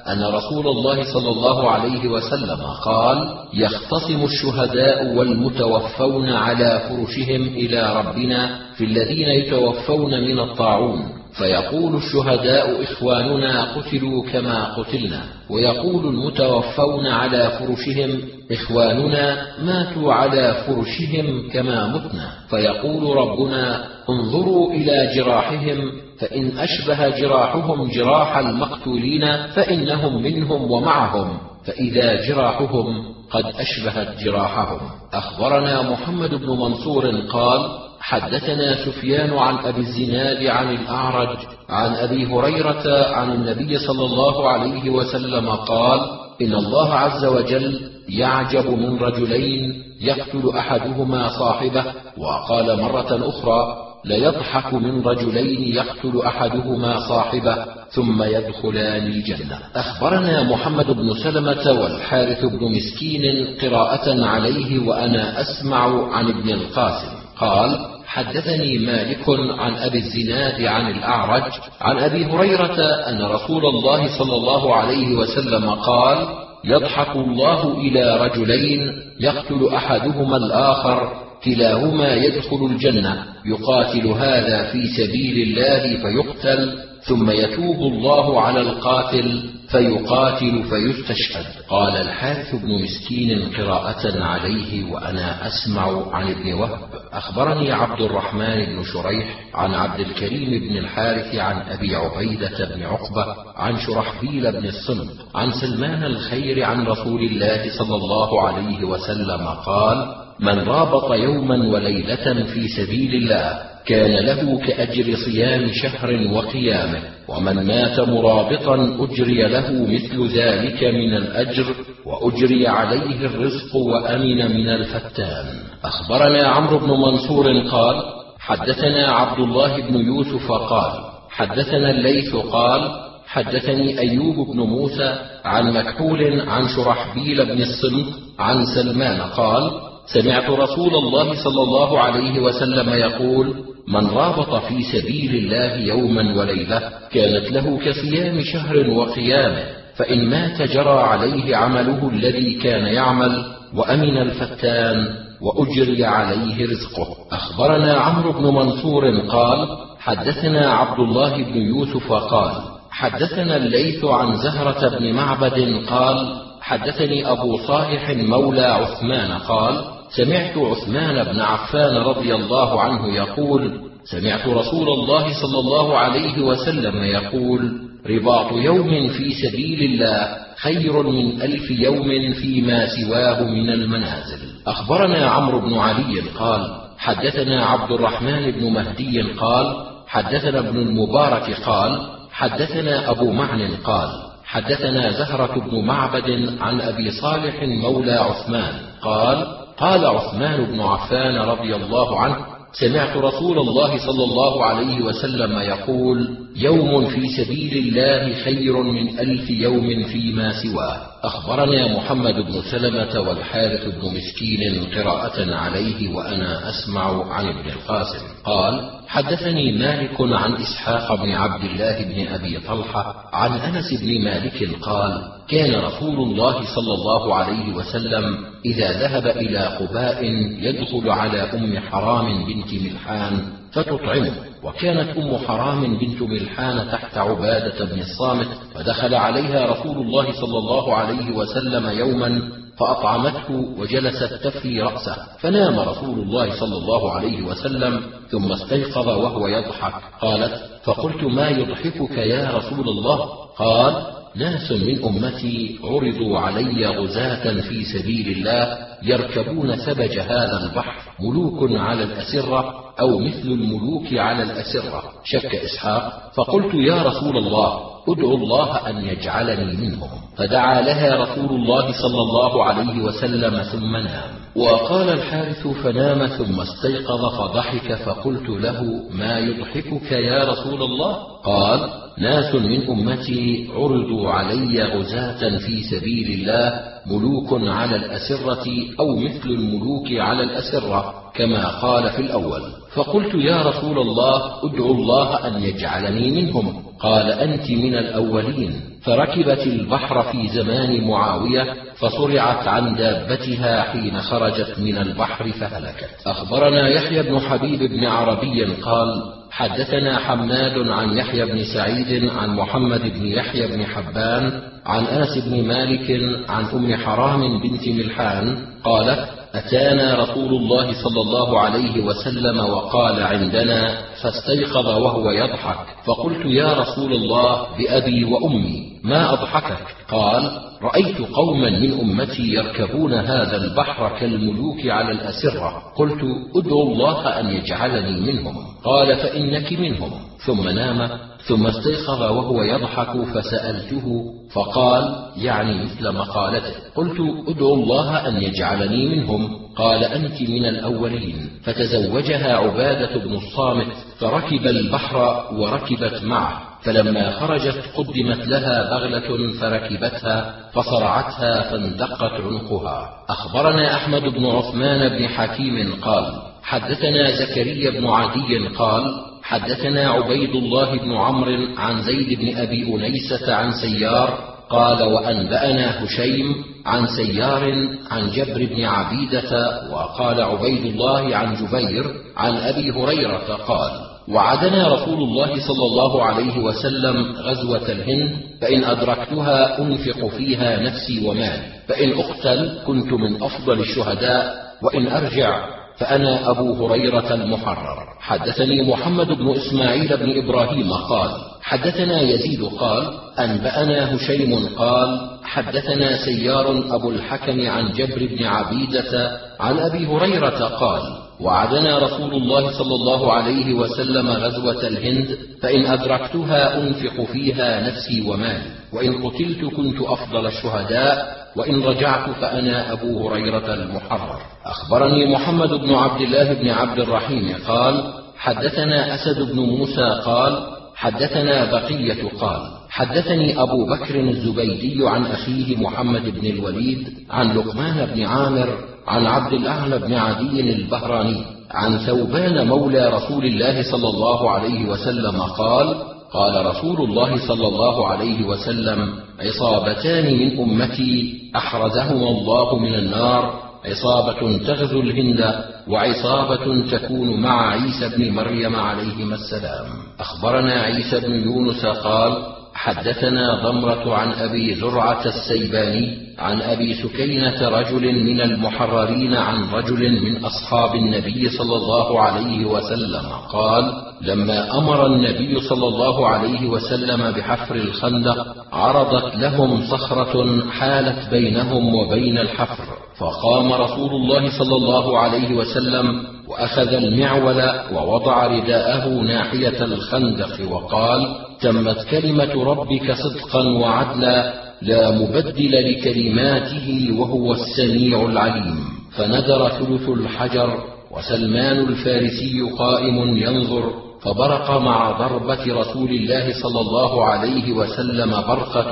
أن 0.07 0.23
رسول 0.23 0.67
الله 0.67 1.13
صلى 1.13 1.29
الله 1.29 1.69
عليه 1.71 2.07
وسلم 2.07 2.61
قال 2.86 3.17
يختصم 3.53 4.23
الشهداء 4.23 5.15
والمتوفون 5.15 6.29
على 6.29 6.82
فرشهم 6.89 7.41
إلى 7.47 7.93
ربنا 7.95 8.59
في 8.77 8.84
الذين 8.84 9.27
يتوفون 9.27 10.11
من 10.11 10.39
الطاعون. 10.39 11.20
فيقول 11.38 11.95
الشهداء 11.95 12.84
إخواننا 12.84 13.63
قتلوا 13.63 14.32
كما 14.32 14.63
قتلنا 14.75 15.23
ويقول 15.49 16.05
المتوفون 16.05 17.07
على 17.07 17.51
فرشهم 17.59 18.21
إخواننا 18.51 19.47
ماتوا 19.63 20.13
على 20.13 20.55
فرشهم 20.67 21.49
كما 21.53 21.88
متنا 21.88 22.29
فيقول 22.49 23.17
ربنا 23.17 23.86
انظروا 24.09 24.73
إلى 24.73 25.11
جراحهم 25.15 25.91
فإن 26.19 26.57
أشبه 26.57 27.09
جراحهم 27.09 27.91
جراح 27.91 28.38
المقتولين 28.38 29.47
فإنهم 29.47 30.23
منهم 30.23 30.71
ومعهم 30.71 31.38
فإذا 31.65 32.27
جراحهم 32.27 33.05
قد 33.32 33.45
أشبهت 33.45 34.19
جراحهم. 34.19 34.79
أخبرنا 35.13 35.91
محمد 35.91 36.36
بن 36.36 36.49
منصور 36.49 37.11
قال 37.34 37.90
حدثنا 38.02 38.86
سفيان 38.86 39.34
عن 39.34 39.56
أبي 39.56 39.82
الزناد 39.82 40.45
عن 40.45 40.76
الأعرج 40.76 41.38
عن 41.70 41.93
أبي 41.93 42.26
هريرة 42.26 43.14
عن 43.14 43.32
النبي 43.32 43.78
صلى 43.78 44.06
الله 44.06 44.49
عليه 44.49 44.89
وسلم 44.89 45.49
قال 45.49 45.99
إن 46.41 46.54
الله 46.54 46.93
عز 46.93 47.26
وجل 47.26 47.82
يعجب 48.10 48.70
من 48.70 48.99
رجلين 48.99 49.84
يقتل 50.02 50.58
أحدهما 50.58 51.28
صاحبه 51.39 51.86
وقال 52.18 52.82
مرة 52.82 53.30
أخرى 53.30 53.78
ليضحك 54.06 54.74
من 54.74 55.02
رجلين 55.02 55.76
يقتل 55.76 56.22
أحدهما 56.26 56.99
صاحبه 57.10 57.66
ثم 57.91 58.24
يدخلان 58.24 59.08
الجنة. 59.08 59.60
أخبرنا 59.76 60.43
محمد 60.43 60.91
بن 60.91 61.14
سلمة 61.14 61.82
والحارث 61.82 62.45
بن 62.45 62.72
مسكين 62.76 63.22
قراءة 63.62 64.26
عليه 64.26 64.88
وأنا 64.88 65.41
أسمع 65.41 66.14
عن 66.14 66.28
ابن 66.28 66.49
القاسم. 66.49 67.20
قال 67.41 67.79
حدثني 68.05 68.77
مالك 68.77 69.29
عن 69.59 69.73
أبي 69.75 69.97
الزناد 69.97 70.61
عن 70.61 70.91
الأعرج 70.91 71.51
عن 71.81 71.97
أبي 71.97 72.25
هريرة 72.25 72.79
أن 73.09 73.21
رسول 73.21 73.65
الله 73.65 74.17
صلى 74.17 74.35
الله 74.35 74.75
عليه 74.75 75.15
وسلم 75.15 75.69
قال 75.69 76.17
يضحك 76.63 77.15
الله 77.15 77.77
إلى 77.77 78.17
رجلين 78.17 78.79
يقتل 79.19 79.69
أحدهما 79.75 80.37
الآخر 80.37 81.11
كلاهما 81.43 82.13
يدخل 82.13 82.65
الجنة 82.71 83.25
يقاتل 83.45 84.07
هذا 84.07 84.71
في 84.71 84.87
سبيل 84.87 85.47
الله 85.47 85.97
فيقتل 85.97 86.90
ثم 87.04 87.32
يتوب 87.32 87.80
الله 87.93 88.41
على 88.41 88.62
القاتل 88.62 89.49
فيقاتل 89.70 90.64
فيستشهد. 90.64 91.45
قال 91.70 91.97
الحارث 91.97 92.56
بن 92.56 92.84
مسكين 92.84 93.49
قراءة 93.58 94.24
عليه 94.24 94.91
وأنا 94.91 95.47
أسمع 95.47 96.16
عن 96.16 96.28
ابن 96.28 96.54
وهب. 96.54 96.80
أخبرني 97.14 97.72
عبد 97.72 98.02
الرحمن 98.02 98.66
بن 98.66 98.84
شريح 98.84 99.39
عن 99.54 99.74
عبد 99.74 99.99
الكريم 99.99 100.70
بن 100.70 100.78
الحارث 100.78 101.36
عن 101.36 101.62
أبي 101.62 101.95
عبيدة 101.95 102.76
بن 102.76 102.84
عقبة 102.84 103.36
عن 103.56 103.80
شرحبيل 103.80 104.52
بن 104.52 104.66
الصلب 104.66 105.10
عن 105.36 105.52
سلمان 105.52 106.04
الخير 106.04 106.64
عن 106.64 106.86
رسول 106.88 107.22
الله 107.22 107.78
صلى 107.78 107.95
الله 107.95 108.41
عليه 108.41 108.84
وسلم 108.84 109.47
قال 109.47 110.16
من 110.39 110.60
رابط 110.60 111.12
يوما 111.12 111.68
وليلة 111.68 112.43
في 112.54 112.68
سبيل 112.68 113.16
الله 113.16 113.70
كان 113.86 114.25
له 114.25 114.59
كأجر 114.59 115.15
صيام 115.25 115.67
شهر 115.73 116.27
وقيامة 116.34 116.99
ومن 117.27 117.67
مات 117.67 117.99
مرابطا 117.99 118.97
أجري 118.99 119.47
له 119.47 119.71
مثل 119.71 120.27
ذلك 120.38 120.84
من 120.84 121.13
الأجر 121.13 121.65
وأجري 122.05 122.67
عليه 122.67 123.25
الرزق 123.25 123.75
وأمن 123.75 124.51
من 124.57 124.69
الفتان. 124.69 125.45
أخبرنا 125.84 126.47
عمرو 126.47 126.79
بن 126.79 126.89
منصور 126.89 127.59
قال 127.59 128.03
حدثنا 128.39 129.07
عبد 129.07 129.39
الله 129.39 129.82
بن 129.82 129.95
يوسف 129.95 130.51
قال 130.51 130.91
حدثنا 131.29 131.89
الليث 131.91 132.36
قال 132.36 132.91
حدثني 133.27 133.99
أيوب 133.99 134.36
بن 134.47 134.59
موسى 134.59 135.15
عن 135.45 135.73
مكحول 135.73 136.41
عن 136.49 136.67
شرحبيل 136.67 137.45
بن 137.45 137.61
الصمت 137.61 138.13
عن 138.39 138.65
سلمان 138.75 139.21
قال 139.21 139.71
سمعت 140.13 140.49
رسول 140.49 140.95
الله 140.95 141.43
صلى 141.43 141.63
الله 141.63 141.99
عليه 141.99 142.39
وسلم 142.39 142.89
يقول 142.89 143.53
من 143.88 144.07
رابط 144.07 144.55
في 144.65 144.84
سبيل 144.84 145.36
الله 145.36 145.75
يوما 145.75 146.39
وليلة 146.39 146.82
كانت 147.11 147.51
له 147.51 147.79
كصيام 147.86 148.41
شهر 148.41 148.89
وقيامه 148.89 149.63
فإن 149.95 150.29
مات 150.29 150.61
جرى 150.61 150.99
عليه 150.99 151.55
عمله 151.55 152.09
الذي 152.09 152.53
كان 152.53 152.86
يعمل 152.86 153.45
وأمن 153.75 154.17
الفتان 154.17 155.07
وأجري 155.41 156.05
عليه 156.05 156.65
رزقه. 156.65 157.15
أخبرنا 157.32 157.93
عمرو 157.93 158.32
بن 158.32 158.43
منصور 158.43 159.19
قال 159.19 159.67
حدثنا 159.99 160.69
عبد 160.73 160.99
الله 160.99 161.43
بن 161.43 161.57
يوسف 161.57 162.13
قال 162.13 162.51
حدثنا 162.91 163.57
الليث 163.57 164.05
عن 164.05 164.36
زهرة 164.36 164.99
بن 164.99 165.13
معبد 165.13 165.86
قال 165.89 166.41
حدثني 166.61 167.32
أبو 167.32 167.57
صالح 167.57 168.09
مولى 168.09 168.65
عثمان 168.65 169.32
قال 169.32 170.01
سمعت 170.16 170.57
عثمان 170.57 171.24
بن 171.24 171.39
عفان 171.39 171.95
رضي 171.95 172.36
الله 172.36 172.82
عنه 172.82 173.16
يقول 173.16 173.82
سمعت 174.03 174.47
رسول 174.47 174.89
الله 174.89 175.41
صلى 175.41 175.59
الله 175.59 175.97
عليه 175.97 176.41
وسلم 176.41 177.03
يقول 177.03 177.72
رباط 178.09 178.51
يوم 178.51 179.07
في 179.07 179.34
سبيل 179.34 179.84
الله 179.84 180.38
خير 180.57 181.03
من 181.03 181.41
ألف 181.41 181.72
يوم 181.72 182.34
فيما 182.34 182.86
سواه 182.86 183.43
من 183.43 183.70
المنازل. 183.70 184.39
أخبرنا 184.68 185.26
عمرو 185.26 185.59
بن 185.59 185.74
علي 185.74 186.20
قال 186.39 186.82
حدثنا 186.97 187.66
عبد 187.66 187.91
الرحمن 187.91 188.51
بن 188.51 188.74
مهدي 188.74 189.22
قال 189.22 189.76
حدثنا 190.07 190.59
ابن 190.59 190.78
المبارك 190.80 191.55
قال 191.66 192.09
حدثنا 192.32 193.09
أبو 193.12 193.32
معن 193.32 193.76
قال 193.84 194.09
حدثنا 194.45 195.12
زهرة 195.12 195.59
بن 195.59 195.86
معبد 195.86 196.57
عن 196.62 196.82
أبي 196.82 197.12
صالح 197.12 197.64
مولى 197.64 198.12
عثمان 198.12 198.74
قال 199.01 199.61
قال 199.78 200.05
عثمان 200.05 200.65
بن 200.65 200.82
عفان 200.82 201.36
رضي 201.36 201.76
الله 201.76 202.19
عنه 202.19 202.36
سمعت 202.74 203.17
رسول 203.17 203.59
الله 203.59 203.97
صلى 203.97 204.24
الله 204.24 204.65
عليه 204.65 205.01
وسلم 205.01 205.59
يقول 205.59 206.38
يوم 206.55 207.05
في 207.05 207.28
سبيل 207.28 207.78
الله 207.78 208.34
خير 208.43 208.84
من 208.84 209.19
ألف 209.19 209.49
يوم 209.49 210.03
فيما 210.03 210.51
سواه. 210.63 210.97
أخبرنا 211.24 211.97
محمد 211.97 212.34
بن 212.34 212.61
سلمة 212.72 213.19
والحارث 213.19 213.86
بن 213.86 214.15
مسكين 214.15 214.86
قراءة 214.95 215.55
عليه 215.55 216.15
وأنا 216.15 216.69
أسمع 216.69 217.34
عن 217.34 217.47
ابن 217.47 217.69
القاسم. 217.69 218.26
قال 218.43 219.01
حدثني 219.12 219.72
مالك 219.72 220.16
عن 220.20 220.53
إسحاق 220.53 221.16
بن 221.16 221.32
عبد 221.32 221.64
الله 221.64 222.03
بن 222.03 222.28
أبي 222.28 222.59
طلحة 222.59 223.30
عن 223.34 223.51
أنس 223.51 223.93
بن 223.93 224.24
مالك 224.24 224.70
قال 224.82 225.22
كان 225.47 225.76
رسول 225.76 226.16
الله 226.16 226.53
صلى 226.76 226.93
الله 226.93 227.36
عليه 227.36 227.74
وسلم 227.74 228.24
إذا 228.66 228.91
ذهب 228.91 229.28
إلى 229.28 229.59
قباء 229.59 230.24
يدخل 230.59 231.09
على 231.09 231.41
أم 231.41 231.80
حرام 231.80 232.45
بنت 232.45 232.74
ملحان 232.74 233.41
فتطعمه 233.72 234.34
وكانت 234.64 235.18
أم 235.18 235.38
حرام 235.47 235.97
بنت 235.97 236.22
ملحان 236.22 236.91
تحت 236.91 237.18
عبادة 237.18 237.86
بن 237.86 237.99
الصامت 237.99 238.47
فدخل 238.76 239.16
عليها 239.16 239.66
رسول 239.66 239.97
الله 239.97 240.32
صلى 240.32 240.57
الله 240.57 240.95
عليه 240.95 241.32
وسلم 241.32 241.99
يوما 241.99 242.61
فأطعمته 242.82 243.75
وجلست 243.77 244.34
تفري 244.34 244.82
رأسه. 244.82 245.15
فنام 245.39 245.79
رسول 245.79 246.19
الله 246.19 246.59
صلى 246.59 246.77
الله 246.77 247.11
عليه 247.11 247.41
وسلم 247.41 248.01
ثم 248.32 248.51
استيقظ 248.51 249.07
وهو 249.07 249.47
يضحك. 249.47 249.93
قالت 250.21 250.53
فقلت 250.84 251.23
ما 251.23 251.49
يضحكك 251.49 252.17
يا 252.17 252.51
رسول 252.57 252.89
الله؟ 252.89 253.17
قال 253.57 254.03
ناس 254.36 254.71
من 254.71 255.03
أمتي 255.03 255.79
عرضوا 255.84 256.39
علي 256.39 256.86
غزاة 256.88 257.61
في 257.61 257.86
سبيل 257.86 258.38
الله 258.38 258.77
يركبون 259.03 259.75
سبج 259.75 260.19
هذا 260.19 260.63
البحر 260.63 260.93
ملوك 261.19 261.71
على 261.71 262.03
الأسرة 262.03 262.73
أو 262.99 263.19
مثل 263.19 263.45
الملوك 263.45 264.13
على 264.13 264.43
الأسرة. 264.43 265.03
شك 265.23 265.55
إسحاق. 265.55 266.32
فقلت 266.36 266.73
يا 266.73 267.03
رسول 267.03 267.38
الله 267.38 267.90
ادعو 268.08 268.36
الله 268.36 268.89
أن 268.89 269.06
يجعلني 269.06 269.88
منهم. 269.88 270.10
فدعا 270.38 270.82
لها 270.82 271.16
رسول 271.16 271.49
الله 271.49 271.91
صلى 271.91 272.22
الله 272.22 272.64
عليه 272.64 273.04
وسلم 273.04 273.64
ثم 273.64 273.95
نام. 273.97 274.41
وقال 274.56 275.10
الحارث 275.10 275.68
فنام 275.68 276.28
ثم 276.28 276.62
استيقظ 276.62 277.26
فضحك 277.26 277.93
فقلت 277.93 278.49
له 278.49 278.84
ما 279.12 279.39
يضحكك 279.39 280.12
يا 280.12 280.52
رسول 280.52 280.84
الله؟ 280.84 281.14
قال 281.45 281.89
ناس 282.18 282.56
من 282.56 282.89
أمتي 282.89 283.70
عرضوا 283.76 284.30
علي 284.30 284.84
غزاة 284.84 285.58
في 285.58 285.84
سبيل 285.84 286.39
الله 286.39 286.82
ملوك 287.06 287.70
على 287.70 287.95
الأسرة 287.95 288.66
أو 288.99 289.16
مثل 289.16 289.49
الملوك 289.49 290.08
على 290.12 290.43
الأسرة 290.43 291.14
كما 291.36 291.68
قال 291.68 292.10
في 292.10 292.22
الأول. 292.22 292.62
فقلت 292.93 293.36
يا 293.36 293.62
رسول 293.62 293.99
الله 293.99 294.66
ادعو 294.66 294.91
الله 294.91 295.47
أن 295.47 295.64
يجعلني 295.64 296.41
منهم. 296.41 296.84
قال 296.99 297.32
أنت 297.32 297.72
من 297.72 297.95
الأولين. 297.95 298.82
فركبت 299.04 299.68
البحر 299.68 300.24
في 300.24 300.47
زمان 300.47 301.08
معاوية 301.08 301.76
فصرعت 301.95 302.68
عن 302.68 302.95
دابتها 302.95 303.82
حين 303.82 304.22
خرجت 304.22 304.80
من 304.80 304.97
البحر 304.97 305.52
فهلكت. 305.52 306.10
أخبرنا 306.26 306.89
يحيى 306.89 307.24
بن 307.24 307.39
حبيب 307.39 307.80
بن 307.80 308.06
عربي 308.06 308.64
قال 308.64 309.40
حدثنا 309.52 310.20
حماد 310.20 310.88
عن 310.88 311.18
يحيى 311.18 311.45
بن 311.45 311.64
سعيد 311.64 312.30
عن 312.30 312.56
محمد 312.56 313.02
بن 313.02 313.26
يحيى 313.26 313.68
بن 313.68 313.86
حبان 313.86 314.62
عن 314.86 315.04
أنس 315.06 315.38
بن 315.38 315.68
مالك 315.68 316.12
عن 316.49 316.66
أم 316.66 316.95
حرام 316.95 317.62
بنت 317.62 317.88
ملحان 317.88 318.66
قالت 318.84 319.30
أتانا 319.54 320.16
رسول 320.16 320.49
الله 320.56 320.93
صلى 321.04 321.22
الله 321.22 321.60
عليه 321.60 322.04
وسلم 322.04 322.60
وقال 322.60 323.24
عندنا 323.24 323.97
فاستيقظ 324.22 324.88
وهو 324.88 325.32
يضحك 325.32 325.86
فقلت 326.06 326.45
يا 326.45 326.74
رسول 326.74 327.14
الله 327.14 327.68
بأبي 327.78 328.26
وأمي. 328.26 328.90
ما 329.04 329.34
أضحكك؟ 329.34 329.95
قال 330.10 330.52
رأيت 330.82 331.22
قوما 331.22 331.70
من 331.70 331.99
أمتي 331.99 332.43
يركبون 332.43 333.14
هذا 333.14 333.58
البحر 333.58 334.20
كالملوك 334.20 334.88
على 334.88 335.12
الأسرة. 335.12 335.84
قلت 335.95 336.22
أدعو 336.56 336.82
الله 336.82 337.39
أن 337.39 337.47
يجعلني 337.47 338.32
منهم. 338.32 338.56
قال 338.84 339.16
فإنك 339.16 339.74
منهم. 339.74 340.12
ثم 340.45 340.70
نام 340.70 341.10
ثم 341.47 341.68
استيقظ 341.68 342.22
وهو 342.22 342.64
يضحك 342.64 343.26
فسألته 343.34 344.24
فقال 344.54 345.32
يعني 345.38 345.84
مثل 345.84 346.12
مقالته. 346.12 346.74
قلت 346.95 347.18
أدعو 347.47 347.74
الله 347.74 348.28
أن 348.28 348.43
يجعلني 348.43 349.16
منهم. 349.16 349.62
قال 349.76 350.04
أنت 350.04 350.41
من 350.41 350.66
الأولين. 350.66 351.49
فتزوجها 351.64 352.56
عبادة 352.56 353.18
بن 353.18 353.34
الصامت 353.34 353.93
فركب 354.20 354.68
البحر 354.68 355.45
وركبت 355.54 356.24
معه. 356.24 356.70
فلما 356.84 357.32
خرجت 357.32 357.84
قدمت 357.95 358.47
لها 358.47 358.89
بغلة 358.89 359.59
فركبتها 359.59 360.55
فصرعتها 360.73 361.61
فاندقت 361.61 362.41
عنقها. 362.41 363.09
أخبرنا 363.29 363.95
أحمد 363.95 364.21
بن 364.21 364.45
عثمان 364.45 365.09
بن 365.09 365.27
حكيم 365.27 365.93
قال 366.01 366.41
حدثنا 366.63 367.32
زكريا 367.32 367.91
بن 367.91 368.07
عدي 368.07 368.67
قال 368.67 369.03
حدثنا 369.43 370.09
عبيد 370.09 370.55
الله 370.55 370.97
بن 370.97 371.13
عمرو 371.13 371.67
عن 371.77 372.01
زيد 372.01 372.39
بن 372.39 372.57
أبي 372.57 372.95
أنيسة 372.95 373.55
عن 373.55 373.71
سيار 373.71 374.51
قال 374.69 375.03
وأنبأنا 375.03 376.03
هشيم 376.03 376.55
عن 376.86 377.07
سيار 377.07 377.88
عن 378.11 378.32
جبر 378.32 378.65
بن 378.75 378.84
عبيدة 378.84 379.82
وقال 379.91 380.41
عبيد 380.41 380.86
الله 380.86 381.36
عن 381.36 381.55
جبير 381.55 382.05
عن 382.38 382.57
أبي 382.57 382.91
هريرة 382.91 383.55
قال 383.67 384.11
وعدنا 384.34 384.88
رسول 384.88 385.23
الله 385.23 385.67
صلى 385.67 385.86
الله 385.86 386.23
عليه 386.23 386.59
وسلم 386.59 387.36
غزوة 387.36 387.91
الهند 387.91 388.32
فإن 388.61 388.84
أدركتها 388.84 389.79
أنفق 389.82 390.27
فيها 390.27 390.79
نفسي 390.84 391.27
ومالي. 391.27 391.61
فإن 391.88 392.19
أقتل 392.19 392.79
كنت 392.88 393.13
من 393.13 393.43
أفضل 393.43 393.79
الشهداء 393.79 394.55
وإن 394.82 395.07
أرجع 395.07 395.65
فأنا 395.97 396.49
أبو 396.49 396.86
هريرة 396.88 397.34
المحرر. 397.34 397.97
حدثني 398.19 398.82
محمد 398.82 399.27
بن 399.27 399.49
إسماعيل 399.51 400.17
بن 400.17 400.43
إبراهيم 400.43 400.93
قال 400.93 401.32
حدثنا 401.61 402.21
يزيد 402.21 402.63
قال 402.63 403.13
أنبأنا 403.39 404.15
هشيم 404.15 404.69
قال 404.77 405.29
حدثنا 405.43 406.25
سيار 406.25 406.95
أبو 406.95 407.09
الحكم 407.09 407.69
عن 407.69 407.91
جبر 407.91 408.27
بن 408.32 408.45
عبيدة 408.45 409.32
عن 409.59 409.79
أبي 409.79 410.05
هريرة 410.07 410.59
قال 410.67 411.01
وعدنا 411.41 411.97
رسول 411.97 412.33
الله 412.33 412.71
صلى 412.71 412.95
الله 412.95 413.33
عليه 413.33 413.73
وسلم 413.73 414.27
غزوة 414.27 414.87
الهند 414.87 415.37
فإن 415.61 415.85
أدركتها 415.85 416.77
أنفق 416.77 417.23
فيها 417.31 417.87
نفسي 417.89 418.21
ومالي 418.29 418.71
وإن 418.93 419.27
قتلت 419.27 419.65
كنت 419.75 420.01
أفضل 420.01 420.45
الشهداء 420.47 421.41
وإن 421.55 421.83
رجعت 421.83 422.29
فأنا 422.29 422.91
أبو 422.93 423.29
هريرة 423.29 423.73
المحرر. 423.73 424.39
أخبرني 424.65 425.33
محمد 425.33 425.69
بن 425.69 425.93
عبد 425.93 426.21
الله 426.21 426.53
بن 426.53 426.69
عبد 426.69 426.99
الرحيم 426.99 427.55
قال 427.67 428.13
حدثنا 428.37 429.15
أسد 429.15 429.51
بن 429.51 429.59
موسى 429.59 430.21
قال 430.25 430.67
حدثنا 430.95 431.71
بقية 431.71 432.29
قال 432.39 432.61
حدثني 432.89 433.61
أبو 433.61 433.85
بكر 433.85 434.19
الزبيدي 434.19 435.07
عن 435.07 435.25
أخيه 435.25 435.77
محمد 435.77 436.39
بن 436.39 436.47
الوليد 436.47 437.07
عن 437.29 437.57
لقمان 437.57 438.05
بن 438.05 438.23
عامر 438.23 438.90
عن 439.08 439.26
عبد 439.26 439.54
الأعلى 439.54 439.99
بن 439.99 440.14
عدي 440.14 440.74
البهراني 440.74 441.43
عن 441.72 441.97
ثوبان 441.97 442.68
مولى 442.68 443.10
رسول 443.10 443.45
الله 443.45 443.91
صلى 443.91 444.10
الله 444.10 444.52
عليه 444.52 444.89
وسلم 444.89 445.41
قال 445.41 445.95
قال 446.34 446.66
رسول 446.66 447.02
الله 447.02 447.47
صلى 447.47 447.68
الله 447.68 448.08
عليه 448.08 448.45
وسلم 448.45 449.14
عصابتان 449.39 450.26
من 450.26 450.60
أمتي 450.60 451.41
احرزهما 451.56 452.30
الله 452.30 452.80
من 452.80 452.93
النار 452.93 453.62
عصابة 453.86 454.58
تغزو 454.58 454.99
الهند 454.99 455.56
وعصابة 455.88 456.91
تكون 456.91 457.41
مع 457.41 457.70
عيسى 457.70 458.18
بن 458.18 458.32
مريم 458.34 458.76
عليهما 458.76 459.36
السلام. 459.36 459.86
أخبرنا 460.20 460.74
عيسى 460.74 461.20
بن 461.20 461.43
يونس 461.43 461.86
قال 461.86 462.61
حدثنا 462.84 463.63
ضمرة 463.63 464.15
عن 464.15 464.32
أبي 464.32 464.75
زرعة 464.75 465.25
السيباني 465.25 466.17
عن 466.39 466.61
أبي 466.61 466.93
سكينة 466.93 467.69
رجل 467.69 468.23
من 468.23 468.41
المحررين 468.41 469.36
عن 469.36 469.69
رجل 469.69 470.21
من 470.21 470.45
أصحاب 470.45 470.95
النبي 470.95 471.49
صلى 471.49 471.75
الله 471.75 472.21
عليه 472.21 472.65
وسلم 472.65 473.25
قال: 473.53 473.93
لما 474.21 474.77
أمر 474.77 475.05
النبي 475.05 475.61
صلى 475.61 475.88
الله 475.88 476.27
عليه 476.27 476.67
وسلم 476.67 477.32
بحفر 477.32 477.75
الخندق 477.75 478.55
عرضت 478.73 479.36
لهم 479.36 479.82
صخرة 479.86 480.65
حالت 480.71 481.29
بينهم 481.29 481.95
وبين 481.95 482.38
الحفر، 482.38 482.84
فقام 483.17 483.73
رسول 483.73 484.11
الله 484.11 484.59
صلى 484.59 484.75
الله 484.75 485.19
عليه 485.19 485.55
وسلم 485.55 486.23
وأخذ 486.47 486.93
المعول 486.93 487.61
ووضع 487.93 488.47
رداءه 488.47 489.07
ناحية 489.07 489.84
الخندق 489.84 490.71
وقال 490.71 491.51
تمت 491.62 492.05
كلمة 492.12 492.64
ربك 492.64 493.12
صدقا 493.12 493.64
وعدلا 493.68 494.53
لا 494.82 495.12
مبدل 495.12 495.91
لكلماته 495.91 497.09
وهو 497.18 497.53
السميع 497.53 498.26
العليم. 498.26 498.80
فندر 499.18 499.70
ثلث 499.70 500.09
الحجر 500.09 500.78
وسلمان 501.12 501.80
الفارسي 501.80 502.62
قائم 502.78 503.38
ينظر 503.38 503.93
فبرق 504.22 504.82
مع 504.82 505.12
ضربة 505.12 505.82
رسول 505.82 506.09
الله 506.09 506.53
صلى 506.64 506.82
الله 506.82 507.26
عليه 507.26 507.72
وسلم 507.72 508.32
برقة 508.32 508.91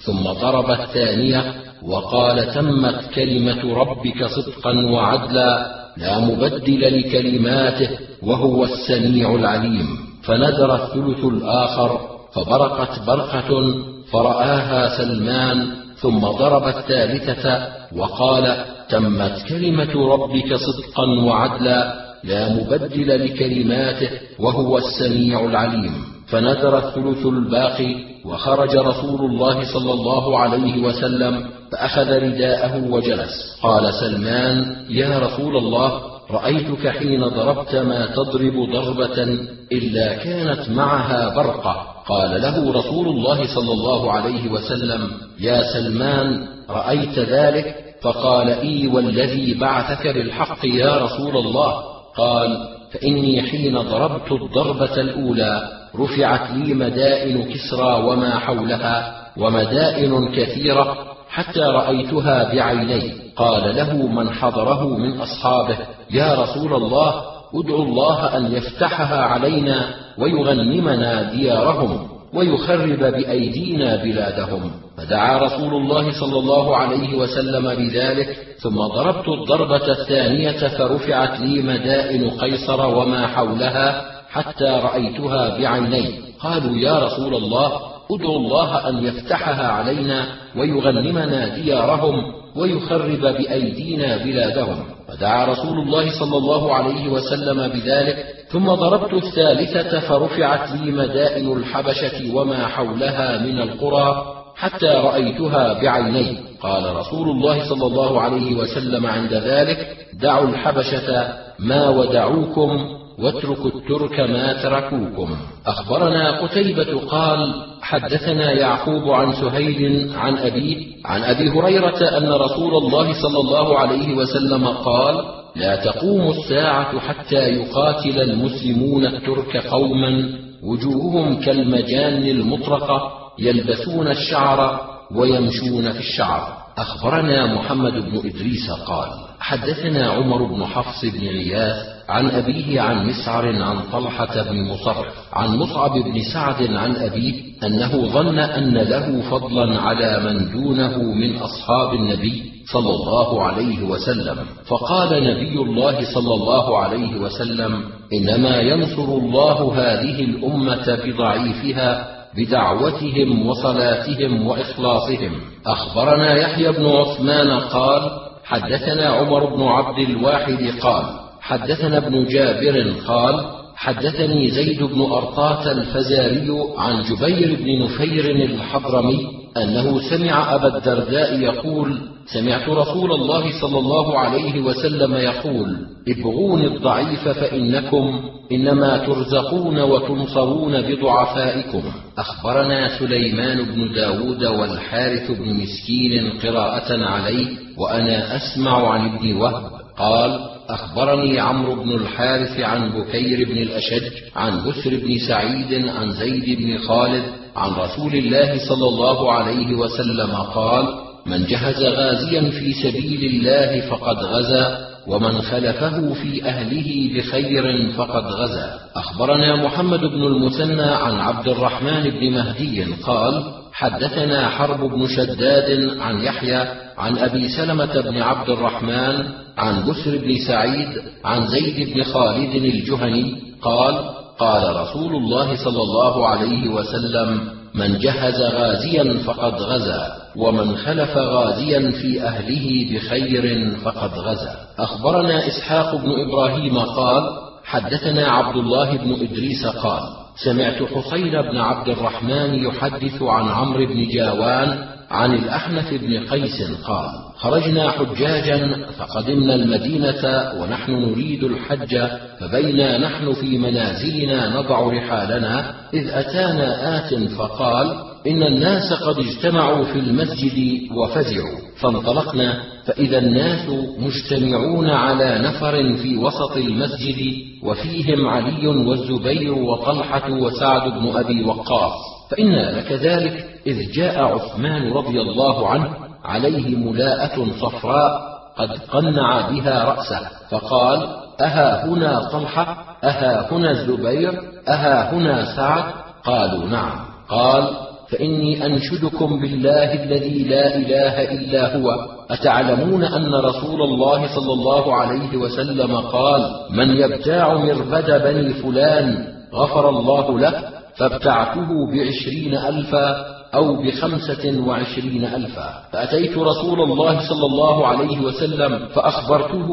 ثم 0.00 0.22
ضرب 0.22 0.70
الثانية 0.70 1.54
وقال 1.82 2.54
تمت 2.54 3.00
كلمة 3.14 3.74
ربك 3.74 4.24
صدقا 4.24 4.72
وعدلا 4.92 5.78
لا 5.96 6.18
مبدل 6.18 6.98
لكلماته 6.98 7.88
وهو 8.22 8.64
السميع 8.64 9.34
العليم. 9.34 10.07
فندر 10.28 10.74
الثلث 10.74 11.24
الآخر 11.24 12.00
فبرقت 12.32 13.06
برقة 13.06 13.74
فرآها 14.12 14.98
سلمان 14.98 15.66
ثم 15.96 16.18
ضرب 16.18 16.68
الثالثة 16.68 17.68
وقال 17.96 18.64
تمت 18.88 19.42
كلمة 19.48 20.08
ربك 20.14 20.54
صدقا 20.54 21.06
وعدلا 21.24 21.94
لا 22.24 22.48
مبدل 22.48 23.24
لكلماته 23.24 24.10
وهو 24.38 24.78
السميع 24.78 25.44
العليم. 25.44 25.94
فندر 26.26 26.78
الثلث 26.78 27.26
الباقي 27.26 27.96
وخرج 28.24 28.76
رسول 28.76 29.30
الله 29.30 29.72
صلى 29.72 29.92
الله 29.92 30.38
عليه 30.38 30.82
وسلم 30.82 31.44
فأخذ 31.72 32.08
رداءه 32.10 32.90
وجلس. 32.90 33.58
قال 33.62 33.94
سلمان 33.94 34.76
يا 34.90 35.18
رسول 35.18 35.56
الله 35.56 36.17
رأيتك 36.30 36.88
حين 36.88 37.24
ضربت 37.24 37.74
ما 37.74 38.06
تضرب 38.06 38.70
ضربة 38.72 39.38
إلا 39.72 40.14
كانت 40.14 40.70
معها 40.70 41.34
برقة. 41.34 41.86
قال 42.08 42.42
له 42.42 42.72
رسول 42.72 43.08
الله 43.08 43.54
صلى 43.54 43.72
الله 43.72 44.12
عليه 44.12 44.50
وسلم 44.52 45.10
يا 45.40 45.62
سلمان 45.72 46.46
رأيت 46.70 47.18
ذلك؟ 47.18 47.74
فقال 48.02 48.48
إي 48.48 48.86
والذي 48.86 49.54
بعثك 49.54 50.06
بالحق 50.06 50.64
يا 50.64 50.96
رسول 50.96 51.36
الله. 51.36 51.82
قال 52.16 52.68
فإني 52.92 53.42
حين 53.42 53.78
ضربت 53.78 54.32
الضربة 54.32 55.00
الأولى 55.00 55.62
رفعت 55.96 56.50
لي 56.50 56.74
مدائن 56.74 57.52
كسرى 57.52 58.02
وما 58.04 58.38
حولها 58.38 59.24
ومدائن 59.36 60.32
كثيرة 60.32 60.96
حتى 61.38 61.60
رأيتها 61.60 62.52
بعيني 62.54 63.12
قال 63.36 63.76
له 63.76 64.06
من 64.06 64.30
حضره 64.30 64.98
من 64.98 65.20
أصحابه 65.20 65.76
يا 66.10 66.34
رسول 66.34 66.74
الله 66.74 67.22
ادعو 67.54 67.82
الله 67.82 68.36
أن 68.36 68.52
يفتحها 68.52 69.20
علينا 69.22 69.94
ويغنمنا 70.18 71.22
ديارهم 71.22 72.08
ويخرب 72.34 72.98
بأيدينا 72.98 73.96
بلادهم. 73.96 74.70
فدعا 74.96 75.38
رسول 75.38 75.74
الله 75.74 76.20
صلى 76.20 76.38
الله 76.38 76.76
عليه 76.76 77.18
وسلم 77.18 77.74
بذلك 77.74 78.36
ثم 78.62 78.76
ضربت 78.76 79.28
الضربة 79.28 79.86
الثانية 79.92 80.68
فرفعت 80.68 81.40
لي 81.40 81.62
مدائن 81.62 82.30
قيصر 82.30 82.86
وما 82.96 83.26
حولها 83.26 84.04
حتى 84.30 84.80
رأيتها 84.84 85.58
بعيني 85.58 86.10
قالوا 86.40 86.76
يا 86.76 86.98
رسول 86.98 87.34
الله 87.34 87.72
ادعو 88.10 88.36
الله 88.36 88.88
أن 88.88 89.04
يفتحها 89.04 89.68
علينا 89.68 90.26
ويغنمنا 90.56 91.54
ديارهم 91.54 92.32
ويخرب 92.56 93.20
بأيدينا 93.20 94.16
بلادهم. 94.16 94.84
فدعا 95.08 95.46
رسول 95.46 95.78
الله 95.78 96.18
صلى 96.18 96.36
الله 96.36 96.74
عليه 96.74 97.08
وسلم 97.08 97.68
بذلك 97.68 98.24
ثم 98.48 98.66
ضربت 98.66 99.14
الثالثة 99.14 100.00
فرفعت 100.00 100.72
لي 100.72 100.90
مدائن 100.92 101.52
الحبشة 101.52 102.34
وما 102.34 102.66
حولها 102.66 103.38
من 103.38 103.60
القرى 103.60 104.34
حتى 104.56 104.86
رأيتها 104.86 105.82
بعيني. 105.82 106.38
قال 106.60 106.96
رسول 106.96 107.28
الله 107.28 107.68
صلى 107.68 107.86
الله 107.86 108.20
عليه 108.20 108.56
وسلم 108.56 109.06
عند 109.06 109.32
ذلك 109.32 109.96
دعوا 110.12 110.48
الحبشة 110.48 111.32
ما 111.58 111.88
ودعوكم 111.88 112.97
واتركوا 113.18 113.70
الترك 113.70 114.20
ما 114.20 114.62
تركوكم. 114.62 115.36
أخبرنا 115.66 116.40
قتيبة 116.40 117.00
قال 117.00 117.54
حدثنا 117.82 118.52
يعقوب 118.52 119.10
عن 119.10 119.32
سهيل 119.32 120.10
عن 120.16 120.38
ابيه 120.38 120.86
عن 121.04 121.22
أبي 121.22 121.50
هريرة 121.50 122.18
أن 122.18 122.32
رسول 122.32 122.74
الله 122.74 123.22
صلى 123.22 123.40
الله 123.40 123.78
عليه 123.78 124.14
وسلم 124.14 124.68
قال 124.68 125.24
لا 125.56 125.76
تقوم 125.76 126.30
الساعة 126.30 126.98
حتى 126.98 127.48
يقاتل 127.48 128.20
المسلمون 128.20 129.06
الترك 129.06 129.56
قوما 129.56 130.28
وجوههم 130.62 131.40
كالمجان 131.40 132.22
المطرقة 132.22 133.12
يلبسون 133.38 134.08
الشعر 134.08 134.80
ويمشون 135.14 135.92
في 135.92 135.98
الشعر. 135.98 136.58
أخبرنا 136.78 137.54
محمد 137.54 137.92
بن 137.92 138.18
إدريس 138.18 138.70
قال 138.86 139.08
حدثنا 139.40 140.06
عمر 140.10 140.42
بن 140.42 140.64
حفص 140.64 141.04
بن 141.04 141.26
غياث 141.26 141.97
عن 142.08 142.30
أبيه 142.30 142.80
عن 142.80 143.06
مسعر 143.06 143.62
عن 143.62 143.76
طلحة 143.92 144.42
بن 144.42 144.64
مصرف 144.64 145.06
عن 145.32 145.56
مصعب 145.56 145.92
بن 145.92 146.22
سعد 146.32 146.74
عن 146.74 146.96
أبيه 146.96 147.34
أنه 147.64 148.06
ظن 148.06 148.38
أن 148.38 148.74
له 148.74 149.30
فضلا 149.30 149.80
على 149.80 150.20
من 150.24 150.52
دونه 150.52 151.02
من 151.02 151.36
أصحاب 151.36 151.94
النبي 151.94 152.42
صلى 152.72 152.90
الله 152.90 153.42
عليه 153.42 153.82
وسلم. 153.82 154.36
فقال 154.66 155.08
نبي 155.24 155.62
الله 155.62 156.14
صلى 156.14 156.34
الله 156.34 156.78
عليه 156.78 157.16
وسلم 157.16 157.82
إنما 158.12 158.56
ينصر 158.56 159.04
الله 159.04 159.74
هذه 159.76 160.24
الأمة 160.24 160.98
بضعيفها 161.04 162.08
بدعوتهم 162.36 163.46
وصلاتهم 163.46 164.46
وإخلاصهم. 164.46 165.32
أخبرنا 165.66 166.34
يحيى 166.34 166.72
بن 166.72 166.86
عثمان 166.86 167.60
قال 167.60 168.10
حدثنا 168.44 169.06
عمر 169.06 169.56
بن 169.56 169.62
عبد 169.62 169.98
الواحد 169.98 170.72
قال 170.80 171.27
حدثنا 171.48 171.96
ابن 171.96 172.24
جابر 172.24 172.92
قال 173.06 173.44
حدثني 173.76 174.50
زيد 174.50 174.82
بن 174.82 175.00
أرطاة 175.00 175.72
الفزاري 175.72 176.48
عن 176.76 177.02
جبير 177.02 177.56
بن 177.60 177.84
نفير 177.84 178.30
الحضرمي 178.30 179.26
أنه 179.56 180.00
سمع 180.10 180.54
أبا 180.54 180.76
الدرداء 180.76 181.40
يقول 181.40 181.98
سمعت 182.26 182.68
رسول 182.68 183.12
الله 183.12 183.60
صلى 183.60 183.78
الله 183.78 184.18
عليه 184.18 184.60
وسلم 184.60 185.14
يقول 185.14 185.76
ابغون 186.08 186.64
الضعيف 186.64 187.28
فإنكم 187.28 188.20
إنما 188.52 188.96
ترزقون 188.96 189.80
وتنصرون 189.80 190.82
بضعفائكم. 190.82 191.82
أخبرنا 192.18 192.98
سليمان 192.98 193.62
بن 193.62 193.94
داود 193.94 194.44
والحارث 194.44 195.30
بن 195.30 195.54
مسكين 195.54 196.30
قراءة 196.42 197.04
عليه 197.04 197.46
وأنا 197.78 198.36
أسمع 198.36 198.88
عن 198.88 199.14
ابن 199.14 199.36
وهب 199.36 199.77
قال 199.98 200.40
أخبرني 200.68 201.40
عمرو 201.40 201.74
بن 201.74 201.90
الحارث 201.90 202.60
عن 202.60 202.92
بكير 202.92 203.48
بن 203.48 203.56
الأشج 203.56 204.12
عن 204.36 204.68
بسر 204.68 204.90
بن 204.90 205.18
سعيد 205.28 205.88
عن 205.88 206.12
زيد 206.12 206.58
بن 206.58 206.78
خالد 206.78 207.22
عن 207.56 207.70
رسول 207.70 208.14
الله 208.14 208.68
صلى 208.68 208.88
الله 208.88 209.32
عليه 209.32 209.74
وسلم 209.74 210.32
قال 210.32 210.84
من 211.26 211.46
جهز 211.46 211.82
غازيا 211.82 212.50
في 212.50 212.72
سبيل 212.72 213.24
الله 213.24 213.80
فقد 213.90 214.16
غزا 214.16 214.88
ومن 215.06 215.42
خلفه 215.42 216.14
في 216.14 216.44
أهله 216.44 217.10
بخير 217.14 217.92
فقد 217.92 218.24
غزا. 218.24 218.74
أخبرنا 218.96 219.56
محمد 219.56 220.00
بن 220.00 220.22
المثنى 220.22 220.82
عن 220.82 221.14
عبد 221.20 221.48
الرحمن 221.48 222.10
بن 222.10 222.30
مهدي 222.32 222.84
قال 222.84 223.44
حدثنا 223.72 224.48
حرب 224.48 224.80
بن 224.80 225.06
شداد 225.08 225.98
عن 226.00 226.20
يحيى 226.20 226.87
عن 226.98 227.18
أبي 227.18 227.48
سلمة 227.48 228.00
بن 228.00 228.22
عبد 228.22 228.50
الرحمن 228.50 229.24
عن 229.58 229.90
بسر 229.90 230.18
بن 230.18 230.36
سعيد 230.46 230.88
عن 231.24 231.46
زيد 231.46 231.94
بن 231.94 232.02
خالد 232.02 232.54
الجهني 232.54 233.34
قال 233.62 233.94
قال 234.38 234.76
رسول 234.76 235.16
الله 235.16 235.64
صلى 235.64 235.82
الله 235.82 236.28
عليه 236.28 236.68
وسلم 236.68 237.40
من 237.74 237.98
جهز 237.98 238.42
غازيا 238.42 239.18
فقد 239.26 239.54
غزا 239.54 240.12
ومن 240.36 240.76
خلف 240.76 241.16
غازيا 241.16 241.90
في 241.90 242.22
أهله 242.22 242.88
بخير 242.92 243.74
فقد 243.84 244.18
غزا. 244.18 244.56
أخبرنا 244.78 245.46
إسحاق 245.46 245.94
بن 245.96 246.10
إبراهيم 246.20 246.78
قال 246.78 247.22
حدثنا 247.64 248.28
عبد 248.28 248.56
الله 248.56 248.96
بن 248.96 249.12
إدريس 249.12 249.66
قال 249.66 250.02
سمعت 250.44 250.82
حسين 250.82 251.42
بن 251.42 251.58
عبد 251.58 251.88
الرحمن 251.88 252.54
يحدث 252.54 253.22
عن 253.22 253.48
عمرو 253.48 253.86
بن 253.86 254.08
جاوان 254.08 254.97
عن 255.10 255.34
الأحنف 255.34 255.94
بن 255.94 256.26
قيس 256.26 256.62
قال 256.84 257.08
خرجنا 257.36 257.90
حجاجا 257.90 258.86
فقدمنا 258.98 259.54
المدينة 259.54 260.52
ونحن 260.60 260.92
نريد 260.92 261.44
الحج 261.44 261.98
فبينا 262.40 262.98
نحن 262.98 263.32
في 263.32 263.58
منازلنا 263.58 264.60
نضع 264.60 264.80
رحالنا 264.80 265.74
إذ 265.94 266.08
أتانا 266.08 266.98
آت 266.98 267.14
فقال 267.14 268.08
إن 268.26 268.42
الناس 268.42 268.92
قد 268.92 269.18
اجتمعوا 269.18 269.84
في 269.84 269.98
المسجد 269.98 270.80
وفزعوا 270.92 271.58
فانطلقنا 271.80 272.62
فإذا 272.86 273.18
الناس 273.18 273.68
مجتمعون 273.98 274.90
على 274.90 275.38
نفر 275.38 275.96
في 275.96 276.16
وسط 276.16 276.56
المسجد 276.56 277.34
وفيهم 277.62 278.26
علي 278.26 278.66
والزبير 278.66 279.52
وطلحة 279.52 280.30
وسعد 280.30 280.90
بن 280.90 281.16
أبي 281.16 281.44
وقاص. 281.44 282.17
فإنا 282.30 282.80
لكذلك 282.80 283.46
إذ 283.66 283.92
جاء 283.92 284.22
عثمان 284.22 284.92
رضي 284.92 285.20
الله 285.20 285.68
عنه 285.68 285.90
عليه 286.24 286.76
ملاءة 286.76 287.46
صفراء 287.60 288.38
قد 288.56 288.70
قنع 288.90 289.50
بها 289.50 289.84
رأسه 289.84 290.20
فقال 290.50 291.06
أها 291.40 291.86
هنا 291.86 292.28
طلحة؟ 292.32 292.76
أها 293.04 293.52
هنا 293.52 293.70
الزبير؟ 293.70 294.32
أها 294.68 295.12
هنا 295.14 295.56
سعد؟ 295.56 295.84
قالوا 296.24 296.66
نعم. 296.66 297.00
قال 297.28 297.70
فإني 298.10 298.66
أنشدكم 298.66 299.40
بالله 299.40 300.04
الذي 300.04 300.44
لا 300.44 300.76
إله 300.76 301.32
إلا 301.32 301.76
هو. 301.76 301.90
أتعلمون 302.30 303.04
أن 303.04 303.34
رسول 303.34 303.82
الله 303.82 304.34
صلى 304.34 304.52
الله 304.52 304.94
عليه 304.94 305.36
وسلم 305.36 305.96
قال 305.96 306.50
من 306.70 306.90
يبتاع 306.90 307.54
مربد 307.54 308.22
بني 308.24 308.54
فلان 308.54 309.26
غفر 309.54 309.88
الله 309.88 310.40
له؟ 310.40 310.77
فابتعته 310.98 311.68
بعشرين 311.92 312.54
ألفا 312.54 313.26
أو 313.54 313.82
بخمسة 313.82 314.60
وعشرين 314.66 315.24
ألفا. 315.24 315.82
فأتيت 315.92 316.38
رسول 316.38 316.80
الله 316.80 317.28
صلى 317.28 317.46
الله 317.46 317.86
عليه 317.86 318.20
وسلم 318.20 318.86
فأخبرته 318.86 319.68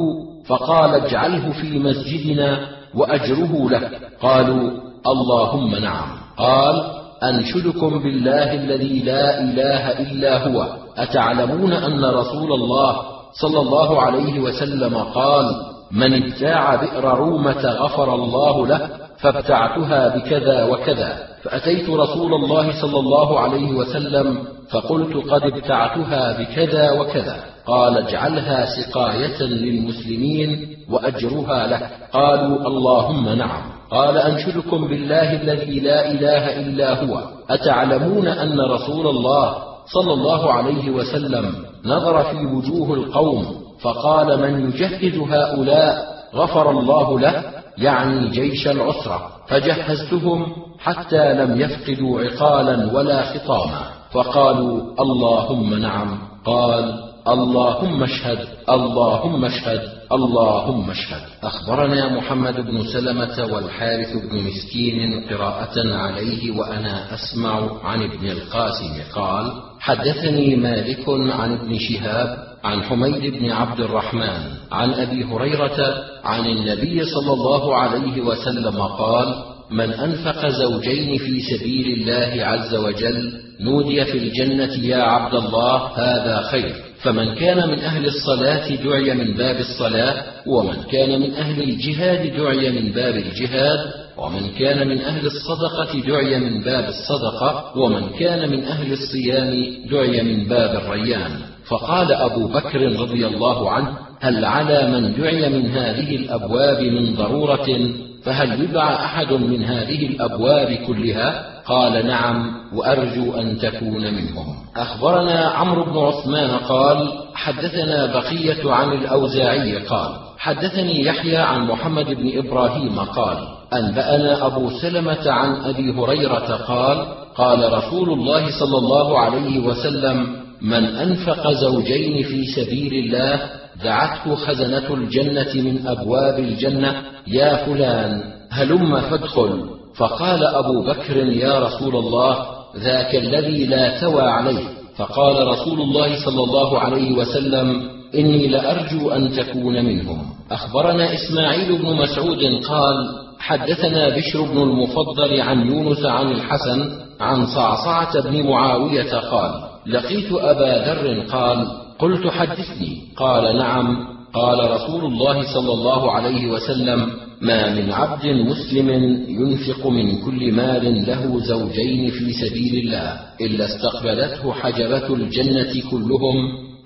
فقال 0.48 0.96
اجعله 0.96 1.52
في 1.52 1.80
مسجدنا 1.80 2.68
وأجره 2.96 3.70
لك 3.70 4.02
قالوا 4.22 4.72
اللهم 5.08 5.76
نعم. 5.76 6.08
قال 6.38 6.84
أنشدكم 7.24 8.00
بالله 8.04 8.54
الذي 8.54 9.00
لا 9.00 9.40
إله 9.40 9.92
إلا 10.00 10.48
هو. 10.48 10.68
أتعلمون 10.98 11.74
أن 11.74 12.06
رسول 12.06 12.54
الله 12.54 13.02
صلى 13.42 13.60
الله 13.60 14.02
عليه 14.02 14.40
وسلم 14.40 14.98
قال 14.98 15.56
من 15.92 16.24
ابتاع 16.24 16.76
بئر 16.76 17.18
رومة 17.18 17.66
غفر 17.66 18.16
الله 18.16 18.68
له 18.68 18.90
فابتعتها 19.18 20.18
بكذا 20.18 20.64
وكذا. 20.64 21.28
فأتيت 21.44 21.90
رسول 21.90 22.34
الله 22.34 22.82
صلى 22.82 23.00
الله 23.00 23.40
عليه 23.40 23.72
وسلم 23.72 24.38
فقلت 24.72 25.18
قد 25.32 25.42
ابتعتها 25.44 26.38
بكذا 26.40 26.92
وكذا. 26.92 27.36
قال 27.68 27.98
اجعلها 27.98 28.66
سقاية 28.66 29.44
للمسلمين 29.44 30.78
وأجرها 30.90 31.68
لك 31.68 31.90
قالوا 32.14 32.68
اللهم 32.68 33.30
نعم. 33.30 33.62
قال 33.92 34.18
أنشدكم 34.18 34.88
بالله 34.88 35.42
الذي 35.42 35.80
لا 35.80 36.12
إله 36.12 36.60
إلا 36.62 37.04
هو. 37.04 37.24
أتعلمون 37.50 38.28
أن 38.28 38.60
رسول 38.62 39.08
الله 39.08 39.56
صلى 39.94 40.14
الله 40.14 40.54
عليه 40.54 40.90
وسلم 40.90 41.56
نظر 41.86 42.24
في 42.24 42.46
وجوه 42.46 42.94
القوم 42.94 43.46
فقال 43.82 44.40
من 44.40 44.70
يجهز 44.70 45.18
هؤلاء 45.20 46.06
غفر 46.36 46.72
الله 46.72 47.20
له؟ 47.20 47.44
يعني 47.78 48.30
جيش 48.30 48.68
العسرة 48.68 49.32
فجهزتهم 49.48 50.56
حتى 50.80 51.34
لم 51.34 51.62
يفقدوا 51.62 52.22
عقالا 52.22 52.94
ولا 52.98 53.22
خطاما 53.22 53.82
فقالوا 54.12 55.02
اللهم 55.02 55.74
نعم 55.74 56.18
قال 56.46 57.05
اللهم 57.28 58.04
اشهد 58.04 58.40
اللهم 58.70 59.46
اشهد 59.46 59.82
اللهم 60.12 60.90
اشهد. 60.90 61.22
أخبرنا 61.44 62.18
محمد 62.18 62.56
بن 62.56 62.84
سلمة 62.94 63.54
والحارث 63.54 64.14
بن 64.18 64.42
مسكين 64.42 65.24
قراءة 65.30 65.96
عليه 65.96 66.52
وأنا 66.52 67.14
أسمع 67.14 67.70
عن 67.84 68.04
ابن 68.04 68.28
القاسم 68.28 68.94
قال 69.16 69.52
حدثني 69.80 70.56
مالك 70.56 71.10
عن 71.10 71.54
ابن 71.54 71.80
شهاب 71.80 72.38
عن 72.64 72.84
حميد 72.84 73.34
بن 73.34 73.52
عبد 73.52 73.80
الرحمن 73.80 74.42
عن 74.72 74.94
أبي 74.94 75.24
هريرة 75.24 76.04
عن 76.24 76.46
النبي 76.46 77.06
صلى 77.06 77.34
الله 77.34 77.76
عليه 77.76 78.22
وسلم 78.22 78.82
قال 78.82 79.36
من 79.72 79.94
أنفق 79.94 80.48
زوجين 80.48 81.18
في 81.18 81.42
سبيل 81.42 81.88
الله 82.00 82.46
عز 82.46 82.76
وجل 82.76 83.34
نودي 83.62 84.06
في 84.06 84.18
الجنة 84.18 84.74
يا 84.86 85.04
عبد 85.04 85.36
الله 85.36 85.78
هذا 85.78 86.42
خير. 86.52 86.76
فمن 87.06 87.36
كان 87.36 87.70
من 87.70 87.80
أهل 87.80 88.06
الصلاة 88.06 88.76
دعي 88.76 89.14
من 89.14 89.34
باب 89.34 89.60
الصلاة 89.60 90.24
ومن 90.48 90.84
كان 90.92 91.22
من 91.22 91.34
أهل 91.34 91.64
الجهاد 91.64 92.38
دعي 92.38 92.72
من 92.72 92.92
باب 92.92 93.16
الجهاد 93.16 93.80
ومن 94.18 94.50
كان 94.60 94.88
من 94.88 95.02
أهل 95.02 95.26
الصدقة 95.26 96.00
دعي 96.08 96.40
من 96.40 96.62
باب 96.62 96.90
الصدقة 96.90 97.78
ومن 97.78 98.10
كان 98.20 98.50
من 98.50 98.64
أهل 98.64 98.94
الصيام 98.94 99.66
دعي 99.92 100.24
من 100.24 100.48
باب 100.48 100.76
الريان. 100.76 101.32
فقال 101.68 102.14
أبو 102.14 102.48
بكر 102.48 103.02
رضي 103.02 103.28
الله 103.28 103.72
عنه 103.72 103.98
هل 104.22 104.46
على 104.46 104.92
من 104.92 105.16
دعي 105.18 105.50
من 105.50 105.72
هذه 105.72 106.16
الأبواب 106.16 106.84
من 106.84 107.16
ضرورة؟ 107.16 107.90
فهل 108.24 108.62
يدعى 108.64 108.96
أحد 108.96 109.34
من 109.34 109.64
هذه 109.64 110.06
الأبواب 110.08 110.78
كلها؟ 110.88 111.55
قال 111.68 112.08
نعم 112.08 112.54
وأرجو 112.74 113.34
أن 113.34 113.58
تكون 113.60 114.14
منهم. 114.14 114.56
أخبرنا 114.76 115.40
عمرو 115.46 115.84
بن 115.84 115.98
عثمان 115.98 116.50
قال 116.50 117.14
حدثنا 117.36 118.06
بقية 118.06 118.72
عن 118.72 118.92
الأوزاعي 118.92 119.78
قال 119.78 120.10
حدثني 120.38 121.06
يحيى 121.06 121.38
عن 121.38 121.68
محمد 121.68 122.06
بن 122.06 122.38
إبراهيم 122.38 123.00
قال 123.00 123.38
أنبأنا 123.74 124.46
أبو 124.46 124.70
سلمة 124.70 125.32
عن 125.32 125.56
أبي 125.56 125.92
هريرة 125.92 126.56
قال 126.68 127.08
قال 127.36 127.74
رسول 127.74 128.10
الله 128.10 128.60
صلى 128.60 128.78
الله 128.78 129.20
عليه 129.20 129.60
وسلم 129.60 130.36
من 130.62 130.86
أنفق 130.86 131.52
زوجين 131.52 132.24
في 132.24 132.46
سبيل 132.46 132.94
الله 132.94 133.40
دعته 133.84 134.36
خزنة 134.36 134.94
الجنة 134.94 135.54
من 135.56 135.88
أبواب 135.88 136.40
الجنة 136.40 137.02
يا 137.28 137.66
فلان 137.66 138.24
هلم 138.52 139.02
فادخل. 139.02 139.75
فقال 139.98 140.44
أبو 140.44 140.84
بكر 140.84 141.18
يا 141.18 141.60
رسول 141.60 141.96
الله 141.96 142.46
ذاك 142.78 143.16
الذي 143.16 143.66
لا 143.66 144.00
توى 144.00 144.22
عليه. 144.22 144.64
فقال 144.98 145.48
رسول 145.48 145.82
الله 145.82 146.26
صلى 146.26 146.44
الله 146.44 146.80
عليه 146.80 147.12
وسلم 147.12 147.90
إني 148.16 148.48
لأرجو 148.48 149.10
أن 149.10 149.32
تكون 149.32 149.86
منهم. 149.86 150.26
أخبرنا 150.52 151.14
إسماعيل 151.14 151.78
بن 151.78 151.94
مسعود 151.96 152.44
قال 152.70 152.96
حدثنا 153.40 154.10
بشر 154.10 154.42
بن 154.42 154.62
المفضل 154.62 155.42
عن 155.42 155.68
يونس 155.68 156.06
عن 156.06 156.32
الحسن 156.32 156.92
عن 157.20 157.46
صعصعة 157.46 158.22
بن 158.22 158.50
معاوية 158.50 159.20
قال 159.20 159.52
لقيت 159.88 160.32
أبا 160.32 160.86
ذر 160.88 161.20
قال 161.32 161.68
قلت 162.00 162.28
حدثني. 162.28 163.02
قال 163.18 163.58
نعم. 163.58 164.16
قال 164.34 164.72
رسول 164.72 165.06
الله 165.06 165.54
صلى 165.54 165.74
الله 165.74 166.12
عليه 166.12 166.48
وسلم 166.48 167.12
ما 167.42 167.74
من 167.74 167.92
عبد 167.92 168.26
مسلم 168.26 168.90
ينفق 169.28 169.88
من 169.88 170.22
كل 170.22 170.52
مال 170.52 171.06
له 171.08 171.40
زوجين 171.40 172.12
في 172.12 172.34
سبيل 172.34 172.86
الله 172.86 173.20
إلا 173.42 173.66
استقبلته 173.66 174.54
حجبة 174.54 175.14
الجنة 175.14 175.74
كلهم 175.92 176.36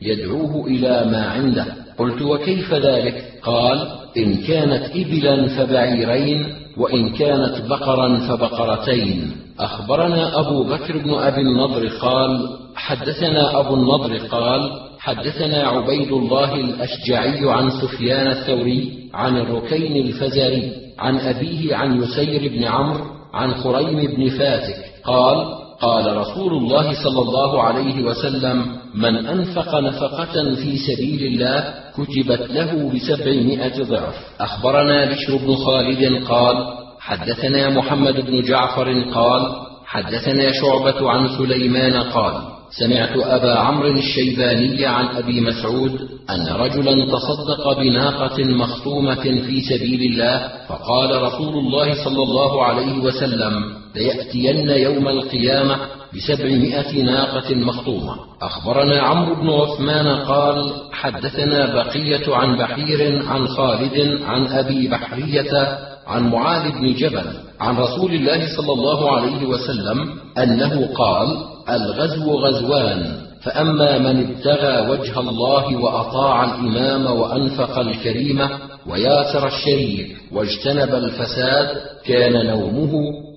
يدعوه 0.01 0.67
إلى 0.67 1.07
ما 1.11 1.25
عنده. 1.25 1.65
قلت 1.97 2.21
وكيف 2.21 2.73
ذلك؟ 2.73 3.23
قال 3.43 3.87
إن 4.17 4.35
كانت 4.35 4.95
إبلا 4.95 5.47
فبعيرين 5.47 6.45
وإن 6.77 7.09
كانت 7.09 7.61
بقرا 7.69 8.17
فبقرتين. 8.17 9.31
أخبرنا 9.59 10.39
أبو 10.39 10.63
بكر 10.63 10.97
بن 10.97 11.13
أبي 11.13 11.41
النضر 11.41 11.87
قال 11.87 12.49
حدثنا 12.75 13.59
أبو 13.59 13.75
النضر 13.75 14.17
قال 14.17 14.88
حدثنا 14.99 15.67
عبيد 15.67 16.11
الله 16.11 16.55
الأشجعي 16.55 17.51
عن 17.51 17.69
سفيان 17.69 18.27
الثوري 18.27 19.09
عن 19.13 19.37
الركين 19.37 20.05
الفزاري 20.05 20.71
عن 20.99 21.17
أبيه 21.17 21.75
عن 21.75 22.03
يسير 22.03 22.51
بن 22.51 22.63
عمرو 22.63 23.05
عن 23.33 23.53
خريم 23.53 24.15
بن 24.15 24.29
فاتك 24.29 24.75
قال 25.03 25.59
قال 25.81 26.17
رسول 26.17 26.53
الله 26.53 27.03
صلى 27.03 27.21
الله 27.21 27.63
عليه 27.63 28.03
وسلم 28.03 28.65
من 28.95 29.15
أنفق 29.27 29.75
نفقة 29.75 30.55
في 30.55 30.77
سبيل 30.77 31.23
الله 31.23 31.73
كتبت 31.93 32.51
له 32.51 32.91
بسبعمائة 32.93 33.83
ضعف. 33.83 34.15
أخبرنا 34.39 35.05
بشر 35.05 35.37
بن 35.37 35.55
خالد 35.55 36.23
قال 36.27 36.67
حدثنا 36.99 37.69
محمد 37.69 38.25
بن 38.25 38.41
جعفر 38.41 39.03
قال 39.13 39.51
حدثنا 39.85 40.51
شعبة 40.51 41.09
عن 41.09 41.27
سليمان 41.37 42.03
قال 42.03 42.58
سمعت 42.71 43.17
أبا 43.17 43.53
عمرو 43.53 43.91
الشيباني 43.91 44.85
عن 44.85 45.05
أبي 45.05 45.41
مسعود 45.41 45.99
أن 46.29 46.47
رجلا 46.47 47.05
تصدق 47.05 47.79
بناقة 47.79 48.43
مخطومة 48.43 49.23
في 49.23 49.61
سبيل 49.61 50.11
الله 50.11 50.47
فقال 50.67 51.21
رسول 51.21 51.53
الله 51.57 52.03
صلى 52.03 52.23
الله 52.23 52.63
عليه 52.63 52.99
وسلم 52.99 53.53
ليأتين 53.95 54.69
يوم 54.69 55.07
القيامة 55.07 55.77
بسبعمائة 56.15 57.03
ناقة 57.03 57.55
مخطومة 57.55 58.15
أخبرنا 58.41 59.01
عمرو 59.01 59.35
بن 59.35 59.49
عثمان 59.49 60.07
قال 60.07 60.73
حدثنا 60.91 61.73
بقية 61.75 62.35
عن 62.35 62.57
بحير 62.57 63.27
عن 63.27 63.47
خالد 63.47 64.21
عن 64.23 64.47
أبي 64.47 64.87
بحرية 64.87 65.77
عن 66.07 66.29
معاذ 66.29 66.71
بن 66.71 66.93
جبل 66.93 67.25
عن 67.59 67.77
رسول 67.77 68.13
الله 68.13 68.57
صلى 68.57 68.73
الله 68.73 69.11
عليه 69.11 69.45
وسلم 69.45 70.09
أنه 70.37 70.89
قال 70.95 71.27
الغزو 71.75 72.31
غزوان 72.31 73.29
فأما 73.43 73.97
من 73.97 74.27
ابتغى 74.27 74.89
وجه 74.89 75.19
الله 75.19 75.77
وأطاع 75.77 76.43
الإمام 76.43 77.05
وأنفق 77.05 77.79
الكريمة 77.79 78.49
وياسر 78.89 79.47
الشريف 79.47 80.07
واجتنب 80.31 80.95
الفساد 80.95 81.67
كان 82.05 82.45
نومه 82.45 82.93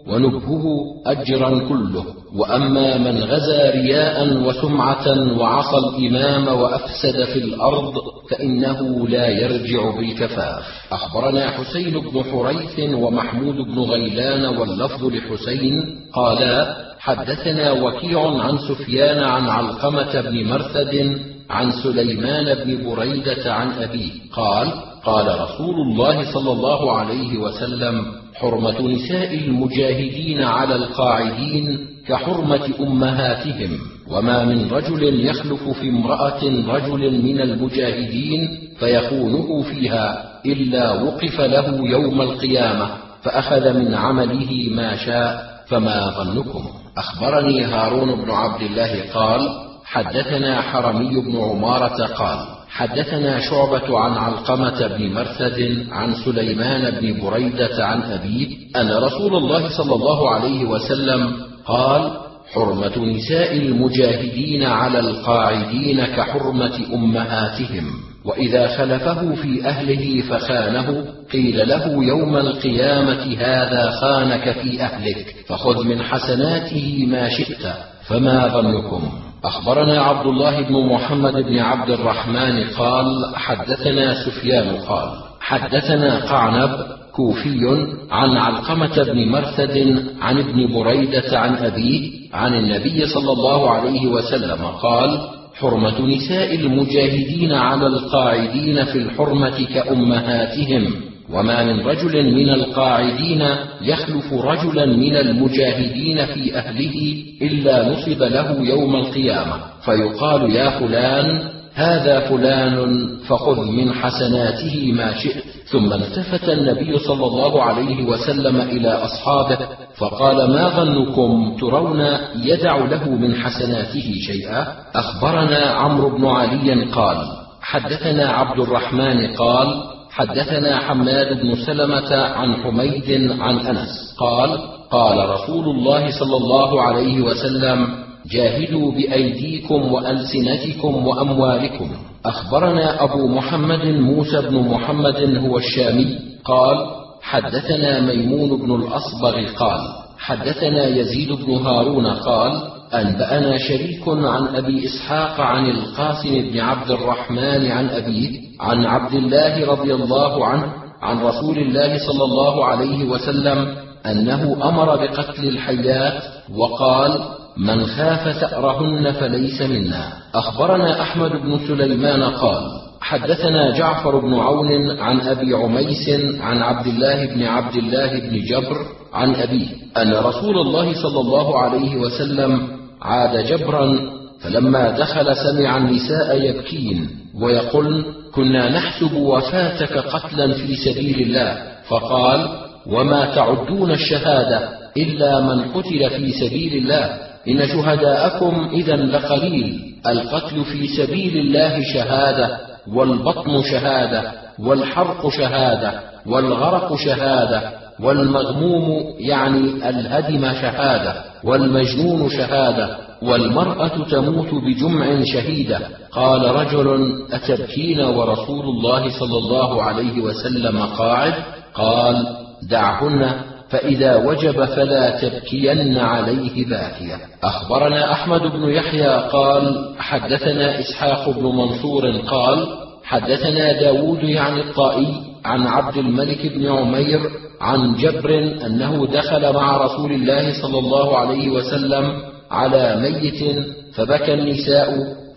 ونبهه 0.08 0.64
أجرا 1.06 1.68
كله. 1.68 2.04
وأما 2.36 2.98
من 2.98 3.24
غزا 3.24 3.70
رياء 3.70 4.36
وسمعة 4.36 5.38
وعصى 5.38 5.76
الإمام 5.78 6.60
وأفسد 6.60 7.24
في 7.24 7.38
الأرض 7.38 7.94
فإنه 8.30 9.08
لا 9.08 9.28
يرجع 9.28 9.96
بالكفاف. 9.96 10.62
أخبرنا 10.92 11.50
حسين 11.50 12.00
بن 12.00 12.22
حريث 12.22 12.94
ومحمود 12.94 13.54
بن 13.54 13.78
غيلان 13.78 14.56
واللفظ 14.56 15.04
لحسين 15.04 15.72
قالا 16.14 16.91
حدثنا 17.02 17.72
وكيع 17.72 18.40
عن 18.40 18.58
سفيان 18.58 19.18
عن 19.18 19.48
علقمة 19.48 20.20
بن 20.20 20.48
مرثد 20.48 21.20
عن 21.50 21.72
سليمان 21.72 22.54
بن 22.54 22.90
بريدة 22.90 23.54
عن 23.54 23.70
أبيه 23.72 24.10
قال 24.32 24.68
قال 25.04 25.40
رسول 25.40 25.74
الله 25.74 26.32
صلى 26.32 26.52
الله 26.52 26.92
عليه 26.98 27.38
وسلم 27.38 28.04
حرمة 28.34 28.80
نساء 28.80 29.34
المجاهدين 29.34 30.42
على 30.42 30.76
القاعدين 30.76 31.86
كحرمة 32.08 32.68
أمهاتهم 32.80 33.78
وما 34.10 34.44
من 34.44 34.70
رجل 34.70 35.26
يخلف 35.26 35.68
في 35.68 35.88
امرأة 35.88 36.44
رجل 36.68 37.22
من 37.22 37.40
المجاهدين 37.40 38.58
فيخونه 38.78 39.62
فيها 39.62 40.32
إلا 40.46 41.02
وقف 41.02 41.40
له 41.40 41.88
يوم 41.88 42.20
القيامة 42.20 42.88
فأخذ 43.22 43.72
من 43.78 43.94
عمله 43.94 44.68
ما 44.70 44.96
شاء 44.96 45.52
فما 45.66 46.10
ظنكم. 46.10 46.81
أخبرني 46.98 47.64
هارون 47.64 48.24
بن 48.24 48.30
عبد 48.30 48.62
الله 48.62 49.12
قال 49.14 49.40
حدثنا 49.84 50.62
حرمي 50.62 51.20
بن 51.20 51.40
عمارة 51.40 52.06
قال 52.06 52.38
حدثنا 52.68 53.40
شعبة 53.40 53.98
عن 53.98 54.12
علقمة 54.12 54.86
بن 54.86 55.12
مرثد 55.12 55.86
عن 55.90 56.14
سليمان 56.14 56.90
بن 56.90 57.20
بريدة 57.20 57.86
عن 57.86 58.02
أبيه 58.02 58.48
أن 58.76 58.90
رسول 58.90 59.36
الله 59.36 59.68
صلى 59.68 59.94
الله 59.94 60.30
عليه 60.30 60.64
وسلم 60.64 61.36
قال 61.66 62.10
حرمة 62.54 62.98
نساء 62.98 63.56
المجاهدين 63.56 64.64
على 64.64 64.98
القاعدين 64.98 66.06
كحرمة 66.06 66.80
أمهاتهم. 66.94 68.11
وإذا 68.24 68.66
خلفه 68.66 69.34
في 69.34 69.66
أهله 69.66 70.22
فخانه 70.22 71.04
قيل 71.32 71.68
له 71.68 72.04
يوم 72.04 72.36
القيامة 72.36 73.36
هذا 73.38 73.90
خانك 73.90 74.52
في 74.52 74.82
أهلك 74.82 75.34
فخذ 75.46 75.84
من 75.84 76.02
حسناته 76.02 77.06
ما 77.08 77.28
شئت 77.28 77.72
فما 78.06 78.48
ظنكم؟ 78.48 79.12
أخبرنا 79.44 80.02
عبد 80.02 80.26
الله 80.26 80.60
بن 80.62 80.86
محمد 80.86 81.32
بن 81.32 81.58
عبد 81.58 81.90
الرحمن 81.90 82.64
قال 82.78 83.36
حدثنا 83.36 84.24
سفيان 84.24 84.76
قال 84.76 85.08
حدثنا 85.40 86.18
قعنب 86.18 86.86
كوفي 87.12 87.86
عن 88.10 88.36
علقمة 88.36 89.02
بن 89.02 89.28
مرثد 89.28 90.04
عن 90.20 90.38
ابن 90.38 90.72
بريدة 90.74 91.38
عن 91.38 91.54
أبيه 91.54 92.10
عن 92.32 92.54
النبي 92.54 93.06
صلى 93.06 93.32
الله 93.32 93.70
عليه 93.70 94.06
وسلم 94.06 94.64
قال 94.64 95.20
حرمة 95.62 96.06
نساء 96.06 96.54
المجاهدين 96.54 97.52
على 97.52 97.86
القاعدين 97.86 98.84
في 98.84 98.98
الحرمة 98.98 99.66
كأمهاتهم. 99.74 100.94
وما 101.32 101.64
من 101.64 101.80
رجل 101.80 102.34
من 102.34 102.48
القاعدين 102.50 103.42
يخلف 103.82 104.32
رجلا 104.32 104.86
من 104.86 105.16
المجاهدين 105.16 106.26
في 106.26 106.56
أهله 106.58 107.16
إلا 107.42 107.88
نصب 107.92 108.22
له 108.22 108.68
يوم 108.68 108.96
القيامة. 108.96 109.54
فيقال 109.84 110.50
يا 110.56 110.70
فلان 110.70 111.42
هذا 111.74 112.20
فلان 112.20 113.06
فخذ 113.28 113.60
من 113.60 113.92
حسناته 113.92 114.92
ما 114.92 115.14
شئت. 115.18 115.44
ثم 115.72 115.92
التفت 115.92 116.48
النبي 116.48 116.98
صلى 116.98 117.26
الله 117.26 117.62
عليه 117.62 118.04
وسلم 118.04 118.60
إلى 118.60 118.88
أصحابه 118.88 119.58
فقال 119.96 120.50
ما 120.52 120.68
ظنكم 120.68 121.56
ترون 121.60 122.06
يدع 122.36 122.76
له 122.76 123.10
من 123.10 123.34
حسناته 123.34 124.14
شيئا؟ 124.26 124.66
أخبرنا 124.94 125.58
عمرو 125.58 126.18
بن 126.18 126.26
علي 126.26 126.84
قال 126.84 127.16
حدثنا 127.62 128.28
عبد 128.28 128.60
الرحمن 128.60 129.36
قال 129.36 129.82
حدثنا 130.10 130.78
حماد 130.78 131.40
بن 131.40 131.54
سلمة 131.54 132.16
عن 132.16 132.54
حميد 132.54 133.40
عن 133.40 133.58
أنس 133.58 134.16
قال 134.18 134.58
قال 134.90 135.30
رسول 135.30 135.64
الله 135.64 136.10
صلى 136.10 136.36
الله 136.36 136.82
عليه 136.82 137.20
وسلم 137.20 137.88
جاهدوا 138.30 138.92
بأيديكم 138.92 139.92
وألسنتكم 139.92 141.06
وأموالكم. 141.06 141.90
أخبرنا 142.26 143.04
أبو 143.04 143.26
محمد 143.26 143.84
موسى 143.86 144.40
بن 144.40 144.54
محمد 144.58 145.36
هو 145.46 145.58
الشامي 145.58 146.18
قال 146.44 146.76
حدثنا 147.22 148.00
ميمون 148.00 148.60
بن 148.60 148.74
الأصبغ 148.74 149.52
قال 149.56 149.80
حدثنا 150.18 150.86
يزيد 150.86 151.32
بن 151.32 151.52
هارون 151.52 152.06
قال 152.06 152.62
أنبأنا 152.94 153.58
شريك 153.58 154.08
عن 154.08 154.56
أبي 154.56 154.84
إسحاق 154.84 155.40
عن 155.40 155.66
القاسم 155.66 156.30
بن 156.30 156.60
عبد 156.60 156.90
الرحمن 156.90 157.70
عن 157.70 157.88
أبيه 157.88 158.40
عن 158.60 158.84
عبد 158.86 159.14
الله 159.14 159.66
رضي 159.66 159.94
الله 159.94 160.46
عنه 160.46 160.72
عن 161.02 161.18
رسول 161.20 161.58
الله 161.58 161.98
صلى 161.98 162.24
الله 162.24 162.64
عليه 162.64 163.04
وسلم 163.04 163.74
أنه 164.06 164.56
أمر 164.68 164.96
بقتل 164.96 165.48
الحيات 165.48 166.22
وقال 166.56 167.20
من 167.56 167.86
خاف 167.86 168.36
ثأرهن 168.36 169.12
فليس 169.12 169.62
منا. 169.62 170.12
أخبرنا 170.34 171.02
أحمد 171.02 171.30
بن 171.30 171.58
سليمان 171.68 172.22
قال 172.22 172.62
حدثنا 173.00 173.70
جعفر 173.70 174.18
بن 174.18 174.34
عون 174.34 175.00
عن 175.00 175.20
أبي 175.20 175.54
عميس 175.54 176.08
عن 176.40 176.62
عبد 176.62 176.86
الله 176.86 177.26
بن 177.26 177.42
عبد 177.42 177.76
الله 177.76 178.20
بن 178.20 178.44
جبر 178.44 178.76
عن 179.12 179.34
أبيه 179.34 179.68
أن 179.96 180.14
رسول 180.14 180.58
الله 180.58 181.02
صلى 181.02 181.20
الله 181.20 181.58
عليه 181.58 181.96
وسلم 181.96 182.68
عاد 183.02 183.46
جبرا 183.46 183.98
فلما 184.40 184.90
دخل 184.90 185.36
سمع 185.36 185.76
النساء 185.76 186.42
يبكين 186.42 187.10
ويقولن 187.40 188.04
كنا 188.34 188.70
نحسب 188.70 189.12
وفاتك 189.12 189.98
قتلا 189.98 190.52
في 190.52 190.76
سبيل 190.76 191.20
الله. 191.20 191.62
فقال 191.88 192.48
وما 192.86 193.34
تعدون 193.34 193.90
الشهادة 193.90 194.68
إلا 194.96 195.40
من 195.40 195.62
قتل 195.62 196.10
في 196.10 196.32
سبيل 196.32 196.76
الله. 196.82 197.31
إن 197.48 197.66
شهداءكم 197.66 198.68
إذا 198.72 198.96
لقليل 198.96 199.94
القتل 200.06 200.64
في 200.64 200.86
سبيل 200.86 201.36
الله 201.38 201.82
شهادة 201.94 202.58
والبطن 202.94 203.62
شهادة 203.62 204.32
والحرق 204.58 205.28
شهادة 205.28 206.00
والغرق 206.26 206.96
شهادة 206.96 207.62
والمغموم 208.00 209.04
يعني 209.18 209.88
الهدم 209.88 210.52
شهادة 210.52 211.14
والمجنون 211.44 212.30
شهادة 212.30 212.96
والمرأة 213.22 214.04
تموت 214.10 214.54
بجمع 214.54 215.24
شهيدة. 215.24 215.80
قال 216.12 216.54
رجل 216.54 217.12
أتبكين 217.32 218.00
ورسول 218.00 218.64
الله 218.64 219.18
صلى 219.18 219.38
الله 219.38 219.82
عليه 219.82 220.20
وسلم 220.20 220.78
قاعد؟ 220.78 221.34
قال 221.74 222.36
دعهن 222.70 223.51
فإذا 223.72 224.16
وجب 224.16 224.64
فلا 224.64 225.20
تبكين 225.20 225.98
عليه 225.98 226.66
باكية. 226.66 227.16
أخبرنا 227.44 228.12
أحمد 228.12 228.40
بن 228.40 228.68
يحيى 228.68 229.28
قال 229.32 229.94
حدثنا 229.98 230.80
إسحاق 230.80 231.30
بن 231.30 231.42
منصور 231.42 232.10
قال 232.10 232.66
حدثنا 233.04 233.80
داود 233.80 234.22
يعني 234.22 234.60
الطائي 234.60 235.06
عن 235.44 235.66
عبد 235.66 235.96
الملك 235.96 236.46
بن 236.46 236.68
عمير 236.68 237.20
عن 237.60 237.96
جبر 237.96 238.30
أنه 238.66 239.06
دخل 239.06 239.54
مع 239.54 239.76
رسول 239.76 240.12
الله 240.12 240.62
صلى 240.62 240.78
الله 240.78 241.18
عليه 241.18 241.50
وسلم 241.50 242.12
على 242.50 242.96
ميت 243.00 243.56
فبكى 243.94 244.34
النساء 244.34 244.88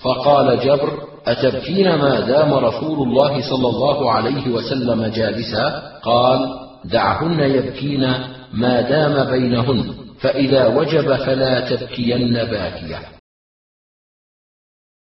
فقال 0.01 0.59
جبر 0.59 0.89
أتبكين 1.27 1.95
ما 1.95 2.19
دام 2.19 2.53
رسول 2.53 3.07
الله 3.07 3.41
صلى 3.49 3.69
الله 3.69 4.11
عليه 4.11 4.47
وسلم 4.53 5.05
جالسا؟ 5.05 5.81
قال 6.03 6.64
دعهن 6.91 7.39
يبكين 7.39 8.13
ما 8.53 8.81
دام 8.81 9.31
بينهن 9.31 9.93
فإذا 10.19 10.67
وجب 10.67 11.15
فلا 11.15 11.59
تبكين 11.59 12.33
باكية. 12.33 13.14